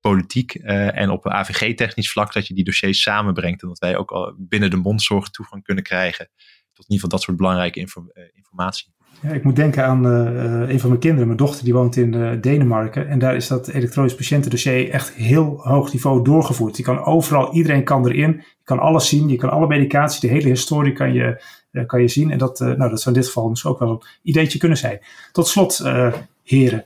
politiek 0.00 0.54
en 0.54 1.10
op 1.10 1.28
AVG-technisch 1.28 2.10
vlak 2.10 2.32
dat 2.32 2.46
je 2.46 2.54
die 2.54 2.64
dossiers 2.64 3.02
samenbrengt. 3.02 3.62
En 3.62 3.68
dat 3.68 3.78
wij 3.78 3.96
ook 3.96 4.10
al 4.10 4.34
binnen 4.38 4.70
de 4.70 4.76
mondzorg 4.76 5.30
toegang 5.30 5.62
kunnen 5.62 5.84
krijgen 5.84 6.28
tot 6.76 6.88
in 6.88 6.94
ieder 6.94 7.04
geval 7.04 7.08
dat 7.08 7.22
soort 7.22 7.36
belangrijke 7.36 7.80
eh, 7.80 8.24
informatie. 8.32 8.94
Ja, 9.22 9.30
ik 9.30 9.44
moet 9.44 9.56
denken 9.56 9.84
aan 9.84 10.06
uh, 10.06 10.68
een 10.68 10.80
van 10.80 10.88
mijn 10.88 11.00
kinderen. 11.00 11.26
Mijn 11.26 11.38
dochter 11.38 11.64
die 11.64 11.72
woont 11.74 11.96
in 11.96 12.12
uh, 12.12 12.30
Denemarken. 12.40 13.08
En 13.08 13.18
daar 13.18 13.36
is 13.36 13.46
dat 13.46 13.68
elektronisch 13.68 14.14
patiëntendossier 14.14 14.90
echt 14.90 15.12
heel 15.12 15.60
hoog 15.62 15.92
niveau 15.92 16.24
doorgevoerd. 16.24 16.76
Je 16.76 16.82
kan 16.82 17.04
overal, 17.04 17.52
iedereen 17.52 17.84
kan 17.84 18.06
erin. 18.06 18.32
Je 18.32 18.64
kan 18.64 18.78
alles 18.78 19.08
zien. 19.08 19.28
Je 19.28 19.36
kan 19.36 19.50
alle 19.50 19.66
medicatie, 19.66 20.28
de 20.28 20.34
hele 20.34 20.48
historie 20.48 20.92
kan 20.92 21.12
je, 21.12 21.42
uh, 21.72 21.86
kan 21.86 22.00
je 22.00 22.08
zien. 22.08 22.30
En 22.30 22.38
dat, 22.38 22.58
nou, 22.58 22.90
dat 22.90 23.00
zou 23.00 23.14
in 23.14 23.20
dit 23.20 23.30
geval 23.30 23.48
misschien 23.48 23.70
ook 23.70 23.78
wel 23.78 23.90
een 23.90 24.02
ideetje 24.22 24.58
kunnen 24.58 24.78
zijn. 24.78 25.00
Tot 25.32 25.48
slot, 25.48 25.90
heren. 26.42 26.84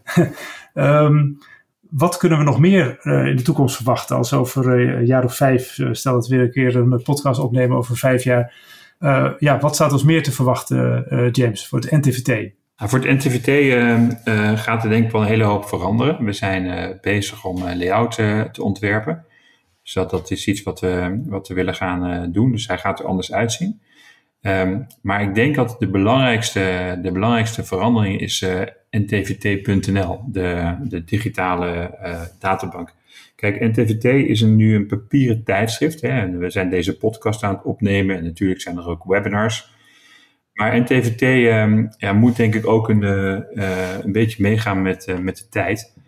um, 0.75 1.39
wat 1.91 2.17
kunnen 2.17 2.39
we 2.39 2.45
nog 2.45 2.59
meer 2.59 3.07
in 3.29 3.37
de 3.37 3.43
toekomst 3.43 3.77
verwachten? 3.77 4.17
Als 4.17 4.33
over 4.33 4.69
een 4.69 5.07
jaar 5.07 5.25
of 5.25 5.37
vijf, 5.37 5.79
stel 5.93 6.13
dat 6.13 6.29
we 6.29 6.37
weer 6.37 6.45
een 6.45 6.53
keer 6.53 6.77
een 6.77 7.03
podcast 7.03 7.41
opnemen 7.41 7.77
over 7.77 7.97
vijf 7.97 8.25
jaar 8.25 8.43
uh, 8.43 8.49
ja, 9.39 9.59
wat 9.61 9.75
staat 9.75 9.93
ons 9.93 10.05
meer 10.05 10.23
te 10.23 10.33
verwachten, 10.33 11.07
uh, 11.11 11.29
James, 11.33 11.67
voor 11.67 11.79
het 11.79 11.91
NTVT? 11.91 12.27
Nou, 12.77 12.91
voor 12.91 12.99
het 12.99 13.25
NTVT 13.25 13.49
uh, 13.49 14.59
gaat 14.59 14.85
er 14.85 14.91
denk 14.91 15.05
ik 15.05 15.11
wel 15.11 15.21
een 15.21 15.27
hele 15.27 15.45
hoop 15.45 15.65
veranderen. 15.65 16.25
We 16.25 16.33
zijn 16.33 16.99
bezig 17.01 17.45
om 17.45 17.63
layout 17.63 18.15
te 18.53 18.63
ontwerpen. 18.63 19.25
Dus 19.83 19.93
dat, 19.93 20.31
is 20.31 20.47
iets 20.47 20.63
wat 20.63 20.81
we, 20.81 21.23
wat 21.27 21.49
we 21.49 21.55
willen 21.55 21.75
gaan 21.75 22.33
doen. 22.33 22.53
Dus 22.53 22.67
hij 22.67 22.79
gaat 22.79 22.99
er 22.99 23.07
anders 23.07 23.33
uitzien. 23.33 23.81
Um, 24.43 24.87
maar 25.03 25.23
ik 25.23 25.35
denk 25.35 25.55
dat 25.55 25.77
de 25.79 25.89
belangrijkste, 25.89 26.99
de 27.03 27.13
belangrijkste 27.13 27.65
verandering 27.65 28.21
is 28.21 28.47
ntvt.nl, 28.91 30.21
de, 30.27 30.77
de 30.83 31.05
digitale 31.05 31.99
databank. 32.39 32.95
Kijk, 33.37 33.61
NTVT 33.61 34.05
is 34.05 34.41
nu 34.41 34.75
een 34.75 34.87
papieren 34.87 35.45
tijdschrift. 35.45 36.01
Hè, 36.01 36.09
en 36.09 36.39
we 36.39 36.51
zijn 36.51 36.71
deze 36.71 36.97
podcast 36.97 37.43
aan 37.43 37.55
het 37.55 37.65
opnemen 37.65 38.17
en 38.17 38.25
natuurlijk 38.25 38.61
zijn 38.61 38.77
er 38.77 38.89
ook 38.89 39.05
webinars. 39.05 39.79
Maar 40.53 40.81
NTVT 40.81 41.23
um, 41.23 41.89
ja, 41.97 42.13
moet 42.13 42.37
denk 42.37 42.55
ik 42.55 42.67
ook 42.67 42.89
een, 42.89 43.03
uh, 43.03 43.99
een 44.03 44.13
beetje 44.13 44.43
meegaan 44.43 44.83
met, 44.83 45.09
uh, 45.09 45.19
met 45.19 45.37
de 45.37 45.49
tijd. 45.49 45.99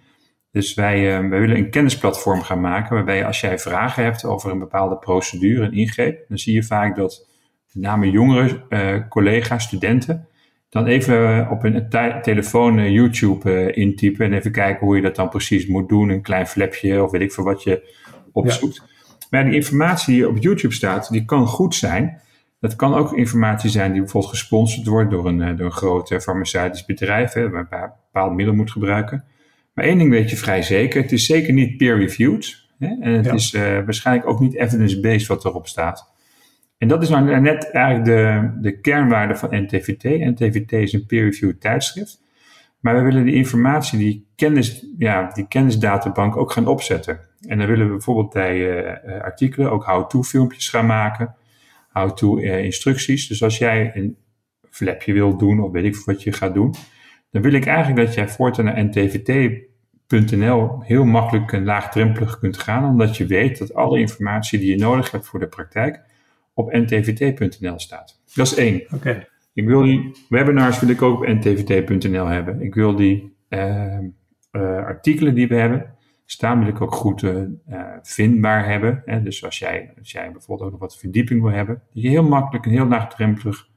Dus 0.51 0.75
wij, 0.75 1.23
uh, 1.23 1.29
wij 1.29 1.41
willen 1.41 1.57
een 1.57 1.71
kennisplatform 1.71 2.43
gaan 2.43 2.61
maken 2.61 2.95
waarbij 2.95 3.25
als 3.27 3.41
jij 3.41 3.59
vragen 3.59 4.05
hebt 4.05 4.25
over 4.25 4.51
een 4.51 4.59
bepaalde 4.59 4.97
procedure, 4.97 5.65
een 5.65 5.73
ingreep, 5.73 6.25
dan 6.29 6.39
zie 6.39 6.55
je 6.55 6.63
vaak 6.63 6.97
dat 6.97 7.27
met 7.73 7.83
name 7.83 8.11
jongere 8.11 9.07
collega's, 9.09 9.65
studenten, 9.65 10.29
dan 10.73 10.87
even 10.87 11.39
eh, 11.39 11.51
op 11.51 11.65
een 11.65 11.89
telefoon 12.23 12.79
eh, 12.79 12.91
YouTube 12.91 13.53
eh, 13.53 13.83
intypen 13.83 14.27
en 14.27 14.33
even 14.33 14.53
kijken 14.53 14.87
hoe 14.87 14.97
je 14.97 15.03
dat 15.03 15.17
dan 15.17 15.29
precies 15.29 15.67
moet 15.67 15.89
doen. 15.89 16.09
Een 16.09 16.23
klein 16.23 16.47
flapje 16.47 17.03
of 17.03 17.11
weet 17.11 17.21
ik 17.21 17.33
veel 17.33 17.45
wat 17.45 17.63
je 17.63 17.95
opzoekt. 18.33 18.83
Maar 19.31 19.45
die 19.45 19.55
informatie 19.55 20.15
die 20.15 20.29
op 20.29 20.37
YouTube 20.39 20.75
staat, 20.75 21.11
die 21.11 21.25
kan 21.25 21.47
goed 21.47 21.75
zijn. 21.75 22.21
Dat 22.61 22.77
kan 22.77 22.95
ook 22.95 23.13
informatie 23.13 23.71
zijn 23.71 23.93
die 23.93 24.01
bijvoorbeeld 24.01 24.33
gesponsord 24.33 24.87
wordt 24.87 25.11
door 25.11 25.27
een, 25.27 25.57
door 25.57 25.67
een 25.67 25.73
groot 25.73 26.15
farmaceutisch 26.21 26.85
bedrijf, 26.85 27.33
hè, 27.33 27.51
waar 27.51 27.67
een 27.71 27.91
bepaald 28.13 28.35
middel 28.35 28.55
moet 28.55 28.71
gebruiken. 28.71 29.25
Maar 29.75 29.85
één 29.85 29.99
ding 29.99 30.11
weet 30.11 30.31
je 30.31 30.37
vrij 30.37 30.63
zeker, 30.63 31.03
het 31.03 31.13
is 31.13 31.27
zeker 31.27 31.53
niet 31.53 31.77
peer-reviewed. 31.77 32.67
En 32.79 33.13
het 33.13 33.33
is 33.33 33.55
uh, 33.55 33.63
waarschijnlijk 33.63 34.29
ook 34.29 34.41
niet 34.41 34.55
evidence-based 34.55 35.27
wat 35.27 35.45
erop 35.45 35.67
staat. 35.67 36.12
En 36.83 36.89
dat 36.89 37.03
is 37.03 37.09
nou 37.09 37.41
net 37.41 37.71
eigenlijk 37.71 38.05
de, 38.05 38.51
de 38.61 38.81
kernwaarde 38.81 39.37
van 39.37 39.49
NTVT. 39.51 40.03
NTVT 40.03 40.73
is 40.73 40.93
een 40.93 41.07
peer-reviewed 41.07 41.61
tijdschrift. 41.61 42.23
Maar 42.81 42.95
we 42.95 43.03
willen 43.03 43.25
die 43.25 43.35
informatie, 43.35 43.99
die, 43.99 44.27
kennis, 44.37 44.87
ja, 44.99 45.31
die 45.35 45.49
kennisdatabank 45.49 46.37
ook 46.37 46.53
gaan 46.53 46.67
opzetten. 46.67 47.21
En 47.47 47.59
dan 47.59 47.67
willen 47.67 47.87
we 47.87 47.93
bijvoorbeeld 47.93 48.33
bij 48.33 48.57
uh, 48.59 49.21
artikelen 49.21 49.71
ook 49.71 49.85
how-to 49.85 50.23
filmpjes 50.23 50.69
gaan 50.69 50.87
maken. 50.87 51.35
How-to 51.93 52.39
uh, 52.39 52.65
instructies. 52.65 53.29
Dus 53.29 53.43
als 53.43 53.59
jij 53.59 53.91
een 53.95 54.17
flapje 54.71 55.13
wil 55.13 55.37
doen 55.37 55.61
of 55.61 55.73
weet 55.73 55.85
ik 55.85 55.97
wat 55.97 56.23
je 56.23 56.33
gaat 56.33 56.55
doen. 56.55 56.75
Dan 57.31 57.43
wil 57.43 57.53
ik 57.53 57.67
eigenlijk 57.67 58.07
dat 58.07 58.15
jij 58.15 58.29
voortaan 58.29 58.65
naar 58.65 58.85
ntvt.nl 58.85 60.81
heel 60.83 61.05
makkelijk 61.05 61.53
en 61.53 61.65
laagdrempelig 61.65 62.39
kunt 62.39 62.59
gaan. 62.59 62.85
Omdat 62.85 63.17
je 63.17 63.27
weet 63.27 63.59
dat 63.59 63.75
alle 63.75 63.99
informatie 63.99 64.59
die 64.59 64.71
je 64.71 64.79
nodig 64.79 65.11
hebt 65.11 65.27
voor 65.27 65.41
de 65.41 65.49
praktijk 65.49 66.11
op 66.55 66.73
ntvt.nl 66.73 67.79
staat. 67.79 68.21
Dat 68.35 68.47
is 68.47 68.55
één. 68.55 68.83
Oké. 68.95 69.27
Ik 69.53 69.67
wil 69.67 69.83
die 69.83 70.13
webinars 70.29 70.81
wil 70.81 70.89
ik 70.89 71.03
ook 71.03 71.19
op 71.19 71.27
ntvt.nl 71.27 72.27
hebben. 72.27 72.61
Ik 72.61 72.75
wil 72.75 72.97
die 72.97 73.37
uh, 73.49 73.99
uh, 74.53 74.77
artikelen 74.77 75.35
die 75.35 75.49
we 75.49 75.55
hebben 75.55 75.93
staan 76.33 76.59
wil 76.59 76.69
ik 76.69 76.81
ook 76.81 76.95
goed 76.95 77.23
uh, 77.23 77.43
vindbaar 78.03 78.69
hebben. 78.69 79.03
Hè? 79.05 79.23
Dus 79.23 79.45
als 79.45 79.59
jij, 79.59 79.93
als 79.99 80.13
jij 80.13 80.33
bijvoorbeeld 80.33 80.63
ook 80.63 80.71
nog 80.71 80.81
wat 80.81 80.99
verdieping 80.99 81.43
wil 81.43 81.51
hebben, 81.51 81.83
die 81.93 82.03
je 82.03 82.09
heel 82.09 82.29
makkelijk 82.29 82.65
en 82.65 82.71
heel 82.71 82.87
laagdrempelig 82.87 83.69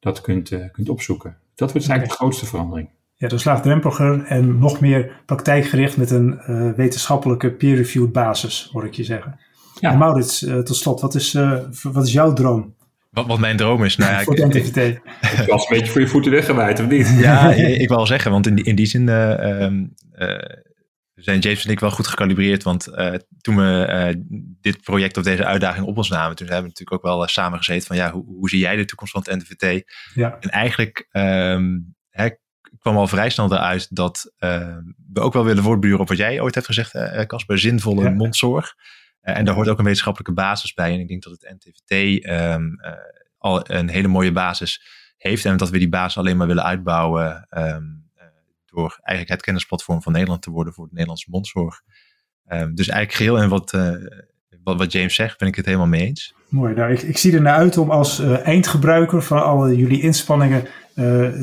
dat 0.00 0.20
kunt, 0.20 0.70
kunt 0.72 0.88
opzoeken. 0.88 1.36
Dat 1.54 1.72
wordt 1.72 1.88
eigenlijk 1.88 2.18
de 2.18 2.24
grootste 2.24 2.46
verandering. 2.46 2.88
Ja, 3.14 3.28
dus 3.28 3.44
laagdrempeliger 3.44 4.24
en 4.24 4.58
nog 4.58 4.80
meer 4.80 5.22
praktijkgericht 5.26 5.96
met 5.96 6.10
een 6.10 6.40
wetenschappelijke 6.76 7.52
peer-reviewed 7.52 8.12
basis, 8.12 8.68
hoor 8.72 8.84
ik 8.84 8.94
je 8.94 9.04
zeggen. 9.04 9.38
Ja. 9.82 9.90
En 9.90 9.98
Maurits, 9.98 10.38
tot 10.38 10.76
slot, 10.76 11.00
wat 11.00 11.14
is, 11.14 11.32
wat 11.82 12.06
is 12.06 12.12
jouw 12.12 12.32
droom? 12.32 12.74
Wat, 13.10 13.26
wat 13.26 13.38
mijn 13.38 13.56
droom 13.56 13.84
is? 13.84 13.96
Nou 13.96 14.12
ja, 14.12 14.22
voor 14.24 14.34
de 14.34 14.46
NTVT. 14.46 14.76
Ik 15.40 15.46
was 15.46 15.68
een 15.68 15.76
beetje 15.76 15.92
voor 15.92 16.00
je 16.00 16.08
voeten 16.08 16.32
weggewijd, 16.32 16.80
of 16.80 16.86
niet? 16.86 17.14
Ja, 17.18 17.50
ik, 17.52 17.76
ik 17.80 17.88
wil 17.88 17.96
wel 17.96 18.06
zeggen, 18.06 18.30
want 18.30 18.46
in 18.46 18.54
die, 18.54 18.64
in 18.64 18.74
die 18.74 18.86
zin 18.86 19.08
uh, 19.08 19.66
zijn 21.14 21.38
James 21.38 21.64
en 21.64 21.70
ik 21.70 21.80
wel 21.80 21.90
goed 21.90 22.06
gecalibreerd. 22.06 22.62
Want 22.62 22.88
uh, 22.88 23.14
toen 23.40 23.56
we 23.56 23.86
uh, 23.88 24.22
dit 24.60 24.82
project 24.82 25.16
of 25.16 25.22
deze 25.22 25.44
uitdaging 25.44 25.86
op 25.86 25.96
ons 25.96 26.08
namen, 26.08 26.36
toen 26.36 26.46
hebben 26.46 26.64
we 26.64 26.68
natuurlijk 26.68 26.92
ook 26.92 27.12
wel 27.12 27.22
uh, 27.22 27.28
samen 27.28 27.58
gezeten 27.58 27.86
van 27.86 27.96
ja, 27.96 28.12
hoe, 28.12 28.24
hoe, 28.24 28.48
zie 28.48 28.58
jij 28.58 28.76
de 28.76 28.84
toekomst 28.84 29.12
van 29.12 29.22
het 29.24 29.42
NVT? 29.42 29.92
Ja. 30.14 30.36
En 30.40 30.48
eigenlijk 30.48 31.08
um, 31.12 31.94
hè, 32.10 32.28
kwam 32.78 32.96
al 32.96 33.06
vrij 33.06 33.30
snel 33.30 33.52
eruit 33.52 33.96
dat 33.96 34.32
ehm, 34.38 34.82
we 35.12 35.20
ook 35.20 35.32
wel 35.32 35.44
willen 35.44 35.62
voortburen 35.62 36.00
op 36.00 36.08
wat 36.08 36.16
jij 36.16 36.40
ooit 36.40 36.54
hebt 36.54 36.66
gezegd, 36.66 36.92
Casper, 37.26 37.58
zinvolle 37.58 38.02
ja. 38.02 38.10
mondzorg. 38.10 38.74
En 39.22 39.44
daar 39.44 39.54
hoort 39.54 39.68
ook 39.68 39.78
een 39.78 39.84
wetenschappelijke 39.84 40.34
basis 40.34 40.74
bij. 40.74 40.92
En 40.92 41.00
ik 41.00 41.08
denk 41.08 41.22
dat 41.22 41.32
het 41.32 41.54
NTVT 41.58 42.24
um, 42.26 42.80
al 43.38 43.70
een 43.70 43.88
hele 43.88 44.08
mooie 44.08 44.32
basis 44.32 44.82
heeft 45.16 45.44
en 45.44 45.56
dat 45.56 45.70
we 45.70 45.78
die 45.78 45.88
basis 45.88 46.18
alleen 46.18 46.36
maar 46.36 46.46
willen 46.46 46.64
uitbouwen 46.64 47.46
door 48.66 48.98
eigenlijk 49.02 49.28
het 49.28 49.42
kennisplatform 49.42 50.02
van 50.02 50.12
Nederland 50.12 50.42
te 50.42 50.50
worden 50.50 50.72
voor 50.72 50.84
de 50.84 50.92
Nederlandse 50.92 51.30
mondzorg. 51.30 51.80
Um, 52.48 52.74
dus 52.74 52.88
eigenlijk 52.88 53.12
geheel 53.12 53.38
en 53.38 53.48
wat, 53.48 53.70
wat, 54.62 54.92
James 54.92 55.14
zegt, 55.14 55.38
ben 55.38 55.48
ik 55.48 55.54
het 55.54 55.66
helemaal 55.66 55.86
mee 55.86 56.06
eens. 56.06 56.34
Mooi, 56.48 56.74
nou, 56.74 56.92
ik, 56.92 57.18
zie 57.18 57.34
er 57.34 57.40
naar 57.40 57.56
uit 57.56 57.76
om 57.76 57.90
als 57.90 58.18
eindgebruiker 58.42 59.22
van 59.22 59.44
alle 59.44 59.76
jullie 59.76 60.00
inspanningen 60.00 60.66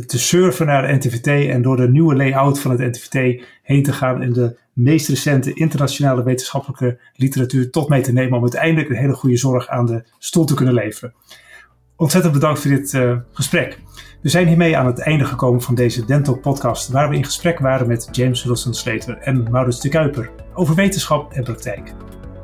te 0.06 0.20
surfen 0.20 0.66
naar 0.66 0.88
de 0.88 0.94
NTVT 0.94 1.28
en 1.28 1.62
door 1.62 1.78
de 1.78 1.90
nieuwe 1.90 2.16
layout 2.16 2.60
van 2.60 2.72
het 2.72 2.80
NTVT 2.80 3.44
heen 3.64 3.84
te 3.84 3.94
gaan 3.94 4.22
en 4.22 4.34
de 4.34 4.58
meest 4.84 5.08
recente 5.08 5.54
internationale 5.54 6.24
wetenschappelijke 6.24 7.00
literatuur 7.16 7.70
tot 7.70 7.90
mee 7.90 8.02
te 8.02 8.14
nemen 8.14 8.38
om 8.38 8.42
uiteindelijk 8.42 8.90
een 8.90 8.96
hele 8.96 9.14
goede 9.14 9.38
zorg 9.38 9.68
aan 9.68 9.86
de 9.86 10.04
stoel 10.20 10.46
te 10.46 10.54
kunnen 10.54 10.74
leveren. 10.74 11.14
Ontzettend 11.96 12.34
bedankt 12.34 12.60
voor 12.60 12.72
dit 12.72 13.00
gesprek. 13.32 13.80
We 14.22 14.30
zijn 14.30 14.48
hiermee 14.48 14.78
aan 14.78 14.86
het 14.86 15.00
einde 15.00 15.26
gekomen 15.26 15.62
van 15.62 15.76
deze 15.76 16.06
Dental 16.06 16.38
Podcast, 16.38 16.90
waar 16.90 17.10
we 17.10 17.16
in 17.16 17.24
gesprek 17.24 17.60
waren 17.60 17.88
met 17.88 18.10
James 18.12 18.44
Wilson 18.44 18.74
Slater 18.74 19.18
en 19.18 19.48
Maurits 19.52 19.82
de 19.82 19.90
Kuiper 19.90 20.32
over 20.54 20.76
wetenschap 20.76 21.34
en 21.34 21.44
praktijk. 21.44 21.94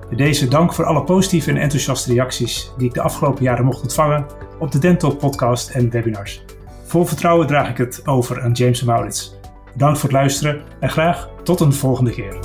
Bij 0.07 0.17
deze 0.17 0.47
dank 0.47 0.73
voor 0.73 0.85
alle 0.85 1.03
positieve 1.03 1.49
en 1.49 1.57
enthousiaste 1.57 2.13
reacties 2.13 2.71
die 2.77 2.87
ik 2.87 2.93
de 2.93 3.01
afgelopen 3.01 3.43
jaren 3.43 3.65
mocht 3.65 3.81
ontvangen 3.81 4.25
op 4.59 4.71
de 4.71 4.79
Dental 4.79 5.15
Podcast 5.15 5.69
en 5.69 5.89
webinars. 5.89 6.43
Vol 6.83 7.05
vertrouwen 7.05 7.47
draag 7.47 7.69
ik 7.69 7.77
het 7.77 8.07
over 8.07 8.41
aan 8.41 8.51
James 8.51 8.79
en 8.79 8.85
Maurits. 8.85 9.34
Bedankt 9.75 9.99
voor 9.99 10.09
het 10.09 10.17
luisteren 10.17 10.61
en 10.79 10.89
graag 10.89 11.29
tot 11.43 11.59
een 11.59 11.73
volgende 11.73 12.11
keer. 12.11 12.39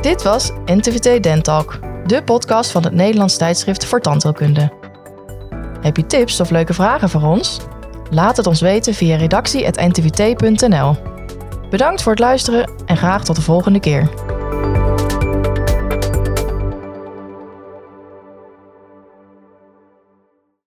Dit 0.00 0.22
was 0.22 0.52
NTVT 0.64 1.22
Dentalk, 1.22 1.78
de 2.06 2.22
podcast 2.22 2.70
van 2.70 2.82
het 2.84 2.92
Nederlands 2.92 3.36
tijdschrift 3.36 3.86
voor 3.86 4.00
tandheelkunde. 4.00 4.72
Heb 5.80 5.96
je 5.96 6.06
tips 6.06 6.40
of 6.40 6.50
leuke 6.50 6.74
vragen 6.74 7.08
voor 7.08 7.22
ons? 7.22 7.60
Laat 8.10 8.36
het 8.36 8.46
ons 8.46 8.60
weten 8.60 8.94
via 8.94 9.16
redactie.ntvt.nl. 9.16 10.96
Bedankt 11.70 12.02
voor 12.02 12.12
het 12.12 12.20
luisteren 12.20 12.70
en 12.86 12.96
graag 12.96 13.24
tot 13.24 13.36
de 13.36 13.42
volgende 13.42 13.80
keer. 13.80 14.33